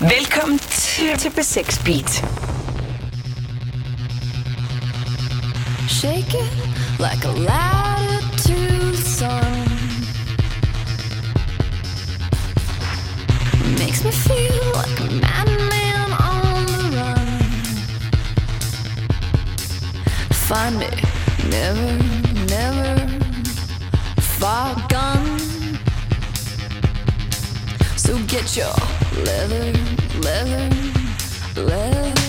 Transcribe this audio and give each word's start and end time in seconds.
Velkommen 0.00 0.58
til, 0.58 1.18
til 1.18 1.28
B6 1.28 1.84
Beat. 1.84 2.24
Shake 5.88 6.34
it 6.34 6.52
like 6.98 7.24
a 7.24 7.32
ladder 7.32 8.20
to. 8.44 8.56
Makes 13.78 14.04
me 14.04 14.10
feel 14.12 14.64
like 14.74 15.00
a 15.00 15.08
madman 15.24 16.10
on 16.30 16.66
the 16.66 16.82
run. 16.96 17.28
Find 20.32 20.78
me, 20.78 20.90
never, 21.50 21.92
never 22.50 23.08
far 24.20 24.74
gone. 24.88 25.38
So 27.96 28.12
get 28.28 28.56
your 28.56 28.95
leather, 29.14 29.72
leather, 30.20 30.70
leather 31.56 32.25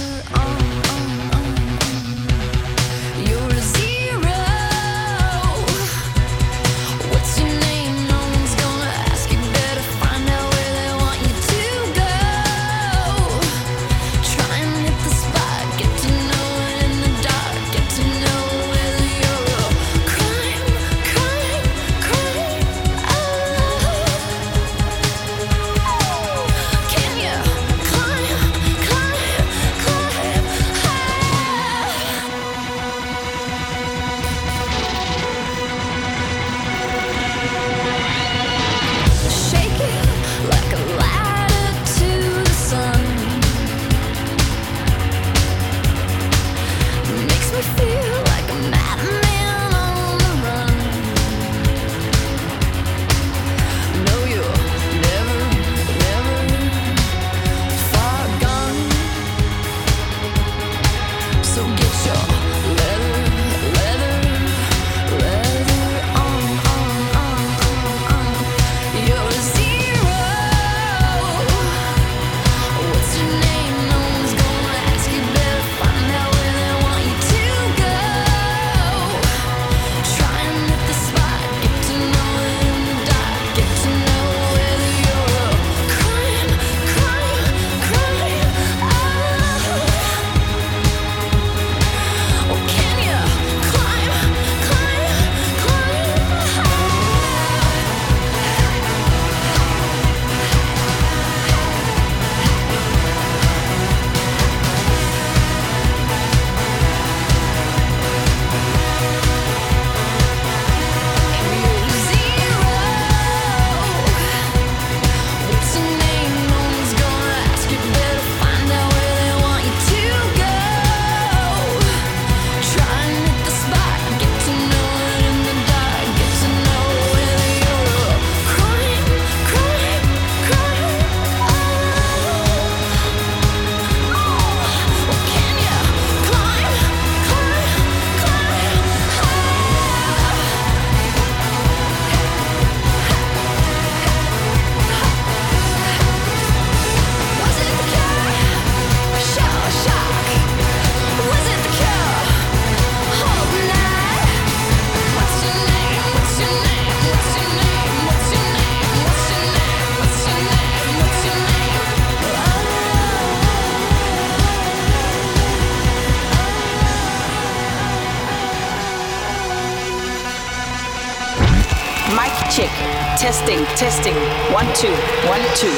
two, 174.82 174.94
one, 175.34 175.46
two. 175.60 175.74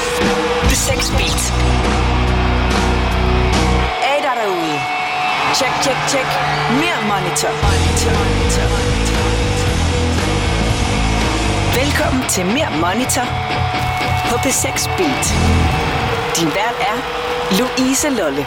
B6 0.69 0.91
Beat. 1.17 1.41
Er 4.07 4.15
I 4.17 4.21
der 4.25 4.35
derude? 4.39 4.75
Check, 5.57 5.73
check, 5.83 5.99
check. 6.11 6.27
Mere 6.81 6.99
monitor. 7.11 7.51
monitor. 7.65 8.13
monitor. 8.19 8.67
Velkommen 11.79 12.23
til 12.29 12.45
Mere 12.45 12.71
Monitor 12.83 13.25
på 14.29 14.35
B6 14.35 14.97
Beat. 14.97 15.25
Din 16.37 16.49
vært 16.59 16.77
er 16.91 16.97
Louise 17.59 18.09
Lolle. 18.09 18.45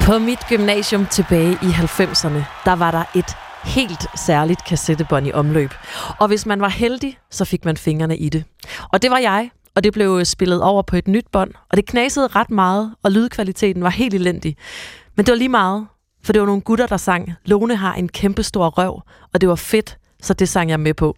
På 0.00 0.18
mit 0.18 0.46
gymnasium 0.48 1.06
tilbage 1.06 1.58
i 1.62 1.66
90'erne, 1.66 2.42
der 2.64 2.76
var 2.76 2.90
der 2.90 3.04
et 3.14 3.36
helt 3.64 4.06
særligt 4.14 4.64
kassettebånd 4.64 5.26
i 5.26 5.32
omløb. 5.32 5.70
Og 6.18 6.28
hvis 6.28 6.46
man 6.46 6.60
var 6.60 6.68
heldig, 6.68 7.18
så 7.30 7.44
fik 7.44 7.64
man 7.64 7.76
fingrene 7.76 8.16
i 8.16 8.28
det. 8.28 8.44
Og 8.92 9.02
det 9.02 9.10
var 9.10 9.18
jeg, 9.18 9.50
og 9.74 9.84
det 9.84 9.92
blev 9.92 10.24
spillet 10.24 10.62
over 10.62 10.82
på 10.82 10.96
et 10.96 11.08
nyt 11.08 11.26
bånd, 11.32 11.50
og 11.70 11.76
det 11.76 11.86
knasede 11.86 12.26
ret 12.26 12.50
meget, 12.50 12.94
og 13.02 13.12
lydkvaliteten 13.12 13.82
var 13.82 13.90
helt 13.90 14.14
elendig. 14.14 14.56
Men 15.16 15.26
det 15.26 15.32
var 15.32 15.38
lige 15.38 15.48
meget, 15.48 15.86
for 16.22 16.32
det 16.32 16.40
var 16.40 16.46
nogle 16.46 16.62
gutter, 16.62 16.86
der 16.86 16.96
sang, 16.96 17.32
Lone 17.44 17.76
har 17.76 17.94
en 17.94 18.08
kæmpe 18.08 18.42
stor 18.42 18.68
røv, 18.68 19.02
og 19.34 19.40
det 19.40 19.48
var 19.48 19.54
fedt, 19.54 19.98
så 20.22 20.34
det 20.34 20.48
sang 20.48 20.70
jeg 20.70 20.80
med 20.80 20.94
på. 20.94 21.16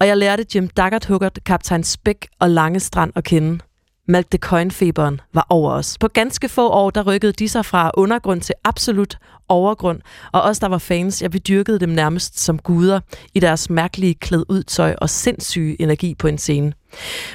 Og 0.00 0.06
jeg 0.06 0.16
lærte 0.16 0.46
Jim 0.54 0.68
Daggert 0.68 1.04
Huggert, 1.04 1.38
Kaptajn 1.46 1.84
Spæk 1.84 2.28
og 2.38 2.50
Lange 2.50 2.80
Strand 2.80 3.12
at 3.16 3.24
kende. 3.24 3.58
Malte 4.06 4.38
Coin-feberen 4.38 5.20
var 5.32 5.46
over 5.48 5.70
os. 5.70 5.98
På 5.98 6.08
ganske 6.08 6.48
få 6.48 6.68
år, 6.68 6.90
der 6.90 7.02
rykkede 7.02 7.32
de 7.32 7.48
sig 7.48 7.64
fra 7.64 7.90
undergrund 7.94 8.40
til 8.40 8.54
absolut 8.64 9.18
overgrund, 9.48 10.00
og 10.32 10.42
os, 10.42 10.58
der 10.58 10.68
var 10.68 10.78
fans, 10.78 11.22
ja, 11.22 11.26
vi 11.26 11.38
dyrkede 11.38 11.80
dem 11.80 11.88
nærmest 11.88 12.40
som 12.40 12.58
guder 12.58 13.00
i 13.34 13.40
deres 13.40 13.70
mærkelige 13.70 14.14
klæd 14.14 14.44
ud 14.48 14.62
tøj 14.62 14.94
og 14.98 15.10
sindssyge 15.10 15.82
energi 15.82 16.14
på 16.14 16.28
en 16.28 16.38
scene. 16.38 16.72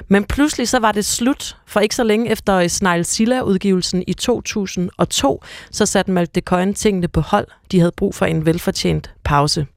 Men 0.08 0.26
pludselig 0.26 0.70
så 0.70 0.80
var 0.80 0.92
det 0.92 1.06
slut, 1.06 1.58
for 1.68 1.80
ikke 1.80 1.96
så 1.96 2.04
længe 2.04 2.30
efter 2.30 2.68
Snail 2.68 3.06
Silla-udgivelsen 3.06 4.04
i 4.08 4.14
2002, 4.14 5.44
så 5.72 5.86
satte 5.86 6.12
Malte 6.12 6.42
Coin 6.42 6.74
tingene 6.74 7.08
på 7.08 7.22
hold. 7.22 7.48
De 7.72 7.80
havde 7.80 7.92
brug 7.98 8.16
for 8.16 8.26
en 8.26 8.46
velfortjent 8.46 9.14
pause. 9.24 9.68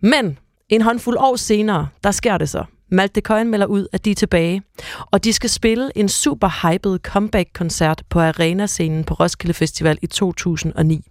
Men 0.00 0.38
en 0.68 0.82
håndfuld 0.82 1.16
år 1.20 1.36
senere, 1.36 1.88
der 2.04 2.10
sker 2.10 2.38
det 2.38 2.48
så. 2.48 2.64
Malte 2.90 3.20
Coyne 3.20 3.50
melder 3.50 3.66
ud, 3.66 3.86
at 3.92 4.04
de 4.04 4.10
er 4.10 4.14
tilbage, 4.14 4.62
og 5.10 5.24
de 5.24 5.32
skal 5.32 5.50
spille 5.50 5.90
en 5.94 6.08
super 6.08 6.48
hyped 6.62 6.98
comeback-koncert 6.98 8.02
på 8.08 8.20
Arena-scenen 8.20 9.04
på 9.04 9.14
Roskilde 9.14 9.54
Festival 9.54 9.98
i 10.02 10.06
2009. 10.06 11.04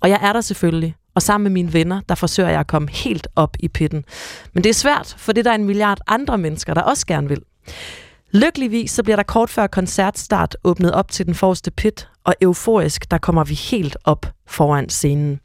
Og 0.00 0.08
jeg 0.08 0.18
er 0.22 0.32
der 0.32 0.40
selvfølgelig, 0.40 0.94
og 1.14 1.22
sammen 1.22 1.42
med 1.42 1.50
mine 1.50 1.72
venner, 1.72 2.00
der 2.08 2.14
forsøger 2.14 2.48
jeg 2.48 2.60
at 2.60 2.66
komme 2.66 2.90
helt 2.90 3.28
op 3.36 3.56
i 3.60 3.68
pitten. 3.68 4.04
Men 4.52 4.64
det 4.64 4.70
er 4.70 4.74
svært, 4.74 5.14
for 5.18 5.32
det 5.32 5.46
er 5.46 5.50
der 5.50 5.54
en 5.54 5.64
milliard 5.64 5.98
andre 6.06 6.38
mennesker, 6.38 6.74
der 6.74 6.80
også 6.80 7.06
gerne 7.06 7.28
vil. 7.28 7.42
Lykkeligvis 8.32 8.90
så 8.90 9.02
bliver 9.02 9.16
der 9.16 9.22
kort 9.22 9.50
før 9.50 9.66
koncertstart 9.66 10.56
åbnet 10.64 10.92
op 10.92 11.10
til 11.10 11.26
den 11.26 11.34
forreste 11.34 11.70
pit, 11.70 12.08
og 12.26 12.34
euforisk, 12.40 13.10
der 13.10 13.18
kommer 13.18 13.44
vi 13.44 13.54
helt 13.54 13.96
op 14.04 14.26
foran 14.48 14.88
scenen. 14.88 15.40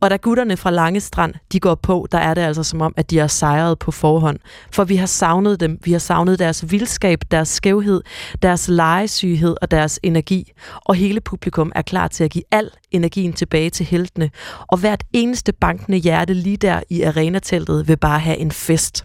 Og 0.00 0.10
da 0.10 0.16
gutterne 0.16 0.56
fra 0.56 0.70
Lange 0.70 1.00
Strand, 1.00 1.34
de 1.52 1.60
går 1.60 1.74
på, 1.74 2.06
der 2.12 2.18
er 2.18 2.34
det 2.34 2.42
altså 2.42 2.62
som 2.62 2.80
om, 2.80 2.94
at 2.96 3.10
de 3.10 3.18
har 3.18 3.26
sejret 3.26 3.78
på 3.78 3.90
forhånd. 3.90 4.38
For 4.72 4.84
vi 4.84 4.96
har 4.96 5.06
savnet 5.06 5.60
dem. 5.60 5.78
Vi 5.84 5.92
har 5.92 5.98
savnet 5.98 6.38
deres 6.38 6.70
vildskab, 6.70 7.18
deres 7.30 7.48
skævhed, 7.48 8.02
deres 8.42 8.68
legesyghed 8.68 9.56
og 9.62 9.70
deres 9.70 10.00
energi. 10.02 10.52
Og 10.74 10.94
hele 10.94 11.20
publikum 11.20 11.72
er 11.74 11.82
klar 11.82 12.08
til 12.08 12.24
at 12.24 12.30
give 12.30 12.44
al 12.50 12.70
energien 12.90 13.32
tilbage 13.32 13.70
til 13.70 13.86
heltene. 13.86 14.30
Og 14.66 14.78
hvert 14.78 15.04
eneste 15.12 15.52
bankende 15.52 15.98
hjerte 15.98 16.34
lige 16.34 16.56
der 16.56 16.80
i 16.90 17.02
arenateltet 17.02 17.88
vil 17.88 17.96
bare 17.96 18.18
have 18.18 18.36
en 18.36 18.50
fest. 18.50 19.04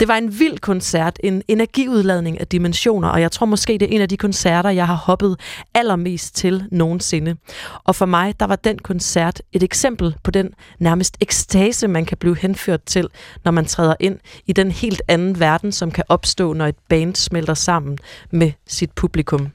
Det 0.00 0.08
var 0.08 0.16
en 0.16 0.38
vild 0.38 0.58
koncert, 0.58 1.18
en 1.24 1.42
energiudladning 1.48 2.40
af 2.40 2.46
dimensioner, 2.46 3.08
og 3.08 3.20
jeg 3.20 3.32
tror 3.32 3.46
måske, 3.46 3.72
det 3.72 3.82
er 3.82 3.94
en 3.94 4.00
af 4.00 4.08
de 4.08 4.16
koncerter, 4.16 4.70
jeg 4.70 4.86
har 4.86 4.94
hoppet 4.94 5.40
allermest 5.74 6.36
til 6.36 6.59
nogensinde. 6.70 7.36
Og 7.84 7.96
for 7.96 8.06
mig, 8.06 8.40
der 8.40 8.46
var 8.46 8.56
den 8.56 8.78
koncert 8.78 9.42
et 9.52 9.62
eksempel 9.62 10.16
på 10.22 10.30
den 10.30 10.50
nærmest 10.78 11.16
ekstase, 11.20 11.88
man 11.88 12.04
kan 12.04 12.16
blive 12.16 12.36
henført 12.36 12.82
til, 12.82 13.08
når 13.44 13.52
man 13.52 13.64
træder 13.64 13.94
ind 14.00 14.18
i 14.46 14.52
den 14.52 14.70
helt 14.70 15.02
anden 15.08 15.40
verden, 15.40 15.72
som 15.72 15.90
kan 15.90 16.04
opstå, 16.08 16.52
når 16.52 16.66
et 16.66 16.76
band 16.88 17.14
smelter 17.14 17.54
sammen 17.54 17.98
med 18.30 18.52
sit 18.66 18.92
publikum. 18.92 19.48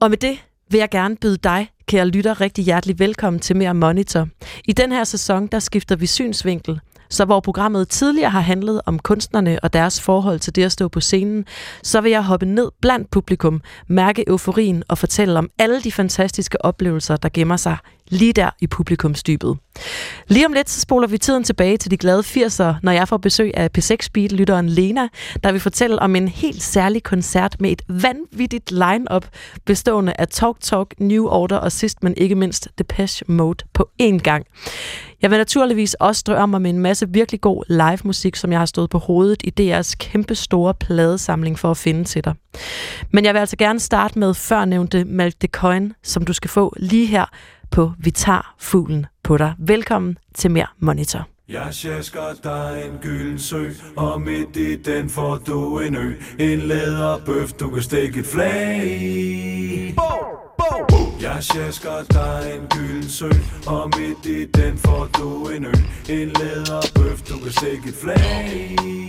Og 0.00 0.10
med 0.10 0.18
det 0.18 0.38
vil 0.70 0.78
jeg 0.78 0.90
gerne 0.90 1.16
byde 1.16 1.36
dig, 1.36 1.68
kære 1.86 2.08
lytter, 2.08 2.40
rigtig 2.40 2.64
hjertelig 2.64 2.98
velkommen 2.98 3.40
til 3.40 3.56
Mere 3.56 3.74
Monitor. 3.74 4.28
I 4.64 4.72
den 4.72 4.92
her 4.92 5.04
sæson, 5.04 5.46
der 5.46 5.58
skifter 5.58 5.96
vi 5.96 6.06
synsvinkel. 6.06 6.80
Så 7.10 7.24
hvor 7.24 7.40
programmet 7.40 7.88
tidligere 7.88 8.30
har 8.30 8.40
handlet 8.40 8.80
om 8.86 8.98
kunstnerne 8.98 9.58
og 9.62 9.72
deres 9.72 10.00
forhold 10.00 10.40
til 10.40 10.54
det 10.56 10.64
at 10.64 10.72
stå 10.72 10.88
på 10.88 11.00
scenen, 11.00 11.44
så 11.82 12.00
vil 12.00 12.10
jeg 12.10 12.22
hoppe 12.24 12.46
ned 12.46 12.70
blandt 12.80 13.10
publikum, 13.10 13.60
mærke 13.88 14.24
euforien 14.28 14.82
og 14.88 14.98
fortælle 14.98 15.38
om 15.38 15.50
alle 15.58 15.82
de 15.82 15.92
fantastiske 15.92 16.64
oplevelser, 16.64 17.16
der 17.16 17.28
gemmer 17.28 17.56
sig 17.56 17.76
lige 18.08 18.32
der 18.32 18.50
i 18.60 18.66
publikumsdybet. 18.66 19.56
Lige 20.28 20.46
om 20.46 20.52
lidt 20.52 20.70
så 20.70 20.80
spoler 20.80 21.06
vi 21.06 21.18
tiden 21.18 21.44
tilbage 21.44 21.76
til 21.76 21.90
de 21.90 21.96
glade 21.96 22.20
80'ere, 22.20 22.74
når 22.82 22.92
jeg 22.92 23.08
får 23.08 23.16
besøg 23.16 23.52
af 23.54 23.70
P6 23.78 24.08
Beat-lytteren 24.12 24.68
Lena, 24.68 25.08
der 25.44 25.52
vil 25.52 25.60
fortælle 25.60 25.98
om 25.98 26.16
en 26.16 26.28
helt 26.28 26.62
særlig 26.62 27.02
koncert 27.02 27.60
med 27.60 27.70
et 27.70 27.82
vanvittigt 27.88 28.70
line-up 28.70 29.26
bestående 29.64 30.12
af 30.18 30.28
Talk 30.28 30.60
Talk, 30.60 30.94
New 30.98 31.26
Order 31.26 31.56
og 31.56 31.72
sidst 31.72 32.02
men 32.02 32.14
ikke 32.16 32.34
mindst 32.34 32.68
Depeche 32.78 33.24
Mode 33.28 33.64
på 33.72 33.90
én 34.02 34.18
gang. 34.18 34.46
Jeg 35.24 35.30
vil 35.30 35.38
naturligvis 35.38 35.94
også 35.94 36.24
drømme 36.26 36.50
mig 36.50 36.62
med 36.62 36.70
en 36.70 36.78
masse 36.78 37.08
virkelig 37.08 37.40
god 37.40 37.64
live 37.68 37.98
musik, 38.04 38.36
som 38.36 38.52
jeg 38.52 38.60
har 38.60 38.66
stået 38.66 38.90
på 38.90 38.98
hovedet 38.98 39.42
i 39.44 39.52
DR's 39.60 39.94
kæmpe 39.98 40.34
store 40.34 40.74
pladesamling 40.74 41.58
for 41.58 41.70
at 41.70 41.76
finde 41.76 42.04
til 42.04 42.24
dig. 42.24 42.34
Men 43.10 43.24
jeg 43.24 43.34
vil 43.34 43.40
altså 43.40 43.56
gerne 43.56 43.80
starte 43.80 44.18
med 44.18 44.34
førnævnte 44.34 45.04
Malk 45.04 45.42
de 45.42 45.46
Coin, 45.46 45.92
som 46.02 46.24
du 46.24 46.32
skal 46.32 46.50
få 46.50 46.74
lige 46.76 47.06
her 47.06 47.24
på 47.70 47.92
Vi 47.98 48.10
tager 48.10 48.54
fuglen 48.58 49.06
på 49.22 49.36
dig. 49.36 49.54
Velkommen 49.58 50.18
til 50.34 50.50
mere 50.50 50.66
Monitor. 50.78 51.33
Jeg 51.48 51.68
sjasker 51.74 52.34
dig 52.42 52.84
en 52.86 52.98
gylden 53.02 53.38
sø, 53.38 53.70
og 53.96 54.20
midt 54.20 54.56
i 54.56 54.76
den 54.76 55.10
får 55.10 55.36
du 55.36 55.78
en 55.78 55.96
ø. 55.96 56.12
En 56.38 56.58
læderbøf, 56.58 57.52
du 57.52 57.70
kan 57.70 57.82
stikke 57.82 58.20
et 58.20 58.26
flag 58.26 58.84
i. 58.86 59.94
Jeg 61.20 61.44
sjasker 61.44 62.02
dig 62.10 62.54
en 62.54 62.66
gylden 62.68 63.08
sø, 63.08 63.30
og 63.66 63.90
midt 63.98 64.26
i 64.26 64.44
den 64.44 64.78
får 64.78 65.08
du 65.18 65.48
en 65.48 65.64
ø. 65.64 65.72
En 66.08 66.28
læderbøf, 66.28 67.22
du 67.22 67.38
kan 67.38 67.52
stikke 67.52 67.88
et 67.88 67.94
flag 67.94 68.76
i. 68.84 69.04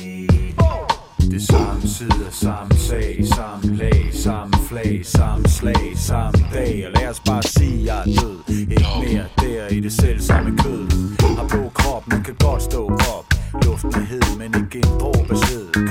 Det 1.32 1.42
samme 1.42 1.82
side, 1.82 2.28
samme 2.32 2.76
sag, 2.76 3.26
samme 3.36 3.76
lag, 3.78 4.10
samme 4.14 4.54
flag, 4.70 5.02
samme 5.06 5.48
slag, 5.48 5.94
samme 5.96 6.46
dag. 6.54 6.86
Og 6.88 7.02
lad 7.02 7.10
os 7.10 7.20
bare 7.20 7.44
sige, 7.44 7.86
jeg 7.86 8.00
er 8.00 8.04
død. 8.04 8.38
Ikke 8.60 8.86
mere 9.04 9.26
der 9.40 9.68
i 9.68 9.80
det 9.80 9.94
selv 9.94 10.20
samme 10.22 10.58
kød. 10.58 10.88
Har 11.38 11.48
blå 11.48 11.70
krop, 11.74 12.08
men 12.08 12.24
kan 12.24 12.36
godt 12.40 12.64
stå 12.64 12.86
op. 12.88 13.26
Luften 13.66 13.94
er 13.94 14.06
hed, 14.06 14.38
men 14.38 14.64
ikke 14.64 14.78
en 14.78 15.00
dråbe 15.00 15.36
sved 15.36 15.85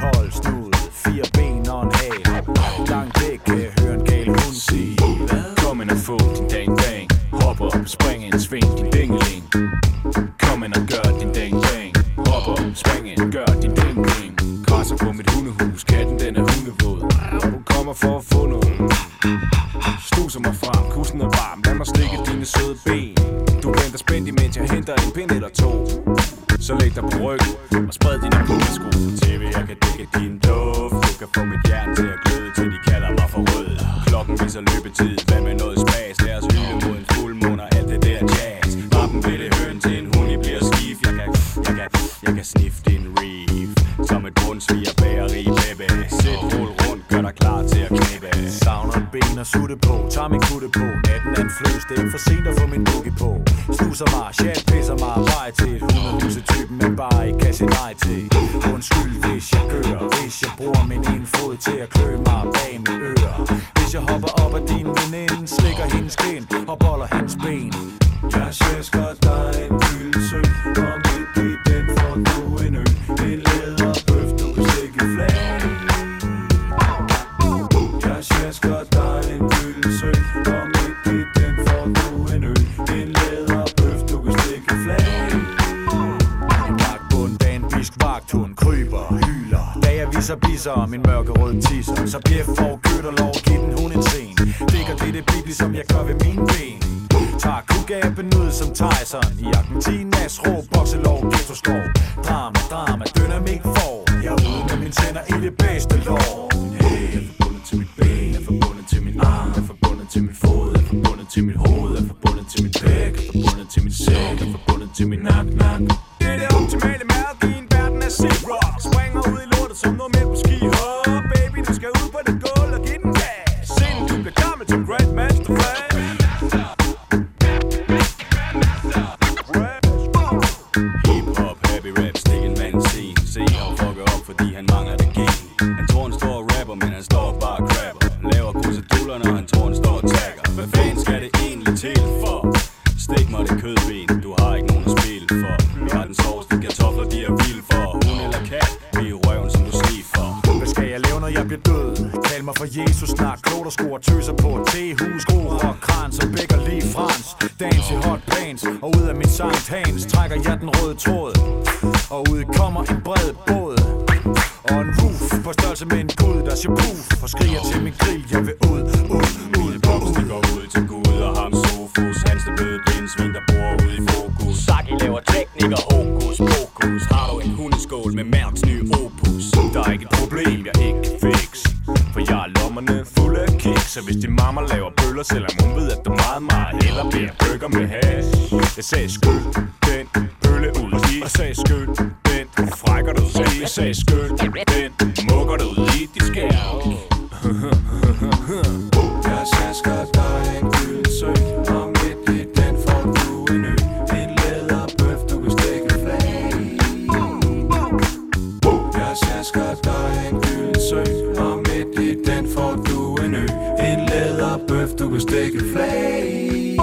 du 215.55 215.59
kan 215.59 215.69
stikke 215.69 215.77
flag 215.77 216.33
i. 216.53 216.79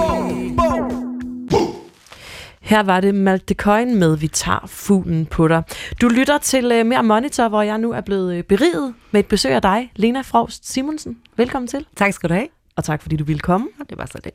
Her 2.60 2.82
var 2.82 3.00
det 3.00 3.14
Malte 3.14 3.54
Coin 3.54 3.98
med 3.98 4.16
Vi 4.16 4.28
tager 4.28 4.66
fuglen 4.66 5.26
på 5.26 5.48
dig. 5.48 5.62
Du 6.00 6.08
lytter 6.08 6.38
til 6.38 6.80
uh, 6.80 6.86
Mere 6.86 7.02
Monitor, 7.02 7.48
hvor 7.48 7.62
jeg 7.62 7.78
nu 7.78 7.92
er 7.92 8.00
blevet 8.00 8.38
uh, 8.38 8.44
beriget 8.44 8.94
med 9.10 9.20
et 9.20 9.26
besøg 9.26 9.52
af 9.52 9.62
dig, 9.62 9.92
Lena 9.96 10.20
Frost 10.20 10.72
Simonsen. 10.72 11.18
Velkommen 11.36 11.66
til, 11.66 11.86
Tak 11.96 12.12
skal 12.12 12.28
du 12.28 12.34
have. 12.34 12.48
Og 12.76 12.84
tak 12.84 13.02
fordi 13.02 13.16
du 13.16 13.24
ville 13.24 13.40
komme. 13.40 13.66
Og 13.80 13.90
det 13.90 13.98
var 13.98 14.06
så 14.06 14.18
det. 14.24 14.32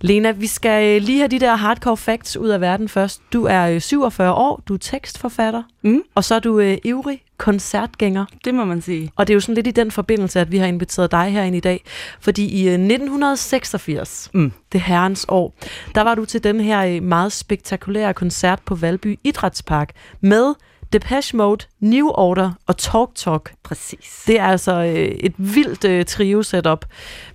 Lena, 0.00 0.30
vi 0.30 0.46
skal 0.46 0.96
øh, 0.96 1.02
lige 1.06 1.18
have 1.18 1.28
de 1.28 1.40
der 1.40 1.54
hardcore 1.56 1.96
facts 1.96 2.36
ud 2.36 2.48
af 2.48 2.60
verden 2.60 2.88
først. 2.88 3.22
Du 3.32 3.44
er 3.44 3.62
øh, 3.68 3.80
47 3.80 4.32
år, 4.34 4.62
du 4.68 4.74
er 4.74 4.78
tekstforfatter, 4.78 5.62
Mm. 5.82 6.02
og 6.14 6.24
så 6.24 6.34
er 6.34 6.38
du 6.38 6.58
øh, 6.60 6.78
ivrig 6.84 7.20
koncertgænger. 7.38 8.24
Det 8.44 8.54
må 8.54 8.64
man 8.64 8.82
sige. 8.82 9.10
Og 9.16 9.26
det 9.26 9.32
er 9.32 9.34
jo 9.34 9.40
sådan 9.40 9.54
lidt 9.54 9.66
i 9.66 9.70
den 9.70 9.90
forbindelse, 9.90 10.40
at 10.40 10.52
vi 10.52 10.58
har 10.58 10.66
inviteret 10.66 11.10
dig 11.10 11.32
herind 11.32 11.56
i 11.56 11.60
dag. 11.60 11.84
Fordi 12.20 12.44
i 12.46 12.68
øh, 12.68 12.74
1986, 12.74 14.30
Mm. 14.34 14.52
det 14.72 14.80
herrens 14.80 15.26
år, 15.28 15.54
der 15.94 16.00
var 16.02 16.14
du 16.14 16.24
til 16.24 16.44
den 16.44 16.60
her 16.60 16.84
øh, 16.96 17.02
meget 17.02 17.32
spektakulære 17.32 18.14
koncert 18.14 18.60
på 18.66 18.74
Valby 18.74 19.18
Idrætspark 19.24 19.90
med 20.20 20.54
Depeche 20.94 21.36
Mode, 21.36 21.66
New 21.80 22.08
Order 22.08 22.52
og 22.66 22.76
Talk 22.76 23.10
Talk. 23.14 23.54
Præcis. 23.62 24.22
Det 24.26 24.40
er 24.40 24.44
altså 24.44 24.72
øh, 24.72 24.94
et 24.94 25.34
vildt 25.38 25.84
øh, 25.84 26.04
trio-setup. 26.04 26.84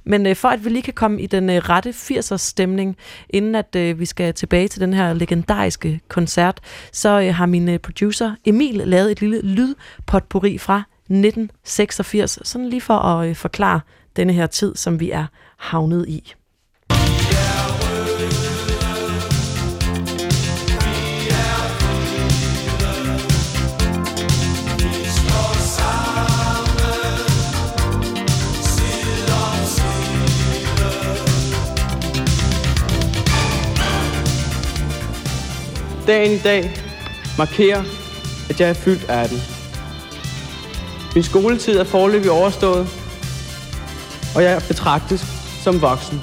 Men 0.04 0.28
øh, 0.28 0.36
for 0.36 0.50
at 0.50 0.66
vi 0.66 0.70
lige 0.70 0.82
kan 0.82 0.94
komme 0.94 1.22
i 1.22 1.28
den 1.28 1.50
øh, 1.50 1.58
rette 1.58 1.90
80'ers 1.90 2.38
stemning, 2.38 2.98
inden 3.30 3.56
at 3.56 3.76
øh, 3.76 4.00
vi 4.00 4.06
skal 4.06 4.34
tilbage 4.34 4.68
til 4.68 4.82
den 4.82 4.94
her 4.94 5.14
legendariske 5.14 6.00
koncert, 6.08 6.60
så 6.92 7.22
øh, 7.22 7.36
har 7.36 7.46
min 7.46 7.70
øh, 7.70 7.80
producer 7.80 8.36
Emil 8.46 8.76
lavet 8.76 9.12
et 9.12 9.22
lille 9.22 9.42
lydpotpourri 9.42 10.58
fra 10.58 10.78
1986, 10.78 12.40
sådan 12.44 12.70
lige 12.70 12.82
for 12.82 12.98
at 12.98 13.30
øh, 13.30 13.36
forklare 13.36 13.80
denne 14.16 14.34
her 14.34 14.48
tid, 14.48 14.76
som 14.76 15.00
vi 15.00 15.12
er 15.12 15.26
havnet 15.58 16.06
i. 16.08 16.34
Dagen 36.10 36.32
i 36.32 36.38
dag 36.38 36.72
markerer, 37.38 37.84
at 38.50 38.60
jeg 38.60 38.70
er 38.70 38.74
fyldt 38.74 39.10
18. 39.10 39.38
Min 41.16 41.24
skoletid 41.24 41.78
er 41.78 41.84
forløbig 41.84 42.32
overstået, 42.32 42.88
og 44.36 44.44
jeg 44.44 44.62
betragtes 44.68 45.26
som 45.64 45.82
voksen. 45.82 46.22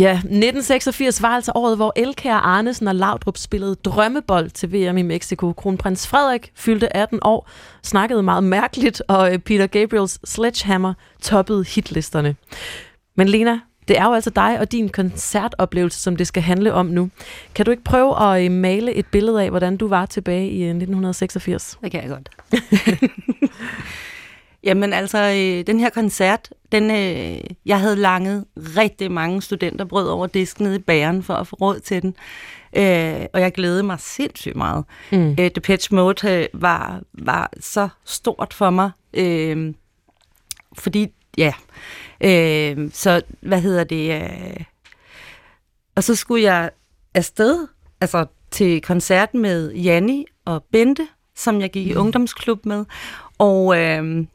Ja, 0.00 0.12
1986 0.12 1.22
var 1.22 1.28
altså 1.28 1.52
året, 1.54 1.76
hvor 1.76 1.92
Elkær 1.96 2.34
Arnesen 2.34 2.88
og 2.88 2.94
Laudrup 2.94 3.36
spillede 3.36 3.74
drømmebold 3.74 4.50
til 4.50 4.72
VM 4.72 4.96
i 4.96 5.02
Mexico. 5.02 5.52
Kronprins 5.52 6.06
Frederik 6.06 6.52
fyldte 6.54 6.96
18 6.96 7.18
år, 7.22 7.50
snakkede 7.82 8.22
meget 8.22 8.44
mærkeligt, 8.44 9.02
og 9.08 9.32
øh, 9.32 9.38
Peter 9.38 9.66
Gabriels 9.66 10.20
Sledgehammer 10.24 10.94
toppede 11.22 11.64
hitlisterne. 11.64 12.36
Men 13.16 13.28
Lena, 13.28 13.60
det 13.88 13.98
er 13.98 14.04
jo 14.04 14.14
altså 14.14 14.30
dig 14.30 14.60
og 14.60 14.72
din 14.72 14.88
koncertoplevelse, 14.88 16.00
som 16.00 16.16
det 16.16 16.26
skal 16.26 16.42
handle 16.42 16.74
om 16.74 16.86
nu. 16.86 17.10
Kan 17.54 17.64
du 17.64 17.70
ikke 17.70 17.84
prøve 17.84 18.22
at 18.22 18.44
øh, 18.44 18.50
male 18.50 18.94
et 18.94 19.06
billede 19.06 19.42
af, 19.42 19.50
hvordan 19.50 19.76
du 19.76 19.88
var 19.88 20.06
tilbage 20.06 20.50
i 20.50 20.62
øh, 20.62 20.68
1986? 20.68 21.78
Det 21.82 21.90
kan 21.90 22.02
jeg 22.02 22.10
godt. 22.10 22.30
Jamen 24.68 24.92
altså, 24.92 25.18
øh, 25.18 25.66
den 25.66 25.80
her 25.80 25.90
koncert, 25.90 26.48
den, 26.72 26.90
øh, 26.90 27.40
jeg 27.66 27.80
havde 27.80 27.96
langet 27.96 28.44
rigtig 28.56 29.12
mange 29.12 29.42
studenterbrød 29.42 30.08
over 30.08 30.26
disken 30.26 30.66
nede 30.66 30.76
i 30.76 30.78
bæren 30.78 31.22
for 31.22 31.34
at 31.34 31.46
få 31.46 31.56
råd 31.56 31.80
til 31.80 32.02
den. 32.02 32.14
Øh, 32.76 33.26
og 33.32 33.40
jeg 33.40 33.52
glædede 33.52 33.82
mig 33.82 34.00
sindssygt 34.00 34.56
meget. 34.56 34.84
Mm. 35.12 35.30
Øh, 35.30 35.50
Depeche 35.54 35.96
Mode 35.96 36.30
øh, 36.30 36.46
var, 36.52 37.02
var 37.12 37.50
så 37.60 37.88
stort 38.04 38.54
for 38.54 38.70
mig. 38.70 38.90
Øh, 39.14 39.74
fordi, 40.78 41.06
ja. 41.38 41.52
Øh, 42.20 42.90
så, 42.92 43.22
hvad 43.40 43.60
hedder 43.60 43.84
det? 43.84 44.22
Øh, 44.22 44.64
og 45.96 46.04
så 46.04 46.14
skulle 46.14 46.42
jeg 46.42 46.70
afsted, 47.14 47.66
altså 48.00 48.26
til 48.50 48.82
koncert 48.82 49.34
med 49.34 49.72
Janni 49.72 50.24
og 50.44 50.64
Bente, 50.72 51.08
som 51.36 51.60
jeg 51.60 51.70
gik 51.70 51.86
i 51.86 51.94
ungdomsklub 51.94 52.66
med. 52.66 52.84
Og, 53.38 53.78
øh, 53.78 54.26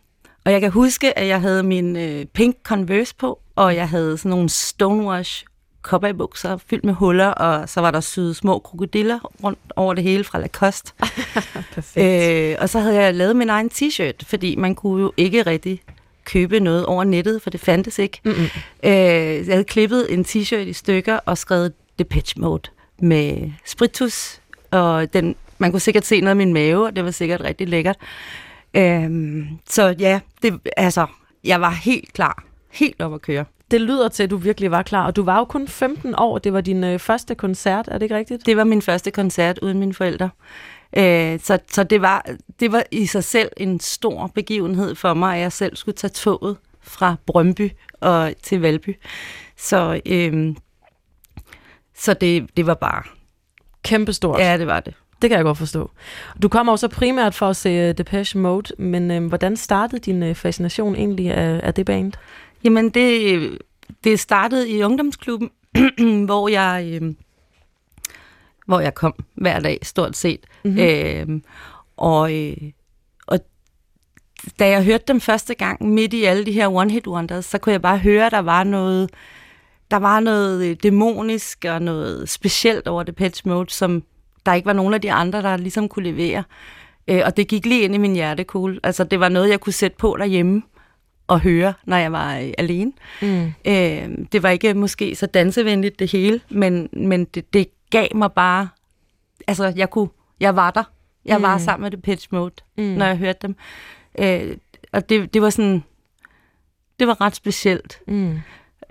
og 0.45 0.51
jeg 0.51 0.61
kan 0.61 0.71
huske, 0.71 1.17
at 1.17 1.27
jeg 1.27 1.41
havde 1.41 1.63
min 1.63 1.95
øh, 1.95 2.25
pink 2.25 2.57
Converse 2.63 3.15
på, 3.15 3.39
og 3.55 3.75
jeg 3.75 3.89
havde 3.89 4.17
sådan 4.17 4.29
nogle 4.29 4.49
Stonewash 4.49 5.45
cowboybukser 5.81 6.57
fyldt 6.57 6.83
med 6.83 6.93
huller, 6.93 7.27
og 7.27 7.69
så 7.69 7.81
var 7.81 7.91
der 7.91 7.99
syede 7.99 8.33
små 8.33 8.59
krokodiller 8.59 9.19
rundt 9.43 9.59
over 9.75 9.93
det 9.93 10.03
hele 10.03 10.23
fra 10.23 10.39
Lacoste. 10.39 10.91
Perfekt. 11.75 11.97
Øh, 11.97 12.55
og 12.59 12.69
så 12.69 12.79
havde 12.79 12.95
jeg 12.95 13.13
lavet 13.13 13.35
min 13.35 13.49
egen 13.49 13.69
t-shirt, 13.73 14.25
fordi 14.25 14.55
man 14.55 14.75
kunne 14.75 15.01
jo 15.01 15.13
ikke 15.17 15.41
rigtig 15.41 15.81
købe 16.25 16.59
noget 16.59 16.85
over 16.85 17.03
nettet, 17.03 17.41
for 17.41 17.49
det 17.49 17.59
fandtes 17.59 17.99
ikke. 17.99 18.19
Mm-mm. 18.23 18.43
Øh, 18.83 18.91
jeg 18.91 19.45
havde 19.49 19.63
klippet 19.63 20.13
en 20.13 20.25
t-shirt 20.25 20.55
i 20.55 20.73
stykker 20.73 21.19
og 21.25 21.37
skrevet 21.37 21.73
Depeche 21.99 22.41
Mode 22.41 22.69
med 22.99 23.51
spritus, 23.65 24.39
og 24.71 25.13
den, 25.13 25.35
man 25.57 25.71
kunne 25.71 25.79
sikkert 25.79 26.05
se 26.05 26.21
noget 26.21 26.29
af 26.29 26.35
min 26.35 26.53
mave, 26.53 26.85
og 26.85 26.95
det 26.95 27.05
var 27.05 27.11
sikkert 27.11 27.41
rigtig 27.41 27.67
lækkert. 27.67 27.97
Øh, 28.73 29.43
så 29.69 29.95
ja, 29.99 30.19
det, 30.41 30.59
altså, 30.77 31.07
jeg 31.43 31.61
var 31.61 31.69
helt 31.69 32.13
klar. 32.13 32.43
Helt 32.71 33.01
op 33.01 33.13
at 33.13 33.21
køre. 33.21 33.45
Det 33.71 33.81
lyder 33.81 34.07
til, 34.09 34.23
at 34.23 34.29
du 34.29 34.37
virkelig 34.37 34.71
var 34.71 34.83
klar, 34.83 35.05
og 35.05 35.15
du 35.15 35.23
var 35.23 35.37
jo 35.37 35.45
kun 35.45 35.67
15 35.67 36.15
år. 36.17 36.37
Det 36.37 36.53
var 36.53 36.61
din 36.61 36.83
øh, 36.83 36.99
første 36.99 37.35
koncert, 37.35 37.87
er 37.87 37.93
det 37.93 38.01
ikke 38.01 38.15
rigtigt? 38.15 38.45
Det 38.45 38.57
var 38.57 38.63
min 38.63 38.81
første 38.81 39.11
koncert 39.11 39.59
uden 39.59 39.79
mine 39.79 39.93
forældre. 39.93 40.29
Øh, 40.97 41.39
så 41.39 41.59
så 41.71 41.83
det, 41.83 42.01
var, 42.01 42.25
det 42.59 42.71
var 42.71 42.83
i 42.91 43.05
sig 43.05 43.23
selv 43.23 43.51
en 43.57 43.79
stor 43.79 44.31
begivenhed 44.35 44.95
for 44.95 45.13
mig, 45.13 45.35
at 45.35 45.41
jeg 45.41 45.51
selv 45.51 45.75
skulle 45.75 45.95
tage 45.95 46.11
toget 46.11 46.57
fra 46.81 47.15
Brøndby 47.25 47.71
og 48.01 48.33
til 48.43 48.61
Valby. 48.61 48.95
Så, 49.57 50.01
øh, 50.05 50.55
så 51.95 52.13
det, 52.13 52.57
det 52.57 52.67
var 52.67 52.73
bare... 52.73 53.03
Kæmpestort. 53.83 54.39
Ja, 54.39 54.57
det 54.57 54.67
var 54.67 54.79
det. 54.79 54.93
Det 55.23 55.29
kan 55.29 55.37
jeg 55.37 55.45
godt 55.45 55.57
forstå. 55.57 55.91
Du 56.41 56.49
kommer 56.49 56.73
jo 56.73 56.77
så 56.77 56.87
primært 56.87 57.35
for 57.35 57.49
at 57.49 57.55
se 57.55 57.89
uh, 57.89 57.95
Depeche 57.95 58.39
Mode, 58.39 58.75
men 58.77 59.11
uh, 59.11 59.27
hvordan 59.27 59.57
startede 59.57 60.01
din 60.01 60.23
uh, 60.23 60.35
fascination 60.35 60.95
egentlig 60.95 61.31
af, 61.31 61.59
af 61.63 61.73
det 61.73 61.85
band? 61.85 62.13
Jamen, 62.63 62.89
det, 62.89 63.57
det 64.03 64.19
startede 64.19 64.69
i 64.69 64.83
ungdomsklubben, 64.83 65.49
hvor 66.25 66.47
jeg, 66.47 66.99
øh, 67.01 67.13
hvor 68.65 68.79
jeg 68.79 68.93
kom 68.95 69.23
hver 69.35 69.59
dag, 69.59 69.79
stort 69.83 70.17
set. 70.17 70.39
Mhm. 70.63 70.73
Mm-hmm. 70.73 71.35
Øh, 71.35 71.41
og, 71.97 72.33
øh, 72.35 72.57
og 73.27 73.39
da 74.59 74.69
jeg 74.69 74.83
hørte 74.83 75.03
dem 75.07 75.21
første 75.21 75.53
gang, 75.55 75.89
midt 75.89 76.13
i 76.13 76.23
alle 76.23 76.45
de 76.45 76.51
her 76.51 76.67
one-hit 76.67 77.07
wonders, 77.07 77.45
så 77.45 77.57
kunne 77.57 77.73
jeg 77.73 77.81
bare 77.81 77.97
høre, 77.97 78.25
at 78.25 78.31
der 78.31 78.39
var 78.39 78.63
noget, 78.63 79.09
der 79.91 79.97
var 79.97 80.19
noget 80.19 80.65
øh, 80.65 80.75
dæmonisk 80.83 81.65
og 81.69 81.81
noget 81.81 82.29
specielt 82.29 82.87
over 82.87 83.03
Depeche 83.03 83.49
Mode, 83.49 83.69
som 83.69 84.03
der 84.45 84.53
ikke 84.53 84.65
var 84.65 84.73
nogen 84.73 84.93
af 84.93 85.01
de 85.01 85.11
andre, 85.11 85.41
der 85.41 85.57
ligesom 85.57 85.89
kunne 85.89 86.11
levere. 86.11 86.43
Øh, 87.07 87.21
og 87.25 87.37
det 87.37 87.47
gik 87.47 87.65
lige 87.65 87.81
ind 87.81 87.95
i 87.95 87.97
min 87.97 88.13
hjertekugle. 88.13 88.79
Altså, 88.83 89.03
det 89.03 89.19
var 89.19 89.29
noget, 89.29 89.49
jeg 89.49 89.59
kunne 89.59 89.73
sætte 89.73 89.97
på 89.97 90.15
derhjemme 90.19 90.61
og 91.27 91.39
høre, 91.39 91.73
når 91.85 91.97
jeg 91.97 92.11
var 92.11 92.37
øh, 92.37 92.51
alene. 92.57 92.91
Mm. 93.21 93.45
Øh, 93.65 94.09
det 94.31 94.43
var 94.43 94.49
ikke 94.49 94.73
måske 94.73 95.15
så 95.15 95.25
dansevenligt 95.25 95.99
det 95.99 96.11
hele, 96.11 96.41
men, 96.49 96.89
men 96.93 97.25
det, 97.25 97.53
det 97.53 97.67
gav 97.89 98.07
mig 98.15 98.31
bare... 98.31 98.69
Altså, 99.47 99.73
jeg 99.75 99.89
kunne... 99.89 100.07
Jeg 100.39 100.55
var 100.55 100.71
der. 100.71 100.83
Jeg 101.25 101.41
var 101.41 101.57
Mm. 101.57 101.63
sammen 101.63 101.83
med 101.83 101.91
det 101.91 102.01
pitch 102.01 102.27
mode, 102.31 102.53
Mm. 102.77 102.83
når 102.83 103.05
jeg 103.05 103.17
hørte 103.17 103.39
dem. 103.41 103.55
Øh, 104.19 104.57
og 104.91 105.09
det, 105.09 105.33
det 105.33 105.41
var 105.41 105.49
sådan... 105.49 105.83
Det 106.99 107.07
var 107.07 107.21
ret 107.21 107.35
specielt. 107.35 107.99
Mm. 108.07 108.39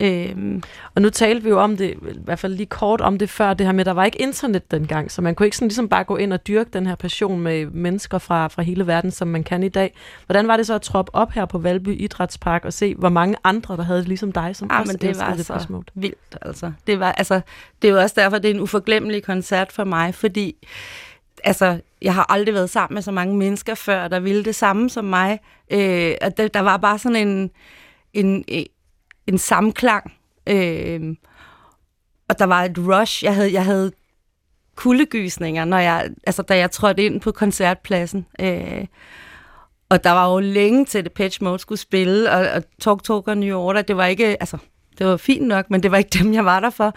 Øh, 0.01 0.61
Og 0.95 1.03
nu 1.03 1.11
talte 1.11 1.43
vi 1.43 1.49
jo 1.49 1.61
om 1.61 1.77
det, 1.77 1.91
i 1.91 2.19
hvert 2.25 2.39
fald 2.39 2.55
lige 2.55 2.67
kort 2.67 3.01
om 3.01 3.19
det 3.19 3.31
før, 3.31 3.55
det 3.55 3.67
her 3.67 3.73
med, 3.73 3.81
at 3.81 3.87
der 3.87 3.93
var 3.93 4.05
ikke 4.05 4.21
internet 4.23 4.71
dengang, 4.71 5.11
så 5.11 5.23
man 5.23 5.35
kunne 5.35 5.47
ikke 5.47 5.57
sådan 5.57 5.69
ligesom 5.69 5.89
bare 5.89 6.05
gå 6.05 6.17
ind 6.17 6.33
og 6.33 6.47
dyrke 6.47 6.71
den 6.73 6.87
her 6.87 6.95
passion 6.95 7.41
med 7.41 7.67
mennesker 7.67 8.19
fra, 8.19 8.49
fra 8.49 8.63
hele 8.63 8.87
verden, 8.87 9.11
som 9.11 9.29
man 9.29 9.45
kan 9.45 9.63
i 9.63 9.69
dag. 9.69 9.95
Hvordan 10.27 10.49
var 10.49 10.57
det 10.57 10.67
så 10.67 10.75
at 10.75 10.83
troppe 10.83 11.15
op 11.15 11.33
her 11.33 11.45
på 11.45 11.59
Valby 11.59 12.01
Idrætspark 12.01 12.65
og 12.65 12.73
se, 12.73 12.95
hvor 12.95 13.09
mange 13.09 13.37
andre, 13.45 13.77
der 13.77 13.83
havde 13.83 13.99
det 13.99 14.09
ligesom 14.09 14.33
dig, 14.33 14.57
som 14.57 14.69
Ah, 14.71 14.81
også 14.81 14.93
men 14.93 15.01
det 15.01 15.19
var 15.21 15.35
det 15.35 15.47
så 15.47 15.53
Depeche 15.53 15.73
Mode? 15.73 15.85
vildt, 15.95 16.37
altså. 16.43 16.73
Det, 16.87 17.01
var, 17.01 17.13
altså. 17.13 17.41
det 17.83 17.89
er 17.89 17.93
jo 17.93 18.01
også 18.01 18.15
derfor, 18.19 18.39
det 18.39 18.51
er 18.51 18.55
en 18.55 18.61
uforglemmelig 18.61 19.23
koncert 19.23 19.73
for 19.73 19.85
mig, 19.85 20.15
fordi 20.15 20.55
altså, 21.45 21.79
jeg 22.03 22.15
har 22.15 22.27
aldrig 22.29 22.55
været 22.55 22.71
sammen 22.71 22.95
med 22.95 23.03
så 23.03 23.13
mange 23.13 23.37
mennesker 23.37 23.75
før, 23.75 24.09
der 24.09 24.21
ville 24.21 24.45
det 24.45 24.55
samme 24.55 24.91
som 24.91 25.05
mig. 25.05 25.41
Øh, 25.71 26.15
og 26.23 26.37
der, 26.37 26.49
der 26.49 26.61
var 26.61 26.77
bare 26.77 26.99
sådan 26.99 27.29
en, 27.29 27.51
en, 28.13 28.45
en, 29.26 29.38
samklang. 29.38 30.12
Øh, 30.47 31.17
og 32.29 32.38
der 32.38 32.45
var 32.45 32.64
et 32.64 32.79
rush. 32.79 33.25
Jeg 33.25 33.35
havde, 33.35 33.52
jeg 33.52 33.64
havde 33.64 33.93
kuldegysninger, 34.76 35.64
når 35.64 35.79
jeg, 35.79 36.11
altså, 36.26 36.43
da 36.43 36.57
jeg 36.57 36.71
trådte 36.71 37.05
ind 37.05 37.21
på 37.21 37.33
koncertpladsen. 37.33 38.26
Øh, 38.41 38.87
og 39.88 40.05
der 40.05 40.11
var 40.11 40.33
jo 40.33 40.38
længe 40.38 40.85
til, 40.85 41.05
det 41.05 41.12
Pitch 41.12 41.43
Mode 41.43 41.59
skulle 41.59 41.79
spille, 41.79 42.31
og, 42.31 42.49
og 42.49 42.62
Talk 42.81 43.05
Talk 43.05 43.29
og 43.29 43.38
New 43.38 43.59
Order, 43.59 43.83
det 43.83 43.97
var 43.97 44.07
ikke, 44.07 44.26
altså, 44.26 44.59
det 44.99 45.07
var 45.07 45.17
fint 45.17 45.47
nok, 45.47 45.71
men 45.71 45.83
det 45.83 45.91
var 45.91 45.99
ikke 45.99 46.19
dem, 46.19 46.35
jeg 46.35 46.45
var 46.45 46.61
der 46.61 46.71
for. 46.71 46.95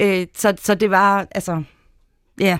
Øh, 0.00 0.26
så, 0.34 0.54
så 0.58 0.74
det 0.74 0.90
var, 0.90 1.26
altså, 1.30 1.62
ja, 2.40 2.58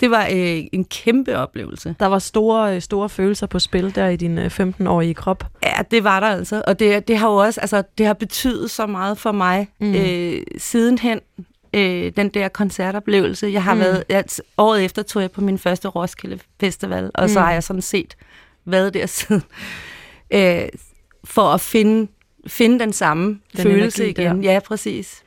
det 0.00 0.10
var 0.10 0.24
øh, 0.32 0.62
en 0.72 0.84
kæmpe 0.84 1.36
oplevelse. 1.38 1.94
Der 2.00 2.06
var 2.06 2.18
store, 2.18 2.74
øh, 2.74 2.82
store 2.82 3.08
følelser 3.08 3.46
på 3.46 3.58
spil 3.58 3.94
der 3.94 4.08
i 4.08 4.16
din 4.16 4.38
øh, 4.38 4.46
15-årige 4.60 5.14
krop. 5.14 5.44
Ja, 5.62 5.82
det 5.90 6.04
var 6.04 6.20
der 6.20 6.26
altså, 6.26 6.62
og 6.66 6.78
det, 6.78 7.08
det 7.08 7.18
har 7.18 7.28
jo 7.30 7.36
også, 7.36 7.60
altså, 7.60 7.82
det 7.98 8.06
har 8.06 8.12
betydet 8.14 8.70
så 8.70 8.86
meget 8.86 9.18
for 9.18 9.32
mig 9.32 9.68
Mm. 9.80 9.94
øh, 9.94 10.42
sidenhen, 10.58 11.20
øh, 11.74 12.12
den 12.16 12.28
der 12.28 12.48
koncertoplevelse. 12.48 13.46
Jeg 13.46 13.62
har 13.64 13.74
Mm. 13.74 13.80
været, 13.80 14.04
jeg, 14.08 14.24
året 14.58 14.84
efter 14.84 15.02
tog 15.02 15.22
jeg 15.22 15.30
på 15.30 15.40
min 15.40 15.58
første 15.58 15.88
Roskilde 15.88 16.38
Festival, 16.60 17.10
og 17.14 17.22
mm. 17.24 17.28
så 17.28 17.40
har 17.40 17.52
jeg 17.52 17.62
sådan 17.62 17.82
set 17.82 18.16
været 18.64 18.94
der 18.94 19.06
siden, 19.16 19.42
øh, 20.30 20.62
for 21.24 21.42
at 21.42 21.60
finde, 21.60 22.10
finde 22.46 22.78
den 22.78 22.92
samme 22.92 23.40
Den 23.56 23.62
følelse 23.62 24.04
energi 24.04 24.22
der. 24.22 24.30
igen. 24.30 24.44
Ja, 24.44 24.60
præcis. 24.66 25.22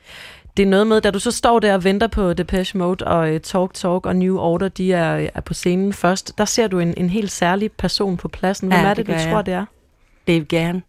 Det 0.56 0.62
er 0.62 0.66
noget 0.66 0.86
med, 0.86 1.00
da 1.00 1.10
du 1.10 1.18
så 1.18 1.30
står 1.30 1.58
der 1.60 1.74
og 1.74 1.84
venter 1.84 2.06
på 2.06 2.32
Depeche 2.32 2.78
Mode 2.78 3.06
og 3.06 3.32
uh, 3.34 3.40
Talk 3.40 3.74
Talk 3.74 4.06
og 4.06 4.16
New 4.16 4.36
Order, 4.38 4.68
de 4.68 4.92
er, 4.92 5.28
er 5.34 5.40
på 5.40 5.54
scenen 5.54 5.92
først. 5.92 6.38
Der 6.38 6.44
ser 6.44 6.66
du 6.66 6.78
en, 6.78 6.94
en 6.96 7.10
helt 7.10 7.32
særlig 7.32 7.72
person 7.72 8.16
på 8.16 8.28
pladsen. 8.28 8.68
Hvem 8.68 8.80
Ja, 8.80 8.86
er 8.86 8.94
det, 8.94 9.06
det 9.06 9.14
du 9.14 9.18
gør 9.18 9.24
tror, 9.30 9.36
jeg. 9.38 9.46
det 9.46 9.54
er? 9.54 9.64
Dave 10.26 10.44
Gern. 10.44 10.82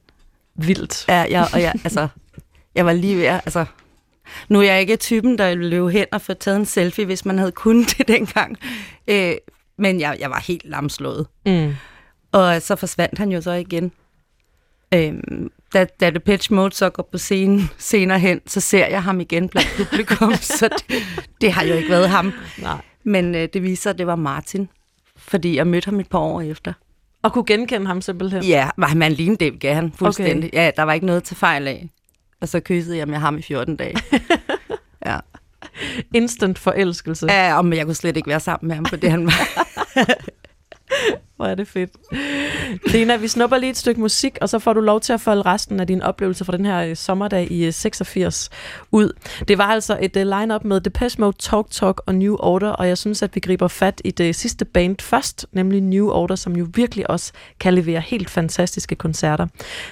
Vildt. 0.56 1.06
Ja, 1.08 1.26
jeg, 1.30 1.48
og 1.54 1.62
jeg, 1.62 1.74
altså, 1.84 2.08
jeg 2.76 2.86
var 2.86 2.94
lige 2.94 3.18
ved 3.18 3.24
altså, 3.26 3.66
nu 4.50 4.60
er 4.60 4.64
jeg 4.64 4.80
ikke 4.82 4.96
typen, 4.96 5.38
der 5.38 5.50
ville 5.50 5.70
løbe 5.70 5.92
hen 5.92 6.06
og 6.12 6.22
få 6.22 6.34
taget 6.34 6.58
en 6.58 6.66
selfie, 6.66 7.06
hvis 7.06 7.26
man 7.26 7.38
havde 7.38 7.52
kunnet 7.52 7.88
det 7.98 8.08
dengang. 8.08 8.58
Øh, 9.08 9.34
men 9.78 10.00
jeg, 10.00 10.18
jeg 10.20 10.30
var 10.30 10.40
helt 10.48 10.66
lamslået. 10.66 11.28
Mm. 11.46 11.76
Og 12.32 12.62
så 12.62 12.76
forsvandt 12.76 13.18
han 13.20 13.32
jo 13.32 13.42
så 13.42 13.52
igen. 13.52 13.92
Øhm, 14.94 15.52
da, 15.74 15.86
da 16.00 16.10
The 16.10 16.20
Pitch 16.20 16.52
Mode 16.52 16.76
så 16.76 16.90
går 16.90 17.10
på 17.12 17.18
scenen 17.18 17.70
senere 17.78 18.20
hen, 18.20 18.42
så 18.48 18.60
ser 18.60 18.88
jeg 18.88 19.04
ham 19.04 19.20
igen 19.20 19.50
blandt 19.50 19.70
publikum, 19.78 20.34
så 20.60 20.70
det, 20.90 21.04
det 21.42 21.52
har 21.52 21.64
jo 21.64 21.74
ikke 21.74 21.90
været 21.90 22.10
ham. 22.10 22.34
Nej. 22.58 22.82
Men 23.04 23.36
øh, 23.36 23.50
det 23.54 23.64
viser, 23.64 23.90
at 23.90 23.98
det 23.98 24.08
var 24.08 24.16
Martin, 24.16 24.70
fordi 25.18 25.56
jeg 25.56 25.68
mødte 25.68 25.86
ham 25.86 26.00
et 26.00 26.10
par 26.10 26.20
år 26.20 26.42
efter. 26.42 26.74
Og 27.24 27.34
kunne 27.34 27.46
genkende 27.46 27.88
ham 27.88 28.02
simpelthen. 28.02 28.44
Ja, 28.44 28.70
var 28.78 28.94
man 28.94 29.12
lignede 29.12 29.46
Dave 29.46 29.58
Gahan 29.58 29.92
fuldstændig. 29.92 30.50
Okay. 30.50 30.58
Ja, 30.58 30.72
der 30.76 30.84
var 30.84 30.94
ikke 30.94 31.06
noget 31.06 31.24
til 31.24 31.38
fejl 31.38 31.68
af. 31.68 31.90
Og 32.42 32.50
så 32.50 32.60
kyssede 32.60 32.98
jeg 32.98 33.08
med 33.08 33.18
ham 33.18 33.38
i 33.38 33.42
14 33.42 33.76
dage. 33.76 33.96
ja. 35.06 35.20
Instant 36.14 36.60
forelskelse. 36.60 37.28
ja, 37.32 37.58
og 37.58 37.66
men 37.66 37.78
jeg 37.78 37.86
kunne 37.86 37.96
slet 37.96 38.18
ikke 38.18 38.30
være 38.30 38.40
sammen 38.40 38.68
med 38.68 38.76
ham, 38.76 38.86
for 38.86 38.96
det 38.96 39.12
han 39.12 39.26
var. 39.26 39.68
Hvor 41.36 41.46
er 41.46 41.56
det 41.56 41.68
fedt. 41.68 41.92
Lena, 42.94 43.16
vi 43.16 43.28
snupper 43.28 43.58
lige 43.58 43.70
et 43.70 43.78
stykke 43.78 44.02
musik, 44.02 44.38
og 44.42 44.50
så 44.50 44.60
får 44.60 44.74
du 44.74 44.80
lov 44.80 45.02
til 45.02 45.14
at 45.14 45.22
folde 45.22 45.42
resten 45.42 45.80
af 45.80 45.88
din 45.88 46.02
oplevelse 46.02 46.46
fra 46.46 46.58
den 46.58 46.66
her 46.66 46.82
øh, 46.82 46.96
sommerdag 46.96 47.52
i 47.52 47.66
øh, 47.66 47.74
86 47.74 48.50
ud. 48.92 49.12
Det 49.48 49.58
var 49.58 49.64
altså 49.64 49.98
et 50.02 50.16
uh, 50.16 50.22
line-up 50.22 50.64
med 50.64 50.82
Depeche 50.82 51.22
Mode, 51.22 51.38
Talk 51.40 51.68
Talk 51.72 52.02
og 52.06 52.16
New 52.16 52.36
Order, 52.36 52.70
og 52.70 52.88
jeg 52.88 52.98
synes, 52.98 53.24
at 53.24 53.36
vi 53.36 53.40
griber 53.40 53.68
fat 53.68 54.02
i 54.06 54.12
det 54.12 54.36
sidste 54.36 54.66
band 54.66 54.96
først, 55.02 55.46
nemlig 55.52 55.82
New 55.82 56.10
Order, 56.10 56.36
som 56.36 56.56
jo 56.56 56.68
virkelig 56.74 57.10
også 57.10 57.34
kan 57.60 57.74
levere 57.74 58.00
helt 58.00 58.30
fantastiske 58.30 58.96
koncerter. 58.96 59.48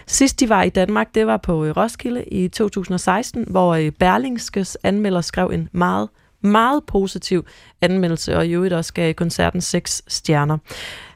Sidst 0.08 0.40
de 0.40 0.50
var 0.50 0.64
i 0.64 0.70
Danmark, 0.70 1.16
det 1.16 1.28
var 1.28 1.38
på 1.38 1.64
Roskilde 1.64 2.24
i 2.24 2.48
2016, 2.48 3.46
hvor 3.50 3.90
Berlingskes 4.00 4.78
anmelder 4.84 5.22
skrev 5.22 5.50
en 5.54 5.70
meget 5.72 6.10
meget 6.44 6.84
positiv 6.84 7.46
anmeldelse, 7.82 8.38
og 8.38 8.48
i 8.48 8.52
øvrigt 8.52 8.74
også 8.74 8.94
gav 8.94 9.14
koncerten 9.14 9.62
seks 9.62 10.04
stjerner. 10.08 10.58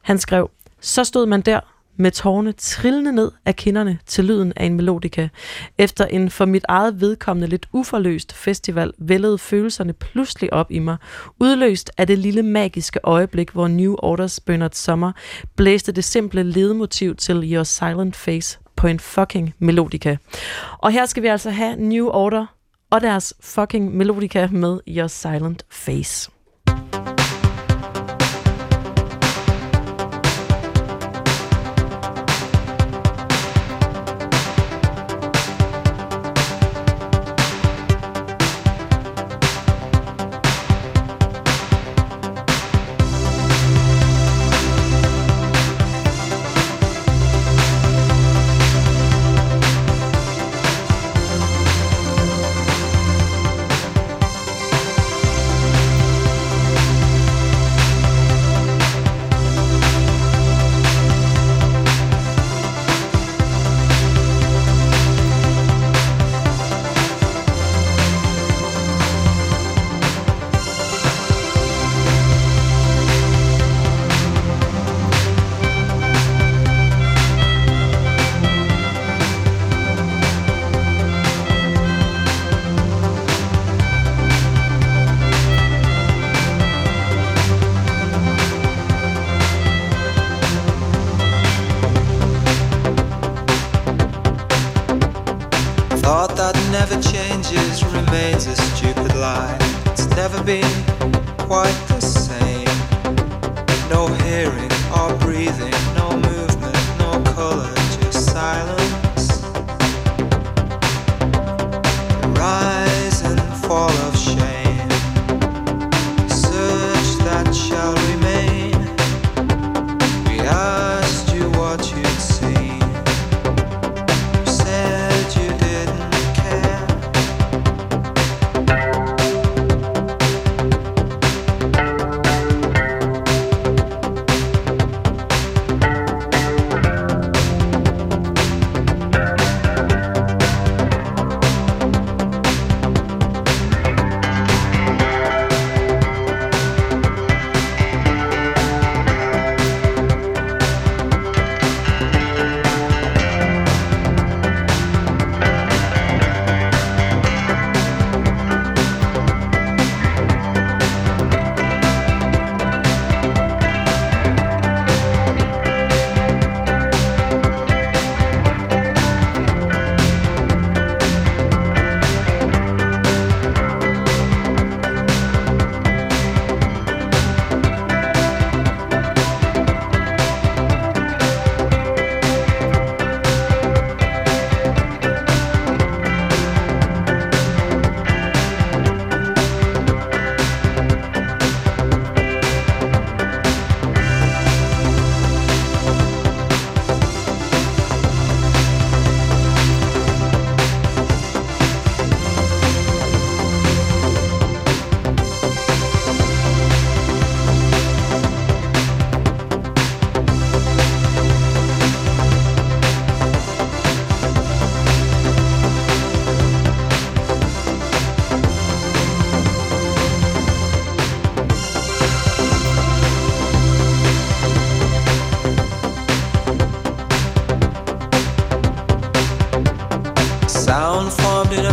Han 0.08 0.20
skrev, 0.20 0.50
så 0.82 1.04
stod 1.04 1.26
man 1.26 1.42
der 1.42 1.60
med 1.98 2.12
tårne 2.12 2.52
trillende 2.52 3.12
ned 3.12 3.32
af 3.46 3.56
kinderne 3.56 4.00
til 4.06 4.26
lyden 4.26 4.54
af 4.56 4.66
en 4.66 4.74
melodika. 4.74 5.28
Efter 5.78 6.06
en 6.06 6.30
for 6.30 6.46
mit 6.46 6.66
eget 6.68 7.02
vedkommende 7.02 7.48
lidt 7.48 7.68
uforløst 7.74 8.34
festival, 8.34 8.94
vældede 8.98 9.38
følelserne 9.38 9.94
pludselig 9.94 10.54
op 10.54 10.72
i 10.72 10.80
mig. 10.80 10.98
Udløst 11.40 11.92
af 11.98 12.08
det 12.08 12.18
lille 12.18 12.44
magiske 12.44 13.00
øjeblik, 13.04 13.50
hvor 13.50 13.68
New 13.68 13.96
Orders 14.00 14.40
Bernard 14.40 14.72
Sommer 14.74 15.12
blæste 15.56 15.92
det 15.92 16.04
simple 16.04 16.44
ledmotiv 16.44 17.16
til 17.16 17.54
Your 17.54 17.64
Silent 17.64 18.16
Face 18.16 18.60
på 18.76 18.88
en 18.88 19.00
fucking 19.00 19.54
melodika. 19.60 20.16
Og 20.78 20.92
her 20.92 21.06
skal 21.06 21.24
vi 21.24 21.28
altså 21.28 21.50
have 21.50 21.76
New 21.76 22.08
Order 22.08 22.46
og 22.90 23.02
deres 23.02 23.34
fucking 23.40 23.96
melodika 23.98 24.48
med 24.52 24.80
Your 24.88 25.08
Silent 25.08 25.66
Face. 25.70 26.37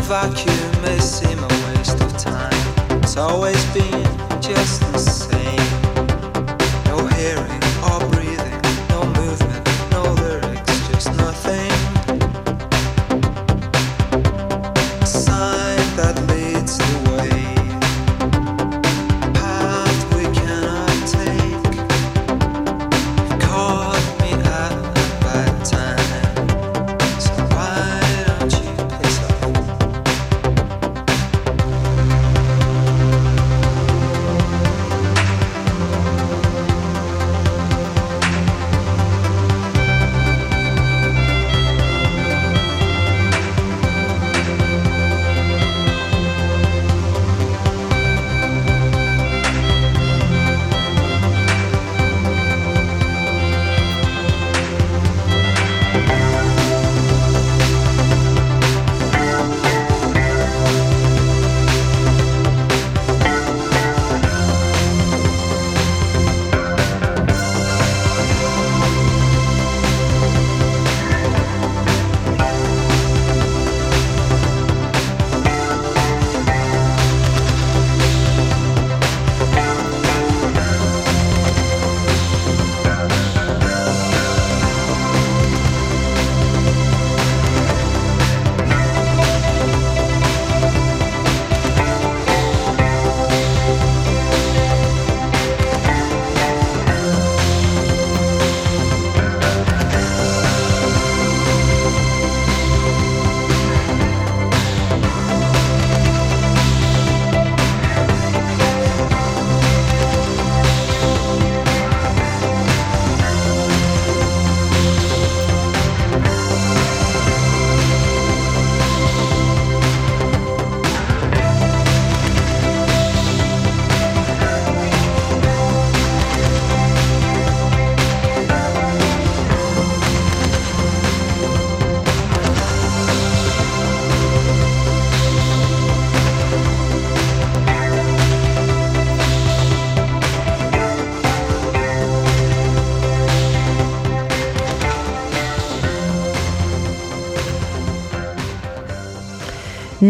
Vacuum 0.04 0.82
may 0.82 0.98
seem 0.98 1.38
a 1.38 1.48
waste 1.66 1.98
of 2.00 2.16
time. 2.18 2.52
It's 3.02 3.16
always 3.16 3.62
been 3.72 3.93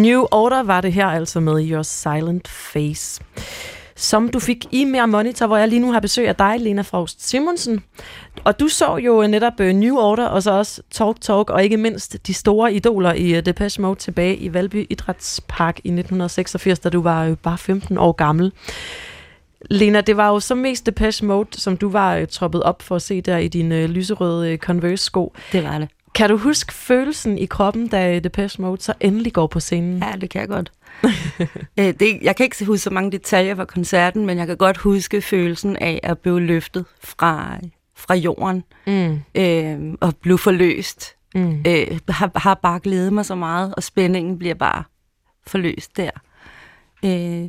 New 0.05 0.27
Order 0.31 0.63
var 0.63 0.81
det 0.81 0.93
her 0.93 1.07
altså 1.07 1.41
med 1.41 1.71
Your 1.71 1.83
Silent 1.83 2.49
Face. 2.49 3.23
Som 3.97 4.29
du 4.29 4.39
fik 4.39 4.67
i 4.73 4.85
Mere 4.85 5.09
Monitor, 5.09 5.47
hvor 5.47 5.57
jeg 5.57 5.69
lige 5.69 5.81
nu 5.81 5.93
har 5.93 6.01
besøg 6.01 6.29
af 6.29 6.37
dig, 6.37 6.61
Lena 6.61 6.83
Frost 6.83 7.29
Simonsen. 7.29 7.83
Og 8.45 8.61
du 8.61 8.69
så 8.69 8.97
jo 8.97 9.27
netop 9.27 9.61
øh, 9.61 9.73
New 9.73 9.97
Order, 9.97 10.27
og 10.27 10.43
så 10.43 10.51
også 10.51 10.83
Talk 10.91 11.21
Talk, 11.21 11.51
og 11.51 11.65
ikke 11.65 11.77
mindst 11.77 12.27
de 12.27 12.35
store 12.35 12.75
idoler 12.75 13.13
i 13.13 13.35
øh, 13.35 13.47
Depeche 13.47 13.83
Mode 13.83 13.99
tilbage 13.99 14.37
i 14.37 14.55
Valby 14.55 14.87
Idrætspark 14.91 15.77
i 15.77 15.89
1986, 15.89 16.79
da 16.79 16.89
du 16.89 17.03
var 17.03 17.25
jo 17.25 17.37
bare 17.43 17.59
15 17.59 17.99
år 17.99 18.13
gammel. 18.13 18.53
Lena, 19.71 20.01
det 20.01 20.17
var 20.17 20.29
jo 20.29 20.41
så 20.41 20.55
mest 20.55 20.87
Depeche 20.87 21.27
Mode, 21.27 21.61
som 21.61 21.77
du 21.77 21.89
var 21.89 22.25
troppet 22.25 22.63
op 22.63 22.83
for 22.83 22.97
at 22.97 23.03
se 23.03 23.21
der 23.21 23.37
i 23.37 23.49
dine 23.49 23.87
lyserøde 23.87 24.57
Converse-sko. 24.57 25.33
Det 25.53 25.65
var 25.65 25.79
det. 25.79 25.89
Kan 26.15 26.31
du 26.31 26.37
huske 26.37 26.73
følelsen 26.75 27.39
i 27.39 27.47
kroppen, 27.47 27.89
da 27.89 28.19
Depeche 28.19 28.63
Mode 28.63 28.83
så 28.83 28.95
endelig 29.01 29.33
går 29.33 29.47
på 29.47 29.61
scenen? 29.61 30.03
Ja, 30.03 30.13
det 30.21 30.31
kan 30.31 30.41
jeg 30.41 30.49
godt. 30.49 30.73
øh, 31.81 31.95
det, 32.01 32.19
jeg 32.23 32.37
kan 32.37 32.45
ikke 32.45 32.65
huske 32.65 32.83
så 32.83 32.91
mange 32.91 33.13
detaljer 33.13 33.55
fra 33.55 33.65
koncerten, 33.65 34.27
men 34.27 34.39
jeg 34.39 34.47
kan 34.47 34.57
godt 34.57 34.77
huske 34.77 35.23
følelsen 35.23 35.77
af 35.77 36.01
at 36.03 36.19
blive 36.19 36.41
løftet 36.41 36.85
fra, 37.05 37.59
fra 37.97 38.15
jorden 38.15 38.65
Mm. 38.87 39.21
øh, 39.35 39.95
og 40.01 40.17
blive 40.17 40.39
forløst. 40.39 41.17
Mm. 41.35 41.63
Øh, 41.67 41.99
har, 42.09 42.31
har 42.39 42.55
bare 42.55 42.81
glædet 42.81 43.13
mig 43.13 43.27
så 43.27 43.35
meget, 43.35 43.75
og 43.75 43.83
spændingen 43.83 44.39
bliver 44.39 44.55
bare 44.55 44.85
forløst 45.47 45.97
der. 45.97 46.11
Øh, 47.05 47.49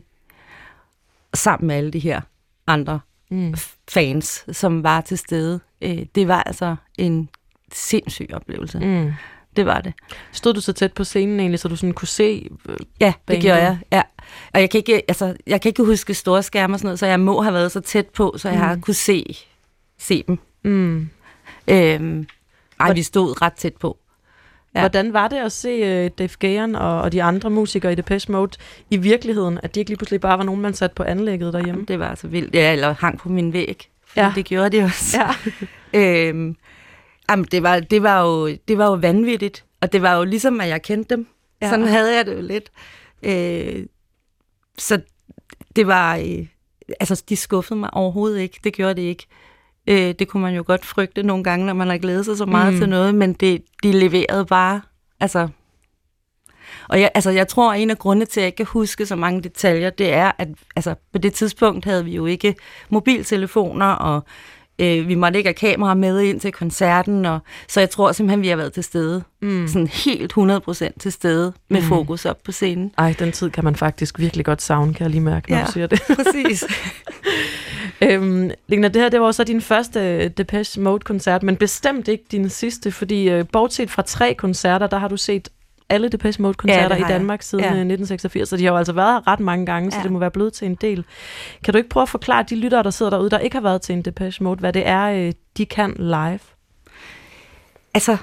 sammen 1.34 1.67
med 1.67 1.75
alle 1.75 1.91
de 1.91 1.99
her 1.99 2.21
andre 2.67 2.99
Mm. 3.32 3.56
fans, 3.89 4.45
som 4.51 4.84
var 4.84 5.01
til 5.01 5.17
stede. 5.17 5.60
Øh, 5.82 6.06
det 6.15 6.28
var 6.28 6.43
altså 6.43 6.75
en 6.97 7.30
sindssyg 7.76 8.30
oplevelse. 8.34 8.80
Mm. 8.80 9.12
Det 9.56 9.66
var 9.66 9.82
det. 9.82 9.94
Stod 10.32 10.54
du 10.54 10.62
så 10.62 10.74
tæt 10.74 10.94
på 10.94 11.04
scenen 11.04 11.40
egentlig, 11.40 11.60
så 11.60 11.68
du 11.68 11.76
sådan 11.76 11.94
kunne 11.94 12.08
se? 12.08 12.50
øh, 12.70 12.78
Ja, 13.00 13.06
det 13.06 13.16
banen. 13.26 13.42
gjorde 13.42 13.62
jeg. 13.62 13.78
Ja. 13.92 14.02
Og 14.54 14.62
jeg 14.62 14.70
kan, 14.70 14.78
ikke, 14.78 15.02
altså, 15.08 15.36
jeg 15.48 15.62
kan 15.62 15.70
ikke 15.70 15.84
huske 15.84 16.14
store 16.14 16.44
skærme 16.44 16.74
og 16.74 16.80
sådan 16.80 16.88
noget, 16.88 17.00
så 17.00 17.06
jeg 17.06 17.20
må 17.20 17.42
have 17.42 17.54
været 17.54 17.72
så 17.72 17.80
tæt 17.80 18.06
på, 18.06 18.36
så 18.38 18.50
jeg 18.50 18.58
mm. 18.58 18.64
har 18.64 18.76
kunne 18.82 18.94
se, 18.94 19.38
se 20.00 20.24
dem. 20.28 20.40
Mm. 20.64 21.10
Øhm, 21.68 22.28
ej, 22.80 22.94
vi 22.94 23.04
stod 23.04 23.42
ret 23.42 23.54
tæt 23.54 23.74
på. 23.76 23.98
Ja. 24.76 24.80
Hvordan 24.80 25.14
var 25.14 25.28
det 25.28 25.38
at 25.38 25.52
se 25.52 26.06
uh, 26.06 26.12
Dave 26.18 26.30
Gahan 26.40 26.76
og, 26.76 27.02
og 27.02 27.12
de 27.12 27.24
andre 27.24 27.50
musikere 27.50 27.92
i 27.92 27.96
Depeche 27.96 28.32
Mode 28.32 28.58
i 28.90 28.98
virkeligheden? 28.98 29.60
At 29.64 29.76
de 29.76 29.80
ikke 29.80 29.90
lige 29.90 29.98
pludselig 29.98 30.22
bare 30.22 30.38
var 30.38 30.44
nogen, 30.44 30.62
man 30.62 30.74
satte 30.74 30.94
på 30.96 31.04
anlægget 31.04 31.54
derhjemme? 31.54 31.86
Det 31.88 32.00
var 32.00 32.10
altså 32.10 32.28
vildt. 32.28 32.56
Ja, 32.56 32.72
eller 32.74 32.96
hang 33.00 33.20
på 33.20 33.30
min 33.30 33.54
væg. 33.54 33.90
Ja. 34.16 34.32
Det 34.36 34.46
gjorde 34.46 34.78
de 34.78 34.84
også. 34.84 35.18
Ja. 35.94 36.00
øhm, 36.30 36.56
jamen, 37.30 37.46
det, 37.52 37.64
var, 37.64 37.80
det, 37.80 38.04
var 38.04 38.22
jo, 38.22 38.48
det 38.68 38.78
var 38.78 38.86
jo 38.86 38.94
vanvittigt. 38.94 39.66
Og 39.82 39.94
det 39.94 40.02
var 40.02 40.18
jo 40.18 40.24
ligesom, 40.24 40.62
at 40.62 40.68
jeg 40.68 40.82
kendte 40.82 41.16
dem. 41.16 41.28
Ja. 41.62 41.70
Sådan 41.70 41.88
havde 41.88 42.16
jeg 42.16 42.26
det 42.26 42.36
jo 42.36 42.42
lidt. 42.42 42.72
Øh, 43.24 43.86
så 44.78 45.02
det 45.76 45.88
var... 45.88 46.16
Øh, 46.16 46.48
altså, 47.00 47.24
de 47.30 47.36
skuffede 47.36 47.80
mig 47.80 47.94
overhovedet 47.94 48.40
ikke. 48.40 48.60
Det 48.64 48.74
gjorde 48.74 48.94
det 48.94 49.02
ikke. 49.02 49.26
Øh, 49.88 50.16
det 50.20 50.28
kunne 50.28 50.44
man 50.44 50.56
jo 50.56 50.64
godt 50.68 50.86
frygte 50.86 51.24
nogle 51.24 51.44
gange, 51.44 51.66
når 51.66 51.74
man 51.74 51.88
har 51.88 51.98
glædet 51.98 52.26
sig 52.26 52.38
så 52.38 52.46
meget 52.46 52.74
mm. 52.74 52.80
til 52.80 52.90
noget, 52.90 53.16
men 53.16 53.34
det, 53.34 53.64
de 53.84 53.92
leverede 53.92 54.46
bare... 54.46 54.82
Altså, 55.20 55.48
og 56.90 57.02
jeg, 57.02 57.12
altså, 57.14 57.30
jeg 57.32 57.48
tror, 57.48 57.74
at 57.74 57.82
en 57.82 57.90
af 57.90 57.98
grundene 57.98 58.26
til, 58.26 58.40
at 58.40 58.44
jeg 58.44 58.48
ikke 58.48 58.58
kan 58.58 58.66
huske 58.66 59.06
så 59.06 59.16
mange 59.16 59.42
detaljer, 59.42 59.90
det 59.90 60.14
er, 60.14 60.32
at 60.38 60.48
altså, 60.76 60.96
på 61.12 61.18
det 61.18 61.34
tidspunkt 61.34 61.86
havde 61.86 62.06
vi 62.06 62.16
jo 62.16 62.26
ikke 62.26 62.56
mobiltelefoner, 62.90 63.86
og 63.86 64.24
øh, 64.80 65.08
vi 65.08 65.16
måtte 65.16 65.38
ikke 65.38 65.48
have 65.48 65.54
kamera 65.74 65.94
med 65.94 66.22
ind 66.22 66.40
til 66.40 66.52
koncerten, 66.52 67.26
og, 67.26 67.40
så 67.68 67.80
jeg 67.80 67.90
tror 67.90 68.12
simpelthen, 68.12 68.42
vi 68.42 68.48
har 68.48 68.56
været 68.56 68.74
til 68.74 68.84
stede. 68.84 69.24
Mm. 69.42 69.68
Sådan 69.68 69.88
helt 69.88 70.34
100% 70.38 70.90
til 71.00 71.12
stede 71.12 71.54
med 71.70 71.82
Mm. 71.82 71.88
fokus 71.88 72.26
op 72.26 72.38
på 72.46 72.52
scenen. 72.52 72.92
Ej, 72.98 73.16
den 73.20 73.32
tid 73.32 73.50
kan 73.50 73.64
man 73.64 73.76
faktisk 73.76 74.20
virkelig 74.20 74.46
godt 74.46 74.62
savne, 74.62 74.94
kan 74.94 75.04
jeg 75.04 75.10
lige 75.12 75.22
mærke, 75.22 75.52
når 75.52 75.58
Ja. 75.58 75.66
du 75.66 75.72
siger 75.72 75.88
det. 75.88 76.02
Præcis. 76.18 76.64
øhm, 78.02 78.52
Lena, 78.68 78.88
det 78.88 79.02
her 79.02 79.10
det 79.10 79.22
var 79.22 79.32
så 79.32 79.44
din 79.44 79.62
første 79.62 80.00
øh, 80.00 80.30
Depeche 80.38 80.82
Mode-koncert, 80.82 81.44
men 81.44 81.56
bestemt 81.56 82.08
ikke 82.08 82.24
din 82.32 82.50
sidste, 82.50 82.92
fordi 82.92 83.30
øh, 83.30 83.46
bortset 83.52 83.92
fra 83.92 84.02
tre 84.02 84.34
koncerter, 84.34 84.88
der 84.88 84.98
har 84.98 85.08
du 85.08 85.18
set 85.18 85.50
alle 85.89 86.10
Depeche 86.10 86.41
Mode-koncerter 86.41 86.95
Ja, 86.95 87.06
i. 87.06 87.10
Danmark 87.12 87.41
siden 87.41 87.63
Ja. 87.63 87.67
ja. 87.69 87.71
1986, 87.80 88.50
så 88.50 88.58
de 88.58 88.63
har 88.63 88.71
jo 88.71 88.78
altså 88.78 88.93
været 88.93 89.13
her 89.13 89.28
ret 89.32 89.39
mange 89.39 89.65
gange, 89.65 89.91
så 89.91 89.98
Ja. 89.98 90.04
det 90.04 90.12
må 90.12 90.19
være 90.19 90.32
blevet 90.32 90.54
til 90.54 90.65
en 90.65 90.76
del. 90.76 91.06
Kan 91.63 91.71
du 91.74 91.78
ikke 91.78 91.89
prøve 91.89 92.02
at 92.02 92.10
forklare 92.10 92.43
de 92.50 92.56
lyttere, 92.56 92.84
der 92.84 92.89
sidder 92.89 93.10
derude, 93.10 93.30
der 93.30 93.39
ikke 93.39 93.56
har 93.56 93.62
været 93.62 93.82
til 93.82 93.93
en 93.93 94.02
Depeche 94.02 94.43
Mode, 94.43 94.60
hvad 94.60 94.74
det 94.74 94.88
er, 94.88 95.06
øh, 95.28 95.34
de 95.58 95.65
kan 95.65 95.93
live? 96.00 96.39
altså, 97.93 98.17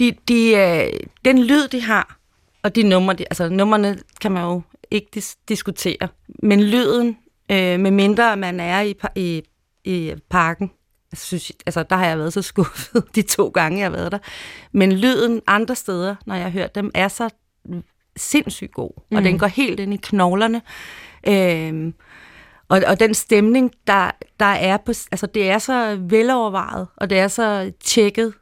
de, 0.00 0.12
de, 0.28 0.50
øh, 0.56 1.00
den 1.24 1.42
lyd, 1.42 1.68
de 1.68 1.82
har, 1.82 2.18
og 2.62 2.76
de 2.76 2.82
numre, 2.82 3.14
de, 3.14 3.24
altså 3.30 3.48
numrene 3.48 3.98
kan 4.20 4.32
man 4.32 4.42
jo 4.42 4.62
ikke 4.90 5.08
dis- 5.16 5.44
diskutere. 5.48 6.08
Men 6.42 6.62
lyden, 6.62 7.18
øh, 7.50 7.80
med 7.80 7.90
mindre 7.90 8.36
man 8.36 8.60
er 8.60 8.80
i, 8.80 8.94
i, 9.16 9.42
i 9.84 10.12
parken, 10.30 10.70
synes, 11.14 11.50
jeg- 11.50 11.56
altså 11.66 11.82
der 11.82 11.96
har 11.96 12.06
jeg 12.06 12.18
været 12.18 12.32
så 12.32 12.42
skuffet 12.42 13.04
de 13.14 13.22
to 13.22 13.48
gange, 13.48 13.78
jeg 13.78 13.84
har 13.86 13.90
været 13.96 14.12
der. 14.12 14.18
Men 14.72 14.92
lyden 14.92 15.40
andre 15.46 15.74
steder, 15.74 16.14
når 16.26 16.34
jeg 16.34 16.44
har 16.44 16.50
hørt 16.50 16.74
dem, 16.74 16.90
er 16.94 17.08
så 17.08 17.28
sindssygt 18.16 18.72
god, 18.74 18.90
mm. 19.10 19.16
og 19.16 19.22
den 19.22 19.38
går 19.38 19.46
helt 19.46 19.80
ind 19.80 19.94
i 19.94 19.98
knoglerne. 20.02 20.62
Øhm, 21.28 21.94
og, 22.68 22.82
og 22.86 23.00
den 23.00 23.14
stemning, 23.14 23.70
der, 23.86 24.10
der 24.40 24.46
er 24.46 24.76
på, 24.76 24.88
altså 25.12 25.26
det 25.26 25.50
er 25.50 25.58
så 25.58 25.96
velovervejet, 26.00 26.86
og 26.96 27.10
det 27.10 27.18
er 27.18 27.28
så 27.28 27.72
tjekket, 27.84 28.32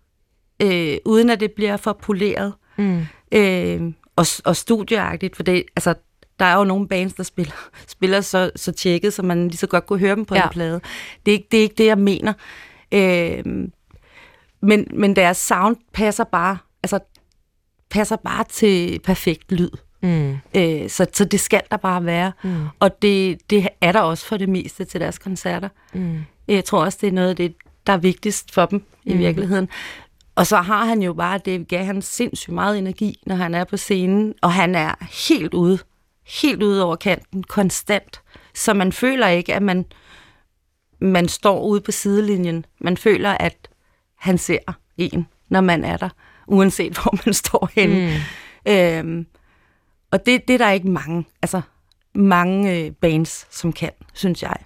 øh, 0.62 0.96
uden 1.04 1.30
at 1.30 1.40
det 1.40 1.52
bliver 1.52 1.76
for 1.76 1.92
poleret 1.92 2.52
Mm. 2.78 3.00
øh, 3.32 3.82
og, 4.16 4.26
og 4.44 4.56
studieagtigt, 4.56 5.36
for 5.36 5.42
det, 5.42 5.64
altså, 5.76 5.94
der 6.42 6.48
er 6.48 6.56
jo 6.56 6.64
nogle 6.64 6.88
bands, 6.88 7.14
der 7.14 7.22
spiller, 7.22 7.52
spiller 7.88 8.20
så, 8.20 8.50
så 8.56 8.72
tjekket, 8.72 9.14
så 9.14 9.22
man 9.22 9.48
lige 9.48 9.56
så 9.56 9.66
godt 9.66 9.86
kunne 9.86 9.98
høre 9.98 10.16
dem 10.16 10.24
på 10.24 10.34
Ja. 10.34 10.42
en 10.42 10.48
plade. 10.48 10.80
Det 11.26 11.32
er, 11.32 11.36
ikke, 11.36 11.48
det 11.50 11.58
er 11.58 11.62
ikke 11.62 11.74
det, 11.78 11.86
jeg 11.86 11.98
mener. 11.98 12.32
Øh, 12.92 13.44
men, 14.62 14.86
men 14.94 15.16
deres 15.16 15.36
sound 15.36 15.76
passer 15.92 16.24
bare, 16.24 16.58
altså, 16.82 16.98
passer 17.90 18.16
bare 18.16 18.44
til 18.44 19.00
perfekt 19.04 19.52
lyd. 19.52 19.70
Mm. 20.02 20.36
Øh, 20.56 20.88
så, 20.90 21.06
så 21.12 21.24
det 21.24 21.40
skal 21.40 21.62
der 21.70 21.76
bare 21.76 22.04
være. 22.04 22.32
Mm. 22.44 22.64
Og 22.80 23.02
det, 23.02 23.38
det 23.50 23.68
er 23.80 23.92
der 23.92 24.00
også 24.00 24.26
for 24.26 24.36
det 24.36 24.48
meste 24.48 24.84
til 24.84 25.00
deres 25.00 25.18
koncerter. 25.18 25.68
Mm. 25.94 26.18
Jeg 26.48 26.64
tror 26.64 26.84
også, 26.84 26.98
det 27.00 27.06
er 27.08 27.12
noget 27.12 27.28
af 27.28 27.36
det, 27.36 27.54
der 27.86 27.92
er 27.92 27.96
vigtigst 27.96 28.54
for 28.54 28.66
dem 28.66 28.78
mm. 28.78 29.12
i 29.12 29.16
virkeligheden. 29.16 29.68
Og 30.34 30.46
så 30.46 30.56
har 30.56 30.84
han 30.84 31.02
jo 31.02 31.12
bare, 31.12 31.40
det 31.44 31.68
gav 31.68 31.84
han 31.84 32.02
sindssygt 32.02 32.54
meget 32.54 32.78
energi, 32.78 33.18
når 33.26 33.34
han 33.34 33.54
er 33.54 33.64
på 33.64 33.76
scenen, 33.76 34.34
og 34.42 34.52
han 34.52 34.74
er 34.74 34.94
helt 35.28 35.54
ude, 35.54 35.78
helt 36.24 36.62
ude 36.62 36.84
over 36.84 36.96
kanten, 36.96 37.42
konstant. 37.42 38.20
Så 38.54 38.74
man 38.74 38.92
føler 38.92 39.28
ikke, 39.28 39.54
at 39.54 39.62
man, 39.62 39.84
man 41.00 41.28
står 41.28 41.62
ude 41.62 41.80
på 41.80 41.92
sidelinjen. 41.92 42.66
Man 42.80 42.96
føler, 42.96 43.30
at 43.30 43.68
han 44.18 44.38
ser 44.38 44.58
en, 44.96 45.26
når 45.48 45.60
man 45.60 45.84
er 45.84 45.96
der, 45.96 46.08
uanset 46.46 46.92
hvor 46.98 47.18
man 47.26 47.34
står 47.34 47.70
henne. 47.74 48.20
Mm. 48.66 48.72
Øhm, 48.72 49.26
og 50.10 50.26
det, 50.26 50.48
det 50.48 50.54
er 50.54 50.58
der 50.58 50.70
ikke 50.70 50.88
mange, 50.88 51.24
altså 51.42 51.60
mange 52.14 52.78
øh, 52.78 52.90
bands, 52.90 53.46
som 53.50 53.72
kan, 53.72 53.90
synes 54.14 54.42
jeg. 54.42 54.56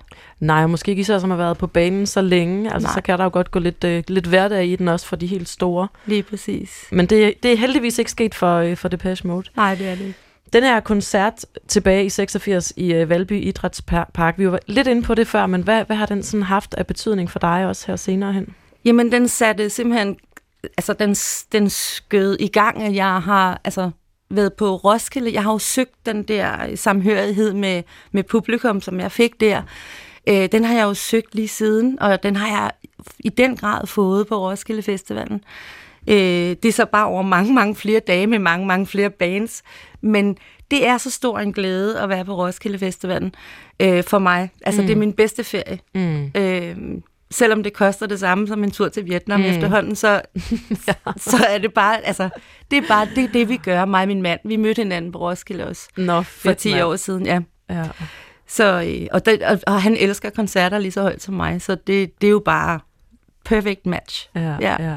Nej, 0.40 0.66
måske 0.66 0.90
ikke 0.90 1.00
især 1.00 1.18
som 1.18 1.30
har 1.30 1.36
været 1.36 1.58
på 1.58 1.66
banen 1.66 2.06
så 2.06 2.20
længe. 2.20 2.72
Altså, 2.72 2.86
Nej. 2.86 2.94
så 2.94 3.00
kan 3.00 3.18
der 3.18 3.24
jo 3.24 3.30
godt 3.32 3.50
gå 3.50 3.58
lidt, 3.58 3.84
øh, 3.84 4.04
lidt 4.08 4.26
hverdag 4.26 4.66
i 4.66 4.76
den 4.76 4.88
også 4.88 5.06
for 5.06 5.16
de 5.16 5.26
helt 5.26 5.48
store. 5.48 5.88
Lige 6.06 6.22
præcis. 6.22 6.88
Men 6.90 7.06
det, 7.06 7.42
det 7.42 7.52
er 7.52 7.56
heldigvis 7.56 7.98
ikke 7.98 8.10
sket 8.10 8.34
for, 8.34 8.56
øh, 8.56 8.76
for 8.76 8.88
Depeche 8.88 9.28
Mode. 9.28 9.48
Nej, 9.56 9.74
det 9.74 9.88
er 9.88 9.94
det 9.94 10.04
ikke. 10.04 10.18
Den 10.52 10.62
her 10.62 10.80
koncert 10.80 11.44
tilbage 11.68 12.04
i 12.04 12.10
86 12.10 12.72
i 12.76 12.92
øh, 12.92 13.08
Valby 13.08 13.32
Idrætspark, 13.32 14.34
vi 14.38 14.50
var 14.50 14.58
lidt 14.66 14.86
inde 14.86 15.02
på 15.02 15.14
det 15.14 15.28
før, 15.28 15.46
men 15.46 15.62
hvad, 15.62 15.84
hvad 15.84 15.96
har 15.96 16.06
den 16.06 16.22
sådan 16.22 16.42
haft 16.42 16.74
af 16.74 16.86
betydning 16.86 17.30
for 17.30 17.38
dig 17.38 17.66
også 17.66 17.86
her 17.86 17.96
senere 17.96 18.32
hen? 18.32 18.54
Jamen, 18.84 19.12
den 19.12 19.28
satte 19.28 19.70
simpelthen, 19.70 20.16
altså 20.62 20.92
den, 20.92 21.14
den 21.52 21.70
skød 21.70 22.36
i 22.40 22.48
gang, 22.48 22.82
at 22.82 22.94
jeg 22.94 23.22
har 23.22 23.60
altså, 23.64 23.90
været 24.30 24.52
på 24.52 24.76
Roskilde. 24.76 25.32
Jeg 25.32 25.42
har 25.42 25.52
jo 25.52 25.58
søgt 25.58 26.06
den 26.06 26.22
der 26.22 26.76
samhørighed 26.76 27.52
med, 27.52 27.82
med 28.12 28.22
publikum, 28.22 28.80
som 28.80 29.00
jeg 29.00 29.12
fik 29.12 29.40
der. 29.40 29.62
Øh, 30.28 30.48
den 30.52 30.64
har 30.64 30.74
jeg 30.74 30.84
jo 30.84 30.94
søgt 30.94 31.34
lige 31.34 31.48
siden, 31.48 32.02
og 32.02 32.22
den 32.22 32.36
har 32.36 32.62
jeg 32.62 32.70
i 33.18 33.28
den 33.28 33.56
grad 33.56 33.86
fået 33.86 34.26
på 34.26 34.50
Roskilde 34.50 34.82
Festivalen. 34.82 35.44
Øh, 36.08 36.56
det 36.62 36.64
er 36.64 36.72
så 36.72 36.84
bare 36.86 37.06
over 37.06 37.22
mange, 37.22 37.54
mange 37.54 37.74
flere 37.74 38.00
dage 38.00 38.26
med 38.26 38.38
mange, 38.38 38.66
mange 38.66 38.86
flere 38.86 39.10
bands. 39.10 39.62
Men 40.00 40.36
det 40.70 40.86
er 40.86 40.98
så 40.98 41.10
stor 41.10 41.38
en 41.38 41.52
glæde 41.52 42.00
at 42.00 42.08
være 42.08 42.24
på 42.24 42.36
Roskilde 42.36 42.78
Festivalen 42.78 43.34
øh, 43.80 44.04
for 44.04 44.18
mig. 44.18 44.50
Altså, 44.64 44.80
mm. 44.80 44.86
det 44.86 44.94
er 44.94 44.98
min 44.98 45.12
bedste 45.12 45.44
ferie. 45.44 45.78
Mm. 45.94 46.30
Øh, 46.34 46.76
selvom 47.30 47.62
det 47.62 47.72
koster 47.72 48.06
det 48.06 48.20
samme 48.20 48.48
som 48.48 48.64
en 48.64 48.70
tur 48.70 48.88
til 48.88 49.06
Vietnam 49.06 49.40
mm. 49.40 49.46
efterhånden, 49.46 49.96
så, 49.96 50.22
så 51.30 51.44
er 51.48 51.58
det 51.58 51.74
bare, 51.74 52.06
altså, 52.06 52.28
det 52.70 52.76
er 52.76 52.88
bare 52.88 53.08
det, 53.14 53.30
det, 53.34 53.48
vi 53.48 53.56
gør, 53.56 53.84
mig 53.84 54.02
og 54.02 54.08
min 54.08 54.22
mand. 54.22 54.40
Vi 54.44 54.56
mødte 54.56 54.82
hinanden 54.82 55.12
på 55.12 55.18
Roskilde 55.18 55.66
også 55.66 55.88
Nå, 55.96 56.22
for 56.22 56.48
fedt, 56.48 56.58
10 56.58 56.70
mand. 56.70 56.82
år 56.82 56.96
siden, 56.96 57.26
ja. 57.26 57.40
Ja. 57.70 57.84
Så, 58.48 58.82
øh, 58.82 59.06
og, 59.12 59.26
det, 59.26 59.42
og, 59.42 59.58
og 59.66 59.82
han 59.82 59.96
elsker 59.96 60.30
koncerter 60.30 60.78
lige 60.78 60.92
så 60.92 61.02
højt 61.02 61.22
som 61.22 61.34
mig, 61.34 61.62
så 61.62 61.74
det, 61.74 62.20
det 62.20 62.26
er 62.26 62.30
jo 62.30 62.42
bare 62.44 62.80
perfect 63.44 63.86
match. 63.86 64.30
Ja, 64.34 64.56
Ja. 64.60 64.76
ja. 64.92 64.96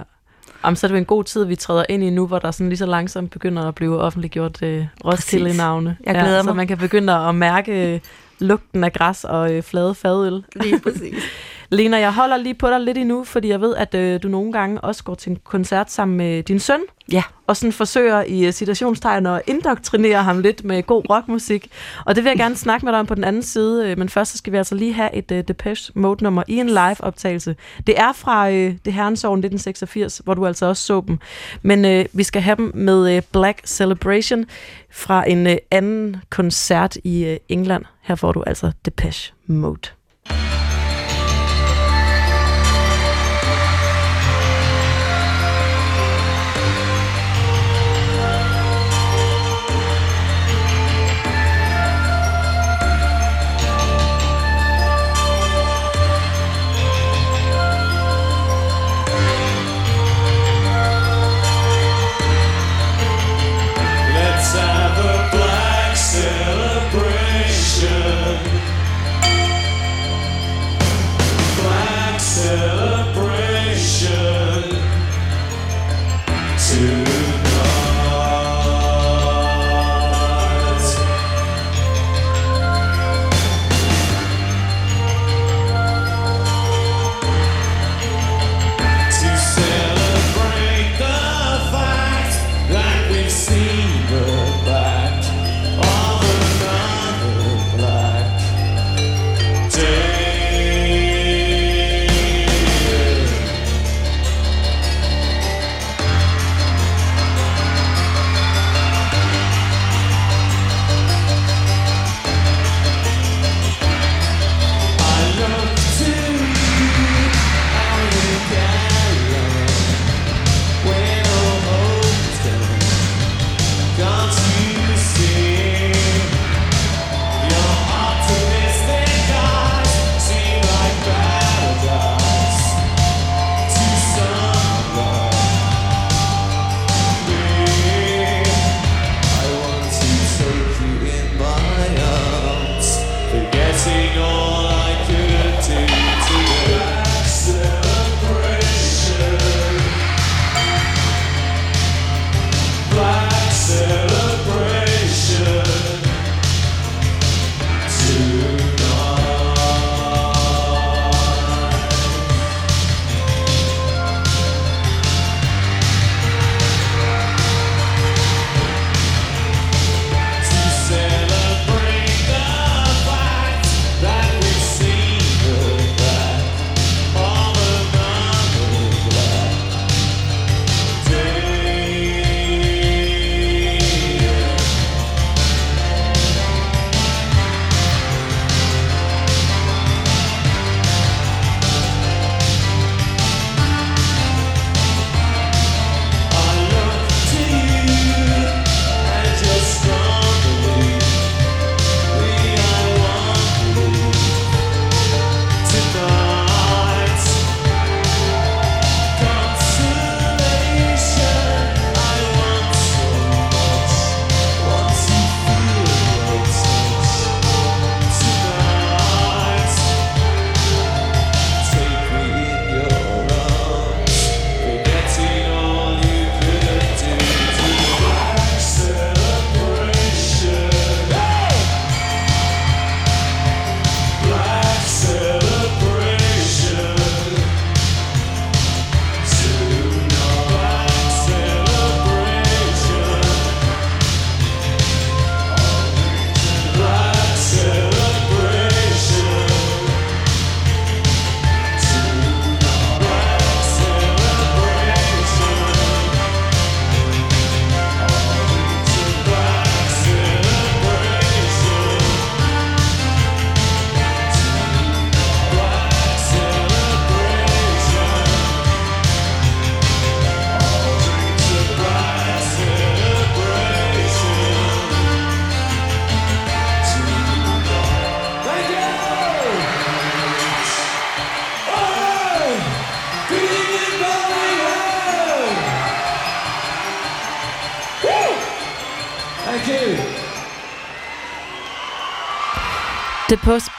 Ja. 0.63 0.67
Jamen, 0.67 0.75
så 0.75 0.87
er 0.87 0.87
det 0.87 0.95
jo 0.95 0.99
en 0.99 1.05
god 1.05 1.23
tid, 1.23 1.45
vi 1.45 1.55
træder 1.55 1.85
ind 1.89 2.03
i 2.03 2.09
nu, 2.09 2.27
hvor 2.27 2.39
der 2.39 2.51
sådan 2.51 2.69
lige 2.69 2.77
så 2.77 2.85
langsomt 2.85 3.31
begynder 3.31 3.67
at 3.67 3.75
blive 3.75 3.99
offentliggjort 4.01 4.61
øh, 4.63 4.85
Roskilde-navne. 5.05 5.97
Jeg 6.05 6.13
glæder 6.15 6.35
ja, 6.35 6.41
Så 6.41 6.45
mig. 6.45 6.55
man 6.55 6.67
kan 6.67 6.77
begynde 6.77 7.13
at 7.13 7.35
mærke 7.35 7.93
øh, 7.93 7.99
lugten 8.39 8.83
af 8.83 8.93
græs 8.93 9.23
og 9.23 9.53
øh, 9.53 9.63
flade 9.63 9.95
fadøl. 9.95 10.43
Lige 10.55 10.79
præcis. 10.79 11.23
Lena, 11.71 11.97
jeg 11.97 12.13
holder 12.13 12.37
lige 12.37 12.53
på 12.53 12.69
dig 12.69 12.79
lidt 12.79 12.97
endnu, 12.97 13.23
fordi 13.23 13.47
jeg 13.47 13.61
ved, 13.61 13.75
at 13.75 13.95
øh, 13.95 14.23
du 14.23 14.27
nogle 14.27 14.51
gange 14.51 14.81
også 14.81 15.03
går 15.03 15.15
til 15.15 15.29
en 15.29 15.37
koncert 15.43 15.91
sammen 15.91 16.17
med 16.17 16.43
din 16.43 16.59
søn, 16.59 16.79
Ja. 17.11 17.23
og 17.47 17.57
sådan 17.57 17.73
forsøger 17.73 18.23
i 18.23 18.45
øh, 18.45 18.51
citationstegn 18.51 19.25
at 19.25 19.41
indoktrinere 19.47 20.23
ham 20.23 20.39
lidt 20.39 20.63
med 20.63 20.83
god 20.83 21.09
rockmusik. 21.09 21.71
Og 22.05 22.15
det 22.15 22.23
vil 22.23 22.29
jeg 22.29 22.37
gerne 22.37 22.55
snakke 22.55 22.85
med 22.85 22.93
dig 22.93 22.99
om 22.99 23.05
på 23.05 23.15
den 23.15 23.23
anden 23.23 23.43
side, 23.43 23.89
øh, 23.89 23.97
men 23.97 24.09
først 24.09 24.31
så 24.31 24.37
skal 24.37 24.53
vi 24.53 24.57
altså 24.57 24.75
lige 24.75 24.93
have 24.93 25.15
et 25.15 25.31
øh, 25.31 25.43
Depeche 25.47 25.91
Mode-nummer 25.95 26.43
i 26.47 26.55
en 26.55 26.67
live-optagelse. 26.69 27.55
Det 27.87 27.99
er 27.99 28.13
fra 28.13 28.49
øh, 28.51 28.75
det 28.85 28.93
herrens 28.93 29.23
år 29.23 29.33
1986, 29.33 30.21
hvor 30.23 30.33
du 30.33 30.45
altså 30.45 30.65
også 30.65 30.83
så 30.83 31.03
dem. 31.07 31.17
Men 31.61 31.85
øh, 31.85 32.05
vi 32.13 32.23
skal 32.23 32.41
have 32.41 32.55
dem 32.55 32.71
med 32.75 33.15
øh, 33.15 33.21
Black 33.31 33.61
Celebration 33.67 34.45
fra 34.91 35.29
en 35.29 35.47
øh, 35.47 35.57
anden 35.71 36.17
koncert 36.29 36.97
i 37.03 37.25
øh, 37.25 37.37
England. 37.49 37.85
Her 38.01 38.15
får 38.15 38.31
du 38.31 38.43
altså 38.47 38.71
Depeche 38.85 39.33
Mode. 39.47 39.98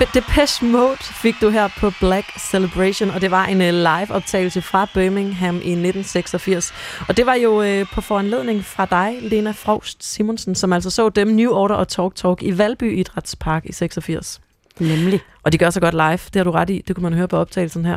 Depeche, 0.06 0.66
Mode 0.66 0.96
fik 1.00 1.34
du 1.40 1.48
her 1.48 1.68
på 1.78 1.90
Black 2.00 2.38
Celebration, 2.38 3.10
og 3.10 3.20
det 3.20 3.30
var 3.30 3.44
en 3.44 3.60
uh, 3.60 3.66
live-optagelse 3.66 4.62
fra 4.62 4.86
Birmingham 4.94 5.54
i 5.54 5.72
1986. 5.72 6.72
Og 7.08 7.16
det 7.16 7.26
var 7.26 7.34
jo 7.34 7.62
uh, 7.62 7.86
på 7.92 8.00
foranledning 8.00 8.64
fra 8.64 8.86
dig, 8.86 9.18
Lena 9.22 9.50
Frost 9.50 10.04
Simonsen, 10.04 10.54
som 10.54 10.72
altså 10.72 10.90
så 10.90 11.08
dem 11.08 11.28
New 11.28 11.52
Order 11.52 11.74
og 11.74 11.88
Talk 11.88 12.14
Talk 12.14 12.42
i 12.42 12.58
Valby 12.58 12.98
Idrætspark 12.98 13.66
i 13.66 13.72
86. 13.72 14.40
Nemlig. 14.78 15.20
Og 15.42 15.52
de 15.52 15.58
gør 15.58 15.70
så 15.70 15.80
godt 15.80 15.94
live, 15.94 16.12
det 16.12 16.36
har 16.36 16.44
du 16.44 16.50
ret 16.50 16.70
i, 16.70 16.82
det 16.88 16.96
kunne 16.96 17.02
man 17.02 17.14
høre 17.14 17.28
på 17.28 17.36
optagelsen 17.36 17.84
her. 17.84 17.96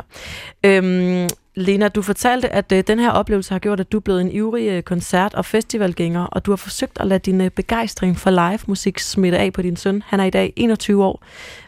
Øhm, 0.64 1.28
Lena, 1.56 1.88
du 1.88 2.02
fortalte, 2.02 2.48
at 2.48 2.72
øh, 2.72 2.84
den 2.86 2.98
her 2.98 3.10
oplevelse 3.10 3.52
har 3.54 3.58
gjort, 3.58 3.80
at 3.80 3.92
du 3.92 3.96
er 3.96 4.00
blevet 4.00 4.20
en 4.20 4.32
ivrig 4.32 4.68
øh, 4.68 4.82
koncert- 4.82 5.34
og 5.34 5.44
festivalgænger, 5.44 6.24
og 6.24 6.46
du 6.46 6.50
har 6.52 6.56
forsøgt 6.56 7.00
at 7.00 7.06
lade 7.06 7.18
din 7.18 7.40
øh, 7.40 7.50
begejstring 7.50 8.18
for 8.18 8.30
live-musik 8.30 8.98
smitte 8.98 9.38
af 9.38 9.52
på 9.52 9.62
din 9.62 9.76
søn. 9.76 10.02
Han 10.06 10.20
er 10.20 10.24
i 10.24 10.30
dag 10.30 10.52
21 10.56 11.04
år. 11.04 11.22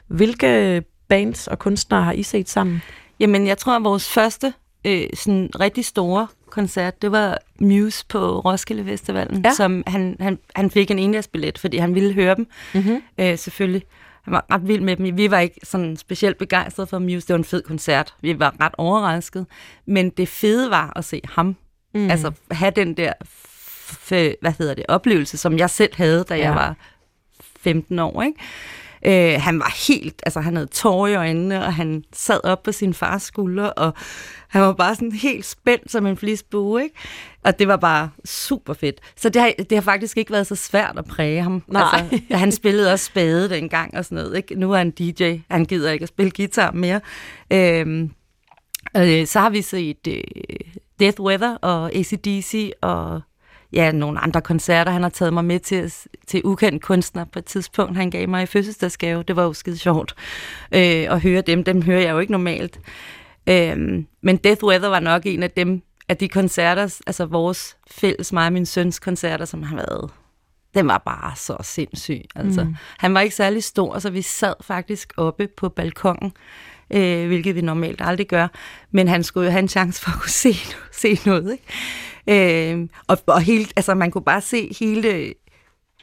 Hvilke 0.07 0.83
bands 1.09 1.47
og 1.47 1.59
kunstnere 1.59 2.03
har 2.03 2.13
I 2.13 2.23
set 2.23 2.49
sammen? 2.49 2.83
Jamen, 3.21 3.47
jeg 3.47 3.59
tror, 3.59 3.77
at 3.77 3.85
vores 3.85 4.09
første 4.09 4.53
øh, 4.85 5.03
sådan 5.15 5.51
rigtig 5.61 5.85
store 5.85 6.27
koncert, 6.51 7.03
det 7.03 7.13
var 7.13 7.39
Muse 7.61 8.05
på 8.09 8.41
Roskilde 8.41 8.85
Festivalen, 8.85 9.43
Ja. 9.45 9.49
ja. 9.49 9.55
som 9.55 9.83
han, 9.87 10.17
han, 10.21 10.39
han 10.57 10.71
fik 10.71 10.91
en 10.91 10.99
endagsbillet, 10.99 11.59
fordi 11.59 11.77
han 11.77 11.95
ville 11.95 12.13
høre 12.13 12.35
dem, 12.35 12.47
Mm-hmm. 12.75 13.03
øh, 13.19 13.39
selvfølgelig. 13.39 13.83
Han 14.27 14.33
var 14.33 14.45
ret 14.51 14.69
vild 14.69 14.81
med 14.81 14.97
dem. 14.97 15.17
Vi 15.17 15.31
var 15.31 15.39
ikke 15.39 15.61
sådan 15.63 15.97
specielt 15.97 16.39
begejstrede 16.39 16.87
for 16.87 16.99
Muse. 16.99 17.15
Det 17.27 17.29
var 17.29 17.39
en 17.39 17.45
fed 17.45 17.63
koncert. 17.63 18.15
Vi 18.21 18.39
var 18.39 18.55
ret 18.61 18.75
overrasket. 18.79 19.47
Men 19.87 20.11
det 20.11 20.29
fede 20.29 20.71
var 20.71 20.93
at 20.97 21.05
se 21.05 21.21
ham. 21.25 21.57
Mm. 21.95 22.11
Altså 22.11 22.33
have 22.51 22.71
den 22.77 22.97
der 22.97 23.13
f- 23.25 24.35
hvad 24.41 24.53
hedder 24.59 24.75
det, 24.75 24.85
oplevelse, 24.89 25.37
som 25.37 25.59
jeg 25.59 25.71
selv 25.71 25.93
havde, 25.97 26.25
da 26.29 26.35
Ja. 26.37 26.43
jeg 26.45 26.55
var 26.55 26.77
15 27.61 27.99
år. 27.99 28.23
Ikke? 28.23 28.39
Øh, 29.07 29.41
han 29.41 29.59
var 29.59 29.75
helt, 29.89 30.23
altså 30.27 30.41
han 30.41 30.57
havde 30.57 30.67
tårer 30.67 31.09
i 31.09 31.15
øjnene, 31.15 31.65
og 31.65 31.75
han 31.75 32.05
sad 32.13 32.45
op 32.45 32.63
på 32.63 32.73
sin 32.73 32.95
fars 32.95 33.23
skulder, 33.23 33.67
og 33.67 33.95
han 34.49 34.63
var 34.63 34.73
bare 34.73 34.95
sådan 34.95 35.13
helt 35.13 35.45
spændt 35.45 35.91
som 35.93 36.07
en 36.07 36.17
flisbue, 36.17 36.83
ikke? 36.83 36.95
Og 37.45 37.59
det 37.59 37.69
var 37.69 37.77
bare 37.77 38.11
super 38.25 38.75
fedt. 38.75 39.01
Så 39.17 39.29
det 39.29 39.43
har, 39.43 39.53
det 39.59 39.73
har 39.73 39.83
faktisk 39.83 40.17
ikke 40.17 40.33
været 40.33 40.47
så 40.47 40.55
svært 40.55 40.99
at 40.99 41.05
præge 41.05 41.43
ham. 41.43 41.63
Nej. 41.69 41.83
Altså, 42.13 42.37
han 42.37 42.53
spillede 42.53 42.93
også 42.93 43.05
spade 43.05 43.51
dengang 43.51 43.97
og 43.97 44.05
sådan 44.05 44.17
noget, 44.17 44.37
ikke? 44.37 44.55
Nu 44.55 44.73
er 44.73 44.79
han 44.79 44.91
DJ, 44.91 45.37
han 45.51 45.65
gider 45.65 45.91
ikke 45.91 46.03
at 46.03 46.09
spille 46.09 46.33
guitar 46.37 46.73
mere. 46.73 47.01
Øhm, 47.53 48.11
øh, 48.97 49.27
så 49.27 49.41
har 49.41 49.51
vi 49.51 49.63
set 49.63 50.07
øh, 50.09 50.23
Death 51.01 51.21
Weather 51.21 51.55
og 51.55 51.95
ACDC 51.95 52.71
og 52.83 53.21
ja, 53.73 53.93
nogle 53.93 54.19
andre 54.19 54.41
koncerter. 54.41 54.93
Han 54.93 55.03
har 55.03 55.09
taget 55.09 55.33
mig 55.33 55.45
med 55.45 55.61
til, 55.61 55.93
til 56.27 56.41
ukendt 56.45 56.83
kunstner 56.83 57.25
på 57.25 57.39
et 57.39 57.45
tidspunkt. 57.45 57.97
Han 57.97 58.11
gav 58.11 58.29
mig 58.29 58.43
i 58.43 58.47
fødselsdagsgave. 58.47 59.23
Det 59.23 59.37
var 59.37 59.43
jo 59.43 59.53
skide 59.53 59.79
sjovt 59.79 60.15
øh, 60.73 61.13
at 61.13 61.21
høre 61.21 61.41
dem. 61.41 61.65
Dem 61.65 61.83
hører 61.83 62.01
jeg 62.01 62.11
jo 62.11 62.19
ikke 62.19 62.33
normalt. 62.33 62.81
Øh, 63.47 64.05
men 64.23 64.37
Death 64.37 64.65
Weather 64.65 64.89
var 64.89 65.01
nok 65.01 65.23
en 65.25 65.43
af 65.43 65.51
dem, 65.51 65.83
af 66.09 66.17
de 66.17 66.29
koncerter, 66.29 67.01
altså 67.07 67.27
vores 67.27 67.77
fælles, 67.91 68.33
mig 68.33 68.47
og 68.47 68.53
min 68.53 68.67
søns 68.67 68.99
koncerter, 68.99 69.45
som 69.45 69.63
har 69.63 69.77
været, 69.77 70.11
den 70.75 70.89
var 70.89 70.99
bare 70.99 71.37
så 71.37 71.57
sindssyg. 71.63 72.23
Altså. 72.35 72.65
Mm. 72.65 72.77
Han 72.99 73.15
var 73.15 73.21
ikke 73.21 73.37
særlig 73.37 73.65
stor, 73.65 73.99
så 73.99 74.11
vi 74.11 74.23
sad 74.23 74.55
faktisk 74.61 75.13
oppe 75.17 75.49
på 75.57 75.69
balkongen, 75.69 76.33
øh, 76.91 77.27
hvilket 77.27 77.55
vi 77.55 77.61
normalt 77.61 78.01
aldrig 78.05 78.29
gør. 78.29 78.49
Men 78.91 79.09
han 79.09 79.23
skulle 79.23 79.45
jo 79.45 79.51
have 79.51 79.63
en 79.63 79.69
chance 79.69 80.03
for 80.03 80.11
at 80.11 80.21
kunne 80.21 80.31
se, 80.31 80.55
se 80.93 81.21
noget. 81.27 81.53
Ikke? 81.53 82.73
Øh, 82.73 82.89
og, 83.07 83.19
og 83.27 83.41
helt, 83.41 83.73
altså, 83.77 83.95
man 83.95 84.11
kunne 84.11 84.25
bare 84.25 84.41
se 84.41 84.77
hele 84.81 85.35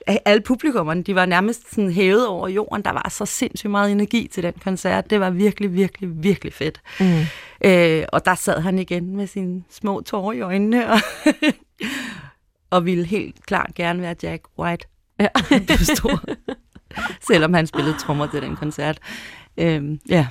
alle 0.07 0.41
publikummerne, 0.41 1.03
de 1.03 1.15
var 1.15 1.25
nærmest 1.25 1.75
sådan 1.75 1.91
hævet 1.91 2.27
over 2.27 2.47
jorden. 2.47 2.84
Der 2.84 2.91
var 2.91 3.09
så 3.09 3.25
sindssygt 3.25 3.71
meget 3.71 3.91
energi 3.91 4.29
til 4.34 4.43
den 4.43 4.53
koncert. 4.63 5.09
Det 5.09 5.19
var 5.19 5.29
virkelig, 5.29 5.73
virkelig, 5.73 6.09
virkelig 6.23 6.53
fedt. 6.53 6.81
Mm. 6.99 7.21
Øh, 7.65 8.05
og 8.13 8.25
der 8.25 8.36
sad 8.36 8.61
han 8.61 8.79
igen 8.79 9.15
med 9.15 9.27
sine 9.27 9.63
små 9.69 10.01
tårer 10.01 10.34
i 10.34 10.41
øjnene, 10.41 10.91
og, 10.91 10.99
og 12.75 12.86
ville 12.86 13.05
helt 13.05 13.45
klart 13.45 13.71
gerne 13.75 14.01
være 14.01 14.15
Jack 14.23 14.43
White. 14.59 14.88
Ja. 15.19 15.27
Selvom 17.27 17.53
han 17.53 17.67
spillede 17.67 17.97
trommer 17.99 18.27
til 18.27 18.41
den 18.41 18.55
koncert. 18.55 18.99
Øhm, 19.57 19.99
ja. 20.09 20.27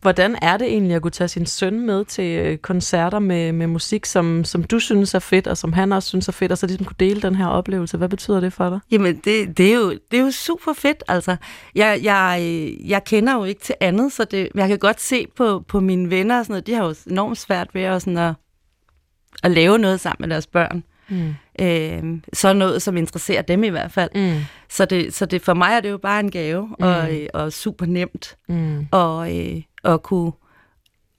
Hvordan 0.00 0.38
er 0.42 0.56
det 0.56 0.66
egentlig 0.66 0.96
at 0.96 1.02
kunne 1.02 1.10
tage 1.10 1.28
sin 1.28 1.46
søn 1.46 1.80
med 1.80 2.04
til 2.04 2.38
øh, 2.38 2.58
koncerter 2.58 3.18
med, 3.18 3.52
med 3.52 3.66
musik, 3.66 4.06
som, 4.06 4.44
som 4.44 4.64
du 4.64 4.78
synes 4.78 5.14
er 5.14 5.18
fedt, 5.18 5.46
og 5.46 5.56
som 5.56 5.72
han 5.72 5.92
også 5.92 6.08
synes 6.08 6.28
er 6.28 6.32
fedt, 6.32 6.52
og 6.52 6.58
så 6.58 6.66
ligesom 6.66 6.84
kunne 6.84 6.96
dele 7.00 7.22
den 7.22 7.34
her 7.34 7.46
oplevelse? 7.46 7.96
Hvad 7.96 8.08
betyder 8.08 8.40
det 8.40 8.52
for 8.52 8.68
dig? 8.70 8.80
Jamen, 8.90 9.16
det, 9.16 9.58
det, 9.58 9.70
er 9.70 9.74
jo, 9.74 9.90
det 9.90 10.18
er 10.18 10.22
jo 10.22 10.30
super 10.30 10.72
fedt, 10.72 11.04
altså. 11.08 11.36
Jeg, 11.74 12.00
jeg, 12.02 12.42
jeg 12.84 13.04
kender 13.04 13.34
jo 13.34 13.44
ikke 13.44 13.60
til 13.60 13.74
andet, 13.80 14.12
så 14.12 14.24
det, 14.24 14.48
jeg 14.54 14.68
kan 14.68 14.78
godt 14.78 15.00
se 15.00 15.26
på, 15.36 15.64
på 15.68 15.80
mine 15.80 16.10
venner 16.10 16.38
og 16.38 16.44
sådan 16.44 16.52
noget, 16.52 16.66
de 16.66 16.74
har 16.74 16.84
jo 16.84 16.94
enormt 17.10 17.38
svært 17.38 17.68
ved 17.74 17.82
at, 17.82 18.02
sådan 18.02 18.18
at, 18.18 18.34
at 19.42 19.50
lave 19.50 19.78
noget 19.78 20.00
sammen 20.00 20.28
med 20.28 20.28
deres 20.28 20.46
børn. 20.46 20.84
Mm. 21.08 21.34
Øh, 21.60 22.20
så 22.32 22.52
noget, 22.52 22.82
som 22.82 22.96
interesserer 22.96 23.42
dem 23.42 23.64
i 23.64 23.68
hvert 23.68 23.92
fald. 23.92 24.10
Mm. 24.14 24.40
Så, 24.68 24.84
det, 24.84 25.14
så 25.14 25.26
det, 25.26 25.42
for 25.42 25.54
mig 25.54 25.72
er 25.72 25.80
det 25.80 25.90
jo 25.90 25.98
bare 25.98 26.20
en 26.20 26.30
gave, 26.30 26.66
mm. 26.66 26.74
og, 26.78 27.14
øh, 27.16 27.28
og 27.34 27.52
super 27.52 27.86
nemt 27.86 28.36
Mm. 28.48 28.86
og, 28.90 29.38
øh, 29.38 29.62
at, 29.84 30.02
kunne, 30.02 30.32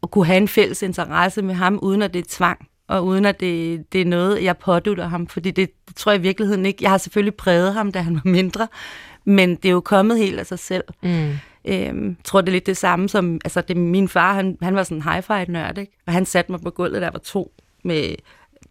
at 0.03 0.11
kunne 0.11 0.25
have 0.25 0.37
en 0.37 0.47
fælles 0.47 0.81
interesse 0.81 1.41
med 1.41 1.55
ham, 1.55 1.79
uden 1.81 2.01
at 2.01 2.13
det 2.13 2.19
er 2.19 2.29
tvang, 2.29 2.67
og 2.87 3.05
uden 3.05 3.25
at 3.25 3.39
det, 3.39 3.83
det 3.93 4.01
er 4.01 4.05
noget, 4.05 4.43
jeg 4.43 4.57
pådutter 4.57 5.07
ham, 5.07 5.27
fordi 5.27 5.51
det, 5.51 5.69
det 5.87 5.95
tror 5.95 6.11
jeg 6.11 6.19
i 6.19 6.21
virkeligheden 6.21 6.65
ikke. 6.65 6.83
Jeg 6.83 6.91
har 6.91 6.97
selvfølgelig 6.97 7.35
præget 7.35 7.73
ham, 7.73 7.91
da 7.91 7.99
han 7.99 8.15
var 8.15 8.21
mindre, 8.31 8.67
men 9.25 9.55
det 9.55 9.65
er 9.65 9.73
jo 9.73 9.81
kommet 9.81 10.17
helt 10.17 10.39
af 10.39 10.45
sig 10.45 10.59
selv. 10.59 10.83
Mm. 11.03 11.31
Øhm, 11.65 12.17
tror, 12.23 12.41
det 12.41 12.47
er 12.47 12.51
lidt 12.51 12.65
det 12.65 12.77
samme 12.77 13.09
som, 13.09 13.41
altså 13.45 13.61
det, 13.61 13.77
min 13.77 14.07
far, 14.07 14.33
han, 14.33 14.57
han 14.61 14.75
var 14.75 14.83
sådan 14.83 14.97
en 14.97 15.03
hi-fi-nørd, 15.03 15.77
ikke? 15.77 15.91
og 16.07 16.13
han 16.13 16.25
satte 16.25 16.51
mig 16.51 16.61
på 16.61 16.69
gulvet, 16.69 17.01
da 17.01 17.05
jeg 17.05 17.13
var 17.13 17.19
to, 17.19 17.51
med 17.83 18.15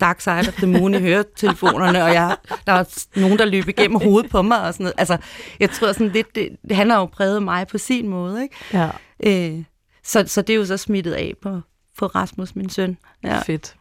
Dark 0.01 0.21
Side 0.21 0.49
of 0.49 0.55
the 0.55 0.67
Moon 0.67 0.95
i 0.95 0.99
høretelefonerne, 0.99 2.05
og 2.05 2.15
jeg, 2.15 2.37
der 2.67 2.73
var 2.73 2.89
nogen, 3.17 3.39
der 3.39 3.45
løb 3.45 3.69
igennem 3.69 4.01
hovedet 4.01 4.31
på 4.31 4.43
mig 4.43 4.63
og 4.67 4.75
sådan 4.75 4.85
noget. 4.85 4.95
Altså, 4.99 5.17
jeg 5.61 5.71
tror 5.71 5.93
sådan 5.93 6.09
lidt, 6.09 6.35
det, 6.35 6.49
det, 6.69 6.77
han 6.77 6.91
har 6.91 6.99
jo 6.99 7.07
præget 7.07 7.43
mig 7.43 7.67
på 7.67 7.79
sin 7.79 8.09
måde, 8.09 8.43
ikke? 8.43 8.55
Ja, 8.73 8.89
Øh, 9.27 9.63
så, 10.05 10.25
så 10.27 10.43
det 10.43 10.53
er 10.53 10.57
jo 10.57 10.65
så 10.65 10.77
smittet 10.77 11.13
af 11.13 11.35
på, 11.43 11.61
på 11.99 12.07
Rasmus, 12.07 12.57
min 12.57 12.71
søn. 12.71 12.97
ja. 13.25 13.39
Fedt. 13.41 13.75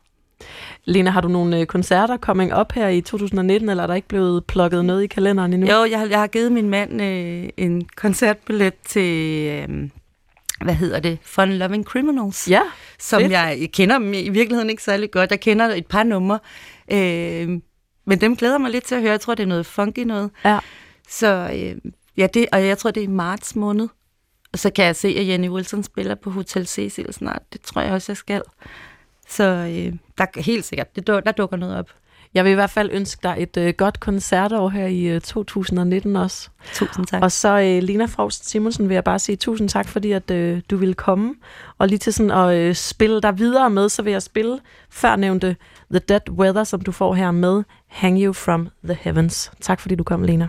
Lena, 0.85 1.09
har 1.09 1.21
du 1.21 1.27
nogle 1.27 1.59
øh, 1.59 1.65
koncerter 1.65 2.17
coming 2.17 2.53
op 2.53 2.71
her 2.71 2.87
i 2.87 3.01
2019, 3.01 3.69
eller 3.69 3.83
er 3.83 3.87
der 3.87 3.93
ikke 3.93 4.07
blevet 4.07 4.45
plukket 4.45 4.85
noget 4.85 5.03
i 5.03 5.07
kalenderen 5.07 5.53
endnu? 5.53 5.67
Jo, 5.71 5.85
jeg, 5.85 5.99
har- 5.99 6.07
jeg 6.07 6.19
har 6.19 6.27
givet 6.27 6.51
min 6.51 6.69
mand 6.69 7.01
øh, 7.01 7.49
en 7.57 7.85
koncertbillet 7.95 8.73
til, 8.87 9.45
øh, 9.47 9.89
hvad 10.63 10.73
hedder 10.73 10.99
det, 10.99 11.17
Fun 11.21 11.53
Loving 11.53 11.83
Criminals. 11.83 12.49
Ja, 12.49 12.61
som 12.99 13.21
fedt. 13.21 13.31
jeg, 13.31 13.69
kender 13.73 13.99
dem 13.99 14.13
i 14.13 14.29
virkeligheden 14.29 14.69
ikke 14.69 14.83
særlig 14.83 15.11
godt. 15.11 15.31
Jeg 15.31 15.39
kender 15.39 15.65
et 15.65 15.87
par 15.87 16.03
numre, 16.03 16.39
øh, 16.91 17.49
men 18.05 18.21
dem 18.21 18.35
glæder 18.35 18.57
mig 18.57 18.71
lidt 18.71 18.83
til 18.83 18.95
at 18.95 19.01
høre. 19.01 19.11
Jeg 19.11 19.21
tror, 19.21 19.35
det 19.35 19.43
er 19.43 19.47
noget 19.47 19.65
funky 19.65 19.99
noget. 19.99 20.31
Ja. 20.45 20.59
Så 21.09 21.51
øh, 21.53 21.91
ja, 22.17 22.27
det, 22.27 22.47
og 22.51 22.65
jeg 22.65 22.77
tror, 22.77 22.91
det 22.91 23.01
er 23.01 23.07
i 23.07 23.11
marts 23.11 23.55
måned. 23.55 23.87
Og 24.53 24.59
så 24.59 24.69
kan 24.69 24.85
jeg 24.85 24.95
se, 24.95 25.07
at 25.07 25.27
Jenny 25.27 25.49
Wilson 25.49 25.83
spiller 25.83 26.15
på 26.15 26.29
Hotel 26.29 26.67
Cecil 26.67 27.13
snart. 27.13 27.41
Det 27.53 27.61
tror 27.61 27.81
jeg 27.81 27.91
også, 27.91 28.11
jeg 28.11 28.17
skal. 28.17 28.41
Så 29.27 29.43
øh, 29.43 29.93
der 30.17 30.25
er 30.35 30.41
helt 30.41 30.65
sikkert, 30.65 30.95
det, 30.95 31.07
der 31.07 31.31
dukker 31.31 31.57
noget 31.57 31.77
op. 31.77 31.89
Jeg 32.33 32.43
vil 32.43 32.51
i 32.51 32.55
hvert 32.55 32.69
fald 32.69 32.89
ønske 32.93 33.19
dig 33.23 33.35
et 33.39 33.57
øh, 33.57 33.73
godt 33.77 33.99
koncertår 33.99 34.69
her 34.69 34.85
i 34.85 35.03
øh, 35.03 35.21
2019 35.21 36.15
også. 36.15 36.49
Tusind 36.73 37.05
tak. 37.05 37.23
Og 37.23 37.31
så 37.31 37.59
øh, 37.59 37.83
Lena 37.83 38.05
Frost 38.05 38.49
Simonsen 38.49 38.89
vil 38.89 38.93
jeg 38.93 39.03
bare 39.03 39.19
sige 39.19 39.35
tusind 39.35 39.69
tak, 39.69 39.87
fordi 39.87 40.11
at 40.11 40.31
øh, 40.31 40.61
du 40.71 40.77
ville 40.77 40.93
komme. 40.93 41.35
Og 41.77 41.87
lige 41.87 41.99
til 41.99 42.13
sådan 42.13 42.31
at 42.31 42.57
øh, 42.57 42.75
spille 42.75 43.21
dig 43.21 43.39
videre 43.39 43.69
med, 43.69 43.89
så 43.89 44.01
vil 44.01 44.11
jeg 44.11 44.21
spille 44.21 44.59
før 44.89 45.15
nævnte 45.15 45.55
The 45.91 45.99
Dead 45.99 46.29
Weather, 46.29 46.63
som 46.63 46.81
du 46.81 46.91
får 46.91 47.13
her 47.13 47.31
med 47.31 47.63
Hang 47.87 48.21
You 48.21 48.33
From 48.33 48.67
The 48.83 48.97
Heavens. 49.01 49.51
Tak 49.61 49.79
fordi 49.79 49.95
du 49.95 50.03
kom, 50.03 50.23
Lena. 50.23 50.47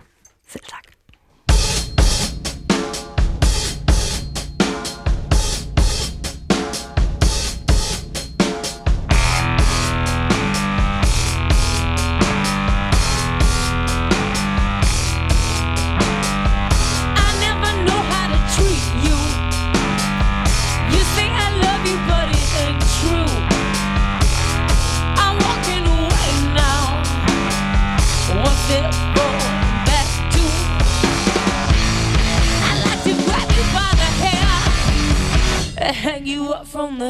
Selv 0.48 0.64
tak. 0.64 0.89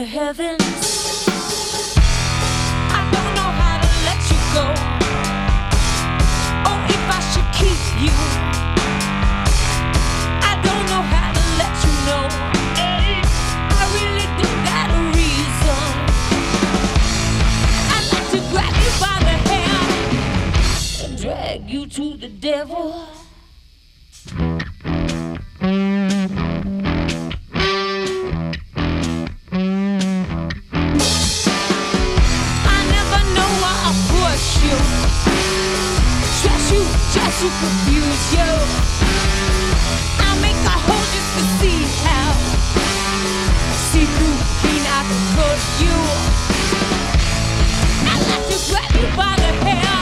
heavens. 0.05 0.63
I 2.93 3.03
don't 3.13 3.35
know 3.35 3.51
how 3.61 3.77
to 3.81 3.89
let 4.09 4.21
you 4.31 4.39
go. 4.57 4.67
Oh, 6.69 6.81
if 6.89 7.05
I 7.09 7.21
should 7.31 7.49
keep 7.61 7.81
you. 8.01 8.15
I 10.43 10.55
don't 10.65 10.87
know 10.93 11.03
how 11.03 11.29
to 11.33 11.43
let 11.61 11.75
you 11.85 11.93
know. 12.09 12.25
I 13.77 13.85
really 13.99 14.27
do 14.41 14.49
got 14.69 14.89
a 14.91 15.01
reason. 15.19 15.81
I'd 17.95 18.07
like 18.13 18.29
to 18.31 18.41
grab 18.51 18.75
you 18.85 18.93
by 19.01 19.17
the 19.27 19.35
and 21.05 21.15
drag 21.21 21.61
you 21.69 21.83
to 21.87 22.17
the 22.17 22.29
devil. 22.29 23.07
To 37.41 37.47
confuse 37.47 38.35
you. 38.35 38.53
I 40.21 40.31
make 40.43 40.61
a 40.61 40.77
hole 40.85 41.07
just 41.15 41.31
to 41.37 41.43
see 41.57 41.81
how 42.05 42.33
see 43.89 44.05
through 44.05 44.39
clean 44.61 44.85
I 44.85 45.01
can 45.09 45.23
cut 45.37 45.61
you. 45.81 45.97
I 48.05 48.15
like 48.29 48.45
to 48.53 48.59
grab 48.69 48.93
you 49.01 49.09
by 49.17 49.33
the 49.41 49.53
hair 49.65 50.01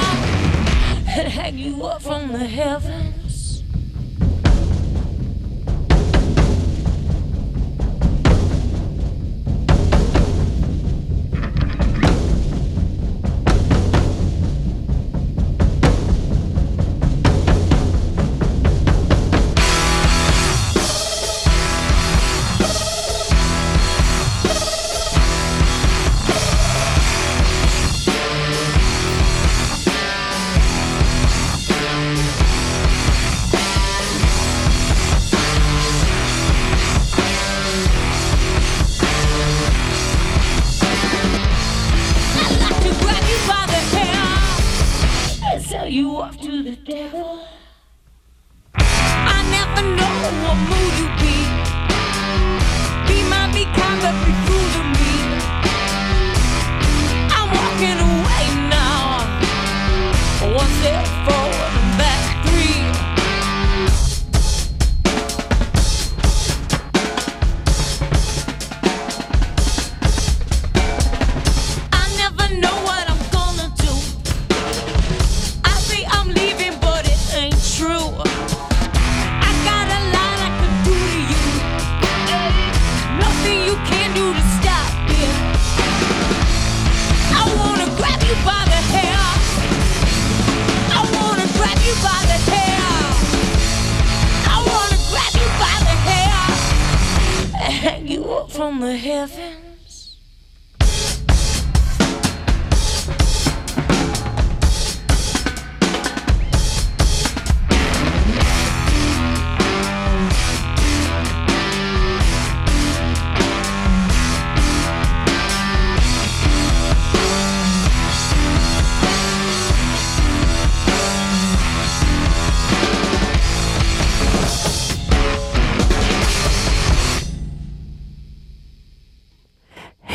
and 1.19 1.29
hang 1.29 1.59
you 1.59 1.85
up 1.85 2.03
from 2.03 2.33
the 2.33 2.39
heavens. 2.39 3.18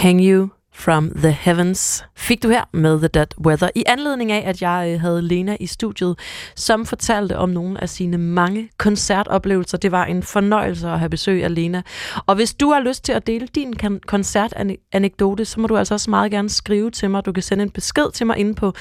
Hang 0.04 0.20
You 0.20 0.50
from 0.74 1.12
the 1.16 1.32
Heavens 1.32 2.06
fik 2.16 2.44
du 2.44 2.50
her 2.50 2.64
med 2.74 3.00
The 3.00 3.08
Dead 3.08 3.28
Weather, 3.46 3.70
i 3.76 3.84
anledning 3.88 4.32
af, 4.32 4.50
at 4.50 4.62
jeg 4.62 4.92
øh, 4.94 5.02
havde 5.02 5.22
Lena 5.22 5.58
i 5.60 5.66
studiet, 5.66 6.20
som 6.56 6.86
fortalte 6.86 7.38
om 7.38 7.50
nogle 7.50 7.82
af 7.82 7.90
sine 7.90 8.18
mange 8.18 8.70
koncertoplevelser. 8.78 9.78
Det 9.78 9.92
var 9.92 10.06
en 10.06 10.24
fornøjelse 10.24 10.90
at 10.90 11.00
have 11.00 11.10
besøg 11.10 11.44
af 11.44 11.56
Lena. 11.56 11.82
Og 12.26 12.36
hvis 12.36 12.54
du 12.54 12.72
har 12.72 12.80
lyst 12.80 13.04
til 13.04 13.14
at 13.14 13.28
dele 13.28 13.48
din 13.48 13.74
koncertanekdote, 14.08 15.46
så 15.46 15.60
må 15.60 15.68
du 15.68 15.78
altså 15.78 15.94
også 15.94 16.10
meget 16.10 16.32
gerne 16.32 16.50
skrive 16.50 16.92
til 16.92 17.10
mig. 17.10 17.26
Du 17.26 17.32
kan 17.32 17.44
sende 17.44 17.64
en 17.64 17.72
besked 17.72 18.12
til 18.14 18.28
mig 18.28 18.38
inde 18.38 18.56
på 18.56 18.74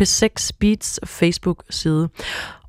P6 0.00 0.50
Beats 0.60 1.00
Facebook-side. 1.04 2.08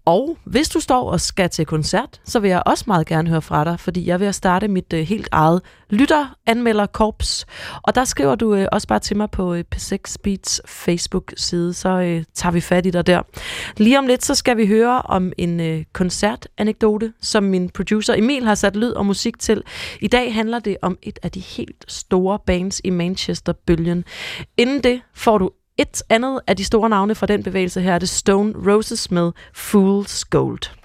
Og 0.10 0.38
hvis 0.44 0.70
du 0.70 0.80
står 0.80 1.12
og 1.12 1.22
skal 1.22 1.50
til 1.50 1.66
koncert, 1.66 2.22
så 2.26 2.40
vil 2.40 2.50
jeg 2.50 2.64
også 2.66 2.84
meget 2.88 3.08
gerne 3.08 3.30
høre 3.30 3.42
fra 3.42 3.64
dig, 3.64 3.80
fordi 3.80 4.08
jeg 4.08 4.20
vil 4.20 4.34
starte 4.34 4.68
mit 4.68 4.94
øh, 4.94 5.00
helt 5.08 5.30
eget 5.32 5.62
lytter-anmelder-korps. 5.90 7.46
Og 7.84 7.96
der 7.96 8.04
skriver 8.04 8.36
du 8.36 8.56
øh, 8.56 8.68
også 8.72 8.88
bare 8.88 9.00
til 9.00 9.18
mig 9.18 9.32
på 9.32 9.54
øh, 9.54 9.64
P6 9.76 10.16
Beats 10.24 10.62
Facebook-side, 10.68 11.74
så 11.74 11.90
øh, 11.90 12.24
tager 12.34 12.52
vi 12.54 12.62
fat 12.62 12.86
i 12.86 12.90
dig 12.90 13.08
der. 13.08 13.22
Lige 13.78 14.00
om 14.00 14.08
lidt, 14.08 14.26
så 14.26 14.36
skal 14.36 14.58
vi 14.58 14.68
høre 14.68 15.02
om 15.02 15.32
en 15.38 15.60
øh, 15.60 15.84
koncertanekdote, 15.94 17.14
som 17.22 17.44
min 17.44 17.70
producer 17.70 18.14
Emil 18.14 18.46
har 18.46 18.56
sat 18.56 18.76
lyd 18.76 18.92
og 18.92 19.06
musik 19.06 19.40
til. 19.40 19.64
I 20.02 20.08
dag 20.08 20.34
handler 20.34 20.60
det 20.60 20.78
om 20.82 20.98
et 21.04 21.20
af 21.24 21.32
de 21.32 21.40
helt 21.40 21.86
store 21.88 22.40
bands 22.46 22.82
i 22.84 22.90
Manchester-bølgen. 22.90 24.04
Inden 24.58 24.84
det 24.84 25.02
får 25.14 25.38
du 25.38 25.52
et 25.80 26.04
andet 26.10 26.40
af 26.48 26.58
de 26.58 26.66
store 26.66 26.90
navne 26.90 27.16
fra 27.16 27.26
den 27.26 27.44
bevægelse 27.44 27.82
her 27.82 27.94
er 27.94 28.00
det 28.00 28.10
Stone 28.10 28.54
Roses 28.74 29.12
med 29.12 29.32
Fool's 29.58 30.24
Gold. 30.30 30.79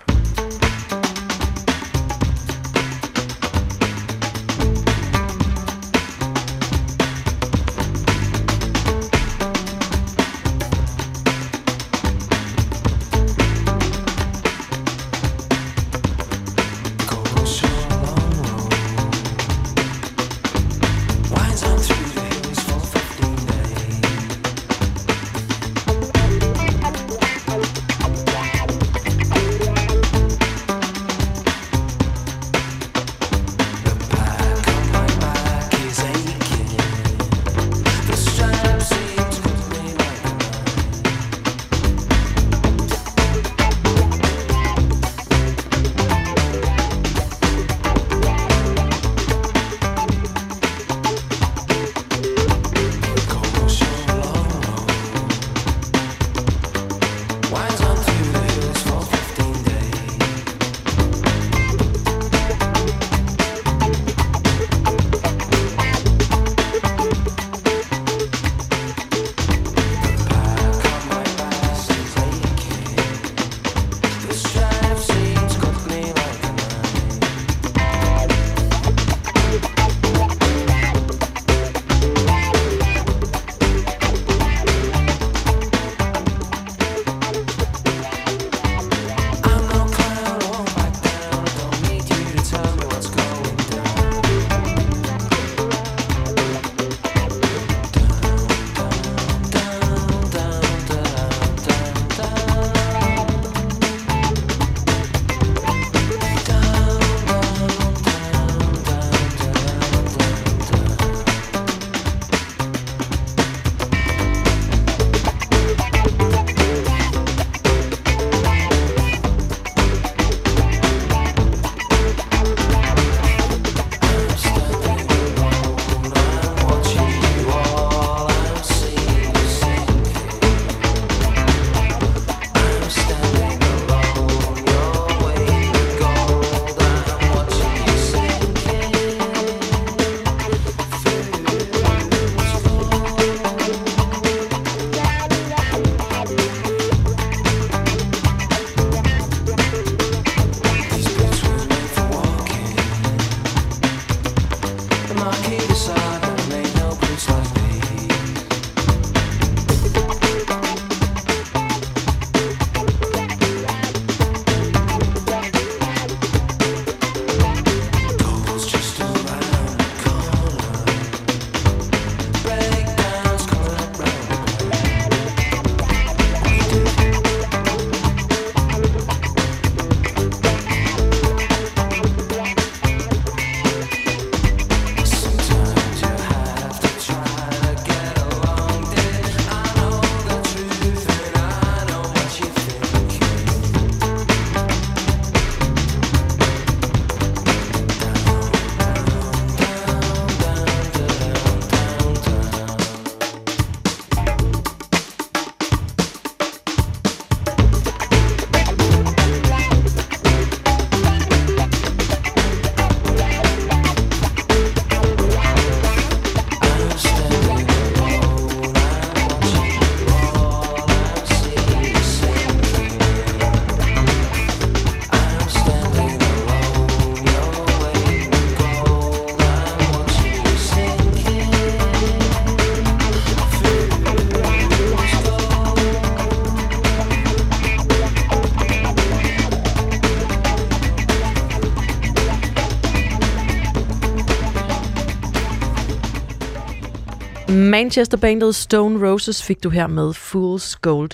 Manchester-bandet 247.55 248.55
Stone 248.55 249.09
Roses 249.09 249.43
fik 249.43 249.65
du 249.65 249.71
her 249.71 249.87
med 249.87 250.11
Fool's 250.11 250.79
Gold. 250.83 251.11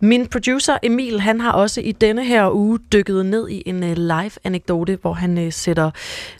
Min 0.00 0.26
producer 0.26 0.76
Emil, 0.82 1.20
han 1.20 1.40
har 1.40 1.52
også 1.52 1.80
i 1.80 1.92
denne 1.92 2.24
her 2.24 2.50
uge 2.50 2.78
dykket 2.92 3.26
ned 3.26 3.48
i 3.48 3.62
en 3.66 3.82
uh, 3.82 3.92
live-anekdote, 3.96 4.98
hvor 5.02 5.12
han 5.12 5.38
uh, 5.38 5.52
sætter 5.52 5.90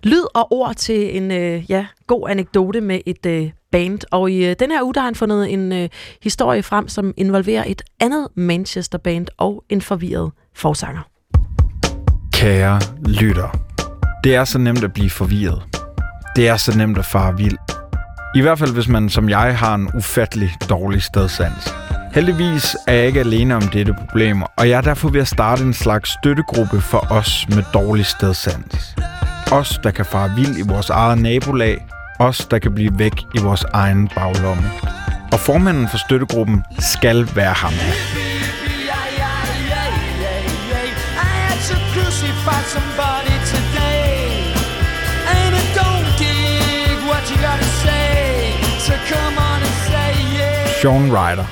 lyd 0.03 0.25
og 0.35 0.53
ord 0.53 0.75
til 0.75 1.17
en 1.17 1.31
uh, 1.31 1.71
ja, 1.71 1.87
god 2.07 2.31
anekdote 2.31 2.81
med 2.81 3.01
et 3.07 3.27
uh, 3.27 3.51
band. 3.73 4.01
Og 4.11 4.31
i 4.31 4.51
uh, 4.51 4.55
den 4.59 4.71
her 4.71 4.83
uge, 4.83 4.95
der 4.95 5.01
har 5.01 5.07
han 5.07 5.15
fundet 5.15 5.53
en 5.53 5.73
uh, 5.73 5.89
historie 6.23 6.63
frem, 6.63 6.89
som 6.89 7.15
involverer 7.17 7.65
et 7.67 7.83
andet 8.01 8.29
Manchester-band 8.35 9.27
og 9.39 9.65
en 9.69 9.81
forvirret 9.81 10.31
forsanger. 10.55 11.03
Kære 12.33 12.81
lytter, 13.07 13.59
det 14.25 14.35
er 14.35 14.45
så 14.45 14.59
nemt 14.59 14.85
at 14.85 14.93
blive 14.93 15.11
forvirret. 15.11 15.63
Det 16.37 16.49
er 16.49 16.57
så 16.57 16.79
nemt 16.79 16.99
at 16.99 17.05
fare 17.05 17.37
vild. 17.37 17.80
I 18.35 18.41
hvert 18.41 18.59
fald, 18.59 18.73
hvis 18.73 18.89
man 18.89 19.09
som 19.09 19.29
jeg 19.29 19.59
har 19.59 19.75
en 19.75 19.91
ufattelig 19.95 20.51
dårlig 20.69 21.03
stedsans. 21.03 21.75
Heldigvis 22.15 22.77
er 22.87 22.93
jeg 22.93 23.07
ikke 23.07 23.21
alene 23.21 23.57
om 23.57 23.63
dette 23.63 23.95
problem, 23.95 24.43
og 24.43 24.69
jeg 24.69 24.77
er 24.77 24.81
derfor 24.81 25.09
ved 25.09 25.21
at 25.21 25.29
starte 25.29 25.63
en 25.63 25.75
slags 25.75 26.11
støttegruppe 26.11 26.81
for 26.81 27.07
os 27.13 27.47
med 27.49 27.63
dårlig 27.75 28.07
stedsans. 28.07 28.97
Os, 29.53 29.81
der 29.83 29.91
kan 29.91 30.05
fare 30.05 30.31
vild 30.37 30.59
i 30.59 30.63
vores 30.69 30.91
eget 30.91 31.19
nabolag. 31.19 31.87
Os, 32.19 32.47
der 32.51 32.59
kan 32.59 32.75
blive 32.75 32.99
væk 32.99 33.13
i 33.35 33.39
vores 33.41 33.65
egen 33.73 34.09
baglomme. 34.09 34.71
Og 35.33 35.39
formanden 35.39 35.89
for 35.89 35.99
støttegruppen 35.99 36.65
skal 36.79 37.29
være 37.35 37.53
ham. 37.53 37.73
Somebody 42.73 43.10
Sean 50.81 51.13
Ryder. 51.13 51.45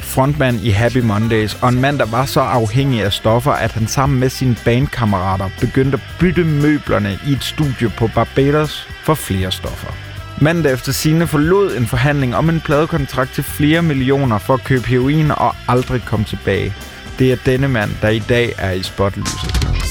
Frontmand 0.00 0.60
i 0.60 0.70
Happy 0.70 0.98
Mondays, 0.98 1.58
og 1.62 1.68
en 1.68 1.80
mand, 1.80 1.98
der 1.98 2.06
var 2.06 2.24
så 2.24 2.40
afhængig 2.40 3.02
af 3.02 3.12
stoffer, 3.12 3.52
at 3.52 3.72
han 3.72 3.86
sammen 3.86 4.20
med 4.20 4.28
sine 4.28 4.56
bandkammerater 4.64 5.50
begyndte 5.60 5.94
at 5.98 6.16
bytte 6.20 6.44
møblerne 6.44 7.18
i 7.26 7.32
et 7.32 7.44
studie 7.44 7.92
på 7.98 8.10
Barbados 8.14 8.88
for 9.04 9.14
flere 9.14 9.52
stoffer. 9.52 9.92
Manden 10.40 10.64
der 10.64 10.72
efter 10.72 10.92
sine 10.92 11.26
forlod 11.26 11.76
en 11.76 11.86
forhandling 11.86 12.36
om 12.36 12.48
en 12.48 12.60
pladekontrakt 12.60 13.34
til 13.34 13.44
flere 13.44 13.82
millioner 13.82 14.38
for 14.38 14.54
at 14.54 14.64
købe 14.64 14.86
heroin 14.86 15.30
og 15.30 15.54
aldrig 15.68 16.02
kom 16.06 16.24
tilbage. 16.24 16.74
Det 17.18 17.32
er 17.32 17.36
denne 17.46 17.68
mand, 17.68 17.90
der 18.02 18.08
i 18.08 18.18
dag 18.18 18.52
er 18.58 18.72
i 18.72 18.82
spotlyset. 18.82 19.89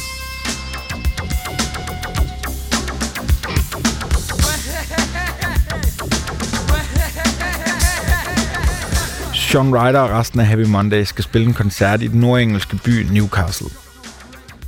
Sean 9.49 9.75
Ryder 9.75 9.99
og 9.99 10.09
resten 10.09 10.39
af 10.39 10.45
Happy 10.45 10.65
Monday 10.65 11.03
skal 11.03 11.23
spille 11.23 11.47
en 11.47 11.53
koncert 11.53 12.01
i 12.01 12.07
den 12.07 12.19
nordengelske 12.19 12.79
by 12.83 13.07
Newcastle. 13.11 13.67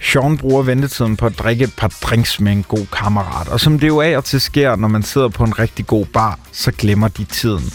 Sean 0.02 0.38
bruger 0.38 0.64
ventetiden 0.64 1.18
på 1.18 1.26
at 1.26 1.40
drikke 1.40 1.64
et 1.64 1.74
par 1.78 1.94
drinks 2.02 2.40
med 2.40 2.52
en 2.52 2.64
god 2.64 2.86
kammerat, 2.94 3.48
og 3.48 3.60
som 3.60 3.80
det 3.80 3.88
jo 3.88 4.02
af 4.02 4.18
og 4.18 4.26
til 4.26 4.42
sker, 4.42 4.76
når 4.76 4.88
man 4.88 5.04
sidder 5.04 5.28
på 5.28 5.44
en 5.44 5.60
rigtig 5.60 5.88
god 5.88 6.06
bar, 6.06 6.40
så 6.52 6.72
glemmer 6.72 7.08
de 7.08 7.24
tiden. 7.24 7.74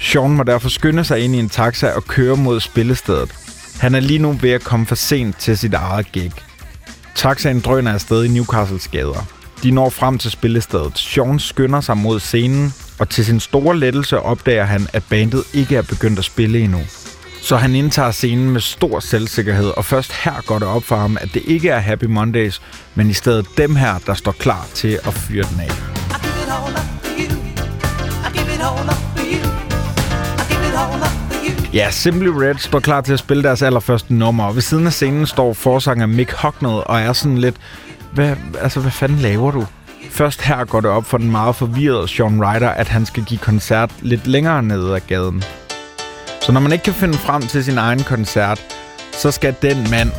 Sean 0.00 0.30
må 0.30 0.42
derfor 0.42 0.68
skynde 0.68 1.04
sig 1.04 1.20
ind 1.20 1.34
i 1.34 1.38
en 1.38 1.48
taxa 1.48 1.90
og 1.90 2.04
køre 2.04 2.36
mod 2.36 2.60
spillestedet. 2.60 3.34
Han 3.80 3.94
er 3.94 4.00
lige 4.00 4.18
nu 4.18 4.32
ved 4.32 4.50
at 4.50 4.64
komme 4.64 4.86
for 4.86 4.94
sent 4.94 5.38
til 5.38 5.58
sit 5.58 5.74
eget 5.74 6.12
gig. 6.12 6.32
Taxaen 7.14 7.60
drøner 7.60 7.92
afsted 7.92 8.24
i 8.24 8.28
Newcastles 8.28 8.88
gader. 8.88 9.26
De 9.62 9.70
når 9.70 9.90
frem 9.90 10.18
til 10.18 10.30
spillestedet. 10.30 10.98
Sean 10.98 11.38
skynder 11.38 11.80
sig 11.80 11.96
mod 11.96 12.20
scenen, 12.20 12.74
og 12.98 13.08
til 13.08 13.24
sin 13.24 13.40
store 13.40 13.78
lettelse 13.78 14.20
opdager 14.20 14.64
han, 14.64 14.86
at 14.92 15.02
bandet 15.10 15.44
ikke 15.54 15.76
er 15.76 15.82
begyndt 15.82 16.18
at 16.18 16.24
spille 16.24 16.58
endnu. 16.58 16.80
Så 17.42 17.56
han 17.56 17.74
indtager 17.74 18.10
scenen 18.10 18.50
med 18.50 18.60
stor 18.60 19.00
selvsikkerhed, 19.00 19.68
og 19.76 19.84
først 19.84 20.12
her 20.12 20.42
går 20.46 20.58
det 20.58 20.68
op 20.68 20.84
for 20.84 20.96
ham, 20.96 21.18
at 21.20 21.28
det 21.34 21.42
ikke 21.46 21.68
er 21.68 21.78
Happy 21.78 22.04
Mondays, 22.04 22.62
men 22.94 23.10
i 23.10 23.12
stedet 23.12 23.46
dem 23.56 23.76
her, 23.76 23.98
der 24.06 24.14
står 24.14 24.32
klar 24.32 24.66
til 24.74 24.98
at 25.06 25.14
fyre 25.14 25.44
den 25.50 25.60
af. 25.60 25.70
Ja, 31.74 31.90
Simply 31.90 32.28
Red 32.28 32.54
står 32.58 32.80
klar 32.80 33.00
til 33.00 33.12
at 33.12 33.18
spille 33.18 33.42
deres 33.42 33.62
allerførste 33.62 34.14
nummer, 34.14 34.44
og 34.44 34.54
ved 34.54 34.62
siden 34.62 34.86
af 34.86 34.92
scenen 34.92 35.26
står 35.26 35.52
forsanger 35.52 36.06
Mick 36.06 36.32
Hucknall 36.32 36.82
og 36.86 37.00
er 37.00 37.12
sådan 37.12 37.38
lidt, 37.38 37.56
hvad, 38.12 38.36
altså, 38.60 38.80
hvad 38.80 38.90
fanden 38.90 39.18
laver 39.18 39.50
du? 39.50 39.66
Først 40.16 40.42
her 40.42 40.64
går 40.64 40.80
det 40.80 40.90
op 40.90 41.04
for 41.04 41.18
den 41.18 41.30
meget 41.30 41.56
forvirrede 41.56 42.08
Sean 42.08 42.44
Ryder, 42.44 42.68
at 42.68 42.88
han 42.88 43.06
skal 43.06 43.24
give 43.24 43.40
koncert 43.40 43.90
lidt 44.00 44.26
længere 44.26 44.62
nede 44.62 44.96
ad 44.96 45.00
gaden. 45.00 45.42
Så 46.40 46.52
når 46.52 46.60
man 46.60 46.72
ikke 46.72 46.84
kan 46.84 46.92
finde 46.92 47.14
frem 47.14 47.42
til 47.42 47.64
sin 47.64 47.78
egen 47.78 48.02
koncert, 48.02 48.60
så 49.12 49.30
skal 49.30 49.54
den 49.62 49.90
mand, 49.90 50.10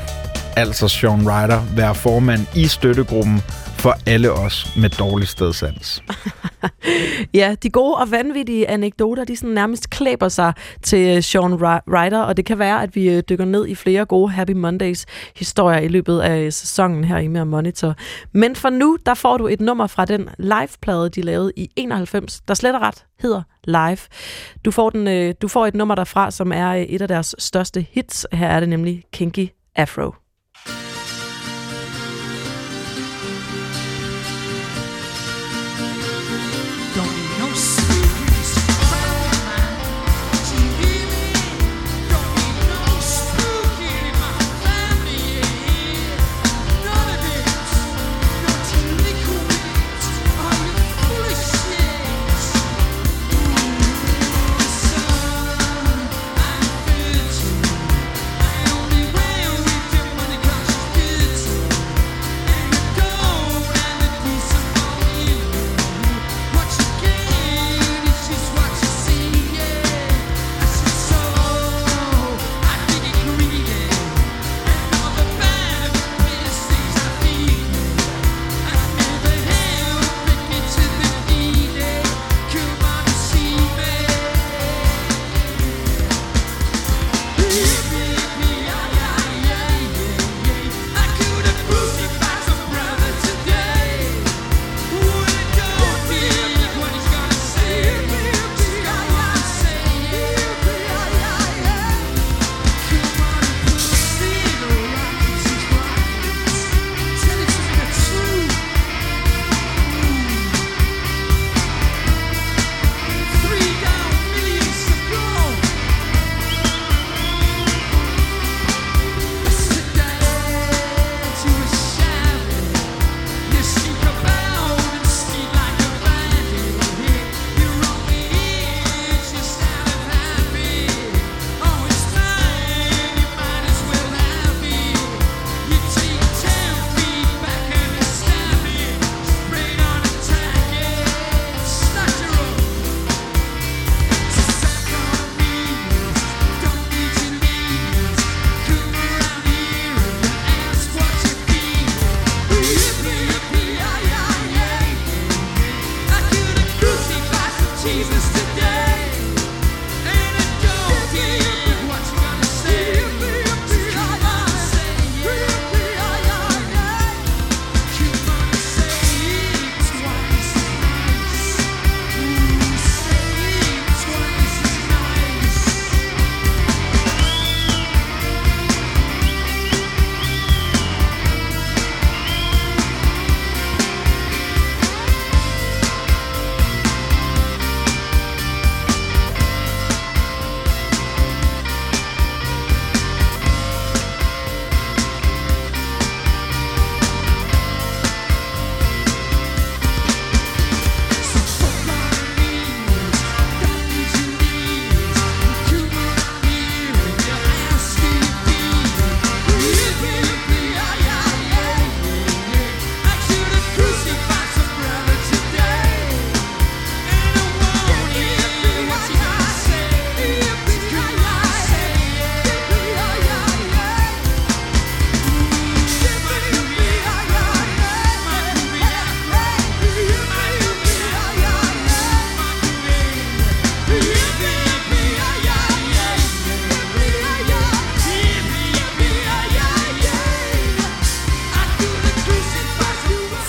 altså 0.57 0.87
Sean 0.87 1.21
Ryder, 1.29 1.75
være 1.75 1.95
formand 1.95 2.41
i 2.55 2.67
støttegruppen 2.67 3.41
for 3.77 3.95
alle 4.05 4.31
os 4.31 4.77
med 4.77 4.89
dårlig 4.89 5.27
stedsans. 5.27 6.03
Ja, 7.33 7.55
de 7.63 7.69
gode 7.69 7.95
og 7.95 8.11
vanvittige 8.11 8.69
anekdoter, 8.69 9.23
de 9.23 9.37
sådan 9.37 9.53
nærmest 9.53 9.89
klæber 9.89 10.29
sig 10.29 10.53
til 10.83 11.17
øh, 11.17 11.23
Sean 11.23 11.55
Ryder, 11.87 12.21
og 12.21 12.37
det 12.37 12.45
kan 12.45 12.59
være, 12.59 12.83
at 12.83 12.95
vi 12.95 13.09
øh, 13.09 13.23
dykker 13.29 13.45
ned 13.45 13.67
i 13.67 13.75
flere 13.75 14.05
gode 14.05 14.31
Happy 14.31 14.51
Mondays 14.51 15.05
historier 15.35 15.79
i 15.79 15.87
løbet 15.87 16.19
af 16.19 16.39
øh, 16.39 16.51
sæsonen 16.51 17.03
her 17.03 17.17
i 17.17 17.27
Mere 17.27 17.45
Monitor. 17.45 17.95
Men 18.33 18.55
for 18.55 18.69
nu, 18.69 18.97
der 19.05 19.13
får 19.13 19.37
du 19.37 19.47
et 19.47 19.61
nummer 19.61 19.87
fra 19.87 20.05
den 20.05 20.29
liveplade, 20.37 21.09
de 21.09 21.21
lavede 21.21 21.51
i 21.55 21.69
91, 21.75 22.41
der 22.47 22.53
slet 22.53 22.75
og 22.75 22.81
ret 22.81 23.05
hedder 23.19 23.41
Live. 23.63 23.99
Du 24.65 24.71
får, 24.71 24.89
den, 24.89 25.33
du 25.41 25.47
får 25.47 25.65
et 25.65 25.75
nummer 25.75 25.95
derfra, 25.95 26.31
som 26.31 26.51
er 26.51 26.85
et 26.87 27.01
af 27.01 27.07
deres 27.07 27.35
største 27.39 27.85
hits. 27.91 28.27
Her 28.31 28.47
er 28.47 28.59
det 28.59 28.69
nemlig 28.69 29.03
Kinky 29.13 29.49
Afro. 29.75 30.26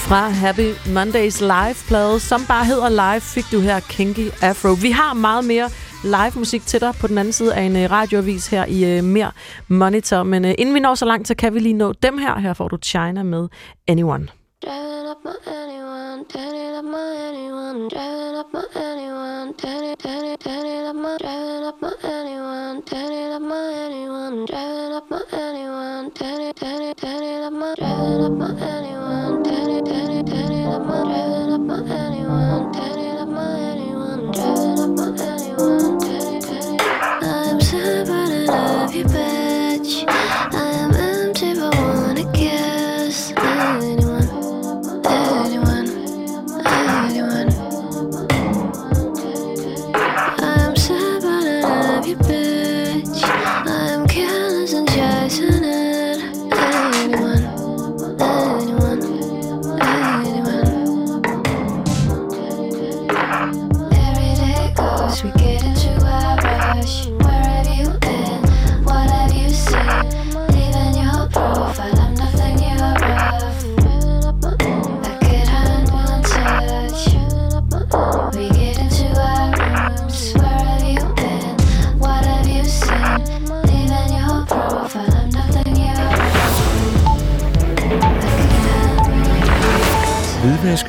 Fra 0.09 0.29
Happy 0.29 0.71
Mondays 0.95 1.41
live-plade, 1.41 2.21
som 2.21 2.41
bare 2.49 2.65
hedder 2.65 2.89
Live, 2.89 3.21
fik 3.21 3.45
du 3.53 3.61
her 3.61 3.81
Kinky 3.81 4.29
Afro. 4.43 4.73
Vi 4.83 4.91
har 4.91 5.15
meget 5.15 5.45
mere 5.45 5.69
live 6.05 6.33
musik 6.35 6.67
til 6.67 6.81
dig 6.81 6.93
på 7.01 7.07
den 7.07 7.19
anden 7.19 7.33
side 7.33 7.55
af 7.55 7.63
en 7.63 7.77
øh, 7.77 7.91
radioavis 7.91 8.47
her 8.47 8.65
i 8.65 8.85
øh, 8.85 8.99
uh, 8.99 9.05
Mere 9.05 9.31
Monitor. 9.69 10.23
Men 10.23 10.45
uh, 10.45 10.51
inden 10.59 10.75
vi 10.75 10.81
når 10.81 10.95
så 10.95 11.05
langt, 11.05 11.29
så 11.29 11.35
kan 11.35 11.55
vi 11.55 11.59
lige 11.59 11.73
nå 11.73 11.93
dem 11.93 12.19
her. 12.19 12.39
Her 12.39 12.53
får 12.55 12.69
du 12.69 12.79
China 12.83 13.23
med 13.23 13.49
Anyone. 13.89 14.29
Driving 14.65 15.09
up 15.13 15.21
my 15.25 15.37
anyone, 15.61 16.25
turning 16.35 16.75
up 16.79 16.85
my 16.95 17.09
anyone, 17.29 17.81
driving 17.95 18.37
up 18.41 18.49
my 18.57 18.65
anyone, 18.89 19.49
turning, 19.63 19.97
turning, 20.05 20.39
turning 20.47 20.85
up 20.91 20.97
my, 21.05 21.13
driving 21.25 21.65
up 21.71 21.79
my 21.85 21.93
anyone, 22.17 22.77
turning 22.91 23.31
up 23.37 23.43
my 23.53 23.65
anyone, 23.87 24.47
driving 24.51 24.78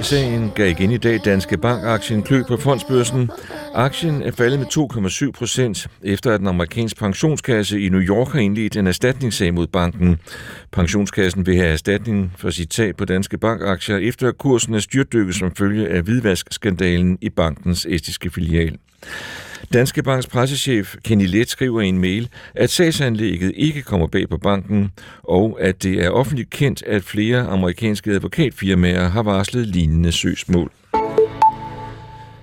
Hvidvask-sagen 0.09 0.51
gav 0.55 0.69
igen 0.69 0.91
i 0.91 0.97
dag 0.97 1.19
Danske 1.25 1.57
Bank-aktien 1.57 2.23
klø 2.23 2.43
på 2.47 2.57
fondsbørsen. 2.57 3.31
Aktien 3.73 4.21
er 4.21 4.31
faldet 4.31 4.59
med 4.59 4.67
2,7 5.27 5.31
procent, 5.31 5.87
efter 6.03 6.33
at 6.33 6.39
den 6.39 6.47
amerikanske 6.47 6.99
pensionskasse 6.99 7.81
i 7.81 7.89
New 7.89 8.01
York 8.01 8.31
har 8.31 8.39
indledt 8.39 8.77
en 8.77 8.87
erstatningssag 8.87 9.53
mod 9.53 9.67
banken. 9.67 10.19
Pensionskassen 10.71 11.45
vil 11.45 11.55
have 11.55 11.67
erstatning 11.67 12.33
for 12.37 12.49
sit 12.49 12.69
tab 12.69 12.95
på 12.95 13.05
Danske 13.05 13.37
Bank-aktier, 13.37 13.97
efter 13.97 14.27
at 14.27 14.37
kursen 14.37 14.73
er 14.73 14.79
styrtdykket 14.79 15.35
som 15.35 15.55
følge 15.55 15.87
af 15.87 16.01
hvidvaskskandalen 16.01 17.17
i 17.21 17.29
bankens 17.29 17.85
estiske 17.89 18.29
filial. 18.29 18.77
Danske 19.73 20.03
Banks 20.03 20.27
pressechef 20.27 20.95
Kenny 21.03 21.27
Let 21.27 21.49
skriver 21.49 21.81
i 21.81 21.87
en 21.87 21.99
mail, 21.99 22.29
at 22.55 22.69
sagsanlægget 22.69 23.51
ikke 23.55 23.81
kommer 23.81 24.07
bag 24.07 24.29
på 24.29 24.37
banken, 24.37 24.91
og 25.23 25.57
at 25.61 25.83
det 25.83 26.05
er 26.05 26.09
offentligt 26.09 26.49
kendt, 26.49 26.83
at 26.83 27.03
flere 27.03 27.39
amerikanske 27.47 28.11
advokatfirmaer 28.11 29.09
har 29.09 29.23
varslet 29.23 29.67
lignende 29.67 30.11
søgsmål. 30.11 30.71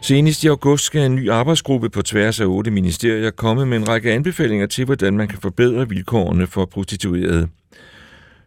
Senest 0.01 0.45
i 0.45 0.47
august 0.47 0.85
skal 0.85 1.03
en 1.03 1.15
ny 1.15 1.31
arbejdsgruppe 1.31 1.91
på 1.91 2.03
tværs 2.03 2.41
af 2.41 2.45
otte 2.45 2.71
ministerier 2.71 3.31
komme 3.31 3.67
med 3.67 3.77
en 3.77 3.89
række 3.89 4.13
anbefalinger 4.13 4.67
til, 4.67 4.85
hvordan 4.85 5.17
man 5.17 5.29
kan 5.29 5.39
forbedre 5.39 5.89
vilkårene 5.89 6.47
for 6.47 6.65
prostituerede. 6.65 7.49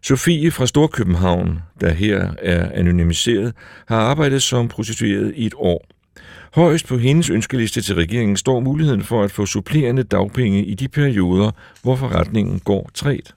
Sofie 0.01 0.51
fra 0.51 0.67
Storkøbenhavn, 0.67 1.59
der 1.82 1.93
her 1.93 2.32
er 2.41 2.72
anonymiseret, 2.74 3.53
har 3.88 3.97
arbejdet 3.97 4.41
som 4.41 4.67
prostitueret 4.67 5.34
i 5.36 5.45
et 5.45 5.53
år. 5.57 5.86
Højst 6.56 6.88
på 6.88 6.97
hendes 6.97 7.30
ønskeliste 7.30 7.82
til 7.82 7.95
regeringen 7.95 8.38
står 8.38 8.60
muligheden 8.60 9.04
for 9.04 9.24
at 9.24 9.32
få 9.32 9.45
supplerende 9.45 10.04
dagpenge 10.04 10.66
i 10.66 10.74
de 10.74 10.88
perioder, 10.88 11.52
hvor 11.84 11.95
forretningen 11.95 12.60
går 12.60 12.89
træt. 12.93 13.36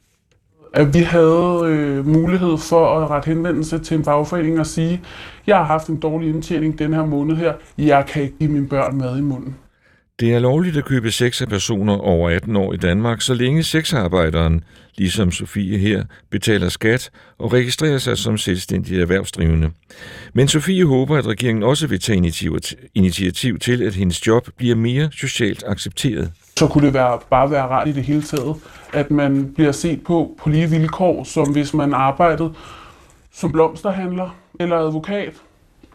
at 0.75 0.95
vi 0.95 0.99
havde 0.99 1.61
øh, 1.65 2.07
mulighed 2.07 2.59
for 2.59 2.99
at 2.99 3.11
rette 3.11 3.27
henvendelse 3.29 3.79
til 3.79 3.97
en 3.97 4.05
fagforening 4.05 4.61
og 4.61 4.67
sige, 4.67 5.01
jeg 5.47 5.57
har 5.57 5.65
haft 5.65 5.89
en 5.89 6.01
dårlig 6.01 6.29
indtjening 6.29 6.79
den 6.79 6.93
her 6.93 7.07
måned 7.07 7.37
her, 7.37 7.55
jeg 7.79 8.07
kan 8.07 8.23
ikke 8.23 8.39
give 8.39 8.51
mine 8.51 8.69
børn 8.69 8.99
mad 8.99 9.19
i 9.19 9.21
munden. 9.21 9.57
Det 10.23 10.35
er 10.35 10.39
lovligt 10.39 10.77
at 10.77 10.85
købe 10.85 11.11
sex 11.11 11.43
af 11.43 11.49
personer 11.49 11.97
over 11.97 12.31
18 12.31 12.57
år 12.57 12.73
i 12.73 12.77
Danmark, 12.77 13.20
så 13.20 13.35
længe 13.35 13.62
sexarbejderen, 13.62 14.64
ligesom 14.97 15.31
Sofie 15.31 15.79
her, 15.79 16.05
betaler 16.31 16.68
skat 16.68 17.11
og 17.39 17.53
registrerer 17.53 17.99
sig 17.99 18.18
som 18.18 18.39
selvstændig 18.39 19.01
erhvervsdrivende. 19.01 19.70
Men 20.33 20.49
Sofie 20.49 20.85
håber, 20.87 21.16
at 21.16 21.27
regeringen 21.27 21.62
også 21.62 21.87
vil 21.87 22.01
tage 22.01 22.16
initiativ- 22.95 23.59
til, 23.59 23.83
at 23.83 23.95
hendes 23.95 24.27
job 24.27 24.49
bliver 24.57 24.77
mere 24.77 25.09
socialt 25.12 25.64
accepteret. 25.66 26.33
Så 26.57 26.66
kunne 26.66 26.87
det 26.87 26.95
være, 26.95 27.18
bare 27.31 27.51
være 27.51 27.62
rart 27.62 27.89
i 27.89 27.93
det 27.93 28.05
hele 28.05 28.23
taget, 28.23 28.57
at 28.93 29.11
man 29.11 29.53
bliver 29.55 29.73
set 29.73 30.05
på 30.05 30.35
på 30.39 30.49
lige 30.49 30.70
vilkår, 30.70 31.25
som 31.25 31.53
hvis 31.53 31.75
man 31.75 31.95
arbejdede 31.95 32.55
som 33.33 33.53
blomsterhandler 33.53 34.37
eller 34.61 34.77
advokat. 34.77 35.35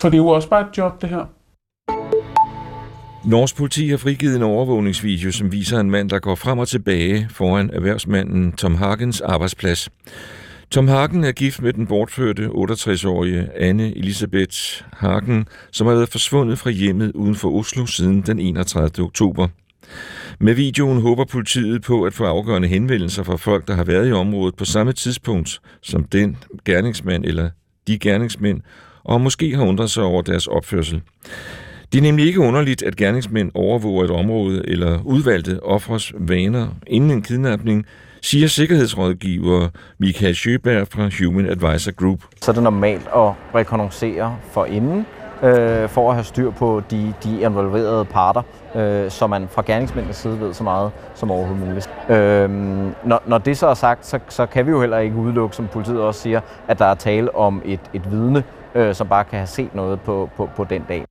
For 0.01 0.09
det 0.09 0.17
er 0.17 0.21
jo 0.21 0.27
også 0.27 0.49
bare 0.49 0.61
et 0.61 0.77
job, 0.77 1.01
det 1.01 1.09
her. 1.09 1.25
Norsk 3.25 3.55
politi 3.55 3.87
har 3.87 3.97
frigivet 3.97 4.35
en 4.35 4.43
overvågningsvideo, 4.43 5.31
som 5.31 5.51
viser 5.51 5.79
en 5.79 5.91
mand, 5.91 6.09
der 6.09 6.19
går 6.19 6.35
frem 6.35 6.59
og 6.59 6.67
tilbage 6.67 7.27
foran 7.31 7.69
erhvervsmanden 7.73 8.51
Tom 8.51 8.75
Hagens 8.75 9.21
arbejdsplads. 9.21 9.89
Tom 10.71 10.87
Hagen 10.87 11.23
er 11.23 11.31
gift 11.31 11.61
med 11.61 11.73
den 11.73 11.87
bortførte 11.87 12.45
68-årige 12.45 13.49
Anne 13.55 13.97
Elisabeth 13.97 14.57
Hagen, 14.93 15.47
som 15.71 15.87
har 15.87 15.93
været 15.93 16.09
forsvundet 16.09 16.59
fra 16.59 16.69
hjemmet 16.69 17.11
uden 17.11 17.35
for 17.35 17.51
Oslo 17.51 17.85
siden 17.85 18.21
den 18.21 18.39
31. 18.39 18.89
oktober. 18.99 19.47
Med 20.39 20.53
videoen 20.53 21.01
håber 21.01 21.25
politiet 21.25 21.81
på 21.81 22.03
at 22.03 22.13
få 22.13 22.25
afgørende 22.25 22.67
henvendelser 22.67 23.23
fra 23.23 23.35
folk, 23.35 23.67
der 23.67 23.75
har 23.75 23.83
været 23.83 24.09
i 24.09 24.11
området 24.11 24.55
på 24.55 24.65
samme 24.65 24.93
tidspunkt 24.93 25.61
som 25.81 26.03
den 26.03 26.37
gerningsmand 26.65 27.25
eller 27.25 27.49
de 27.87 27.99
gerningsmænd, 27.99 28.61
og 29.03 29.21
måske 29.21 29.55
har 29.55 29.65
undret 29.65 29.91
sig 29.91 30.03
over 30.03 30.21
deres 30.21 30.47
opførsel. 30.47 31.01
Det 31.91 31.97
er 31.97 32.01
nemlig 32.01 32.25
ikke 32.25 32.39
underligt, 32.39 32.83
at 32.83 32.95
gerningsmænd 32.95 33.51
overvåger 33.53 34.03
et 34.03 34.11
område 34.11 34.69
eller 34.69 34.99
udvalgte 35.03 35.63
offres 35.63 36.13
vaner 36.17 36.67
inden 36.87 37.11
en 37.11 37.21
kidnapning, 37.21 37.85
siger 38.21 38.47
sikkerhedsrådgiver 38.47 39.67
Michael 39.99 40.35
Sjøberg 40.35 40.87
fra 40.87 41.09
Human 41.19 41.49
Advisor 41.49 41.91
Group. 41.91 42.19
Så 42.41 42.51
er 42.51 42.53
det 42.53 42.63
normalt 42.63 43.07
at 43.15 43.31
rekognoscere 43.55 44.37
for 44.51 44.65
inden, 44.65 45.05
øh, 45.43 45.89
for 45.89 46.09
at 46.09 46.15
have 46.15 46.23
styr 46.23 46.51
på 46.51 46.81
de, 46.91 47.13
de 47.23 47.41
involverede 47.41 48.05
parter, 48.05 48.41
øh, 48.75 49.11
så 49.11 49.27
man 49.27 49.47
fra 49.51 49.63
gerningsmændenes 49.65 50.17
side 50.17 50.39
ved 50.39 50.53
så 50.53 50.63
meget 50.63 50.91
som 51.15 51.31
overhovedet 51.31 51.67
muligt. 51.67 51.89
Øh, 52.09 52.49
når, 53.05 53.23
når 53.27 53.37
det 53.37 53.57
så 53.57 53.67
er 53.67 53.73
sagt, 53.73 54.05
så, 54.05 54.19
så 54.29 54.45
kan 54.45 54.65
vi 54.65 54.71
jo 54.71 54.79
heller 54.79 54.97
ikke 54.97 55.15
udelukke, 55.15 55.55
som 55.55 55.67
politiet 55.67 56.01
også 56.01 56.21
siger, 56.21 56.41
at 56.67 56.79
der 56.79 56.85
er 56.85 56.95
tale 56.95 57.35
om 57.35 57.61
et, 57.65 57.79
et 57.93 58.11
vidne, 58.11 58.43
øh, 58.75 58.95
som 58.95 59.07
bare 59.07 59.23
kan 59.23 59.39
have 59.39 59.47
set 59.47 59.75
noget 59.75 60.01
på, 60.01 60.29
på, 60.37 60.49
på 60.55 60.63
den 60.63 60.81
dag. 60.89 61.05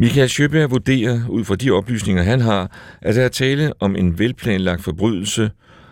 Michael 0.00 0.28
Sjøberg 0.28 0.70
vurderer, 0.70 1.20
ud 1.28 1.44
fra 1.44 1.56
de 1.56 1.70
oplysninger, 1.70 2.22
han 2.22 2.40
har, 2.40 2.70
at 3.02 3.14
der 3.14 3.24
er 3.24 3.28
tale 3.28 3.72
om 3.80 3.96
en 3.96 4.18
velplanlagt 4.18 4.84
forbrydelse, 4.84 5.50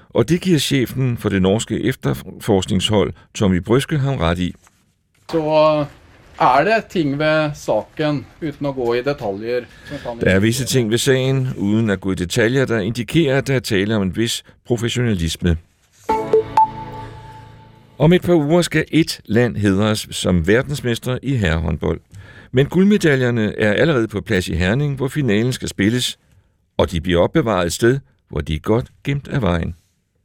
og 0.08 0.28
det 0.28 0.40
giver 0.40 0.58
chefen 0.58 1.16
for 1.16 1.28
det 1.28 1.42
norske 1.42 1.84
efterforskningshold, 1.84 3.12
Tommy 3.34 3.56
Bryske, 3.56 3.98
ham 3.98 4.16
ret 4.16 4.38
i. 4.38 4.54
Så 5.30 5.84
er 6.40 6.64
det 6.64 6.84
ting 6.90 7.18
ved 7.18 7.50
saken, 7.54 8.26
uten 8.42 8.66
at 8.66 8.74
gå 8.74 8.94
i 8.94 9.02
detaljer. 9.02 9.60
som 10.02 10.18
Der 10.18 10.30
er 10.30 10.38
visse 10.38 10.64
ting 10.64 10.90
ved 10.90 10.98
sagen, 10.98 11.48
uden 11.56 11.90
at 11.90 12.00
gå 12.00 12.12
i 12.12 12.14
detaljer, 12.14 12.64
der 12.64 12.78
indikerer, 12.78 13.38
at 13.38 13.46
der 13.46 13.54
er 13.54 13.60
tale 13.60 13.96
om 13.96 14.02
en 14.02 14.16
vis 14.16 14.44
professionalisme. 14.66 15.56
Om 17.98 18.12
et 18.12 18.22
par 18.22 18.34
uger 18.34 18.62
skal 18.62 18.84
et 18.92 19.20
land 19.24 19.56
hedres 19.56 20.08
som 20.10 20.46
verdensmester 20.46 21.18
i 21.22 21.36
herrehåndbold. 21.36 22.00
Men 22.52 22.66
guldmedaljerne 22.66 23.58
er 23.58 23.72
allerede 23.72 24.08
på 24.08 24.20
plads 24.20 24.48
i 24.48 24.54
Herning, 24.54 24.96
hvor 24.96 25.08
finalen 25.08 25.52
skal 25.52 25.68
spilles, 25.68 26.18
og 26.76 26.90
de 26.90 27.00
bliver 27.00 27.20
opbevaret 27.20 27.66
et 27.66 27.72
sted, 27.72 27.98
hvor 28.28 28.40
de 28.40 28.54
er 28.54 28.58
godt 28.58 28.86
gemt 29.04 29.28
af 29.28 29.42
vejen. 29.42 29.74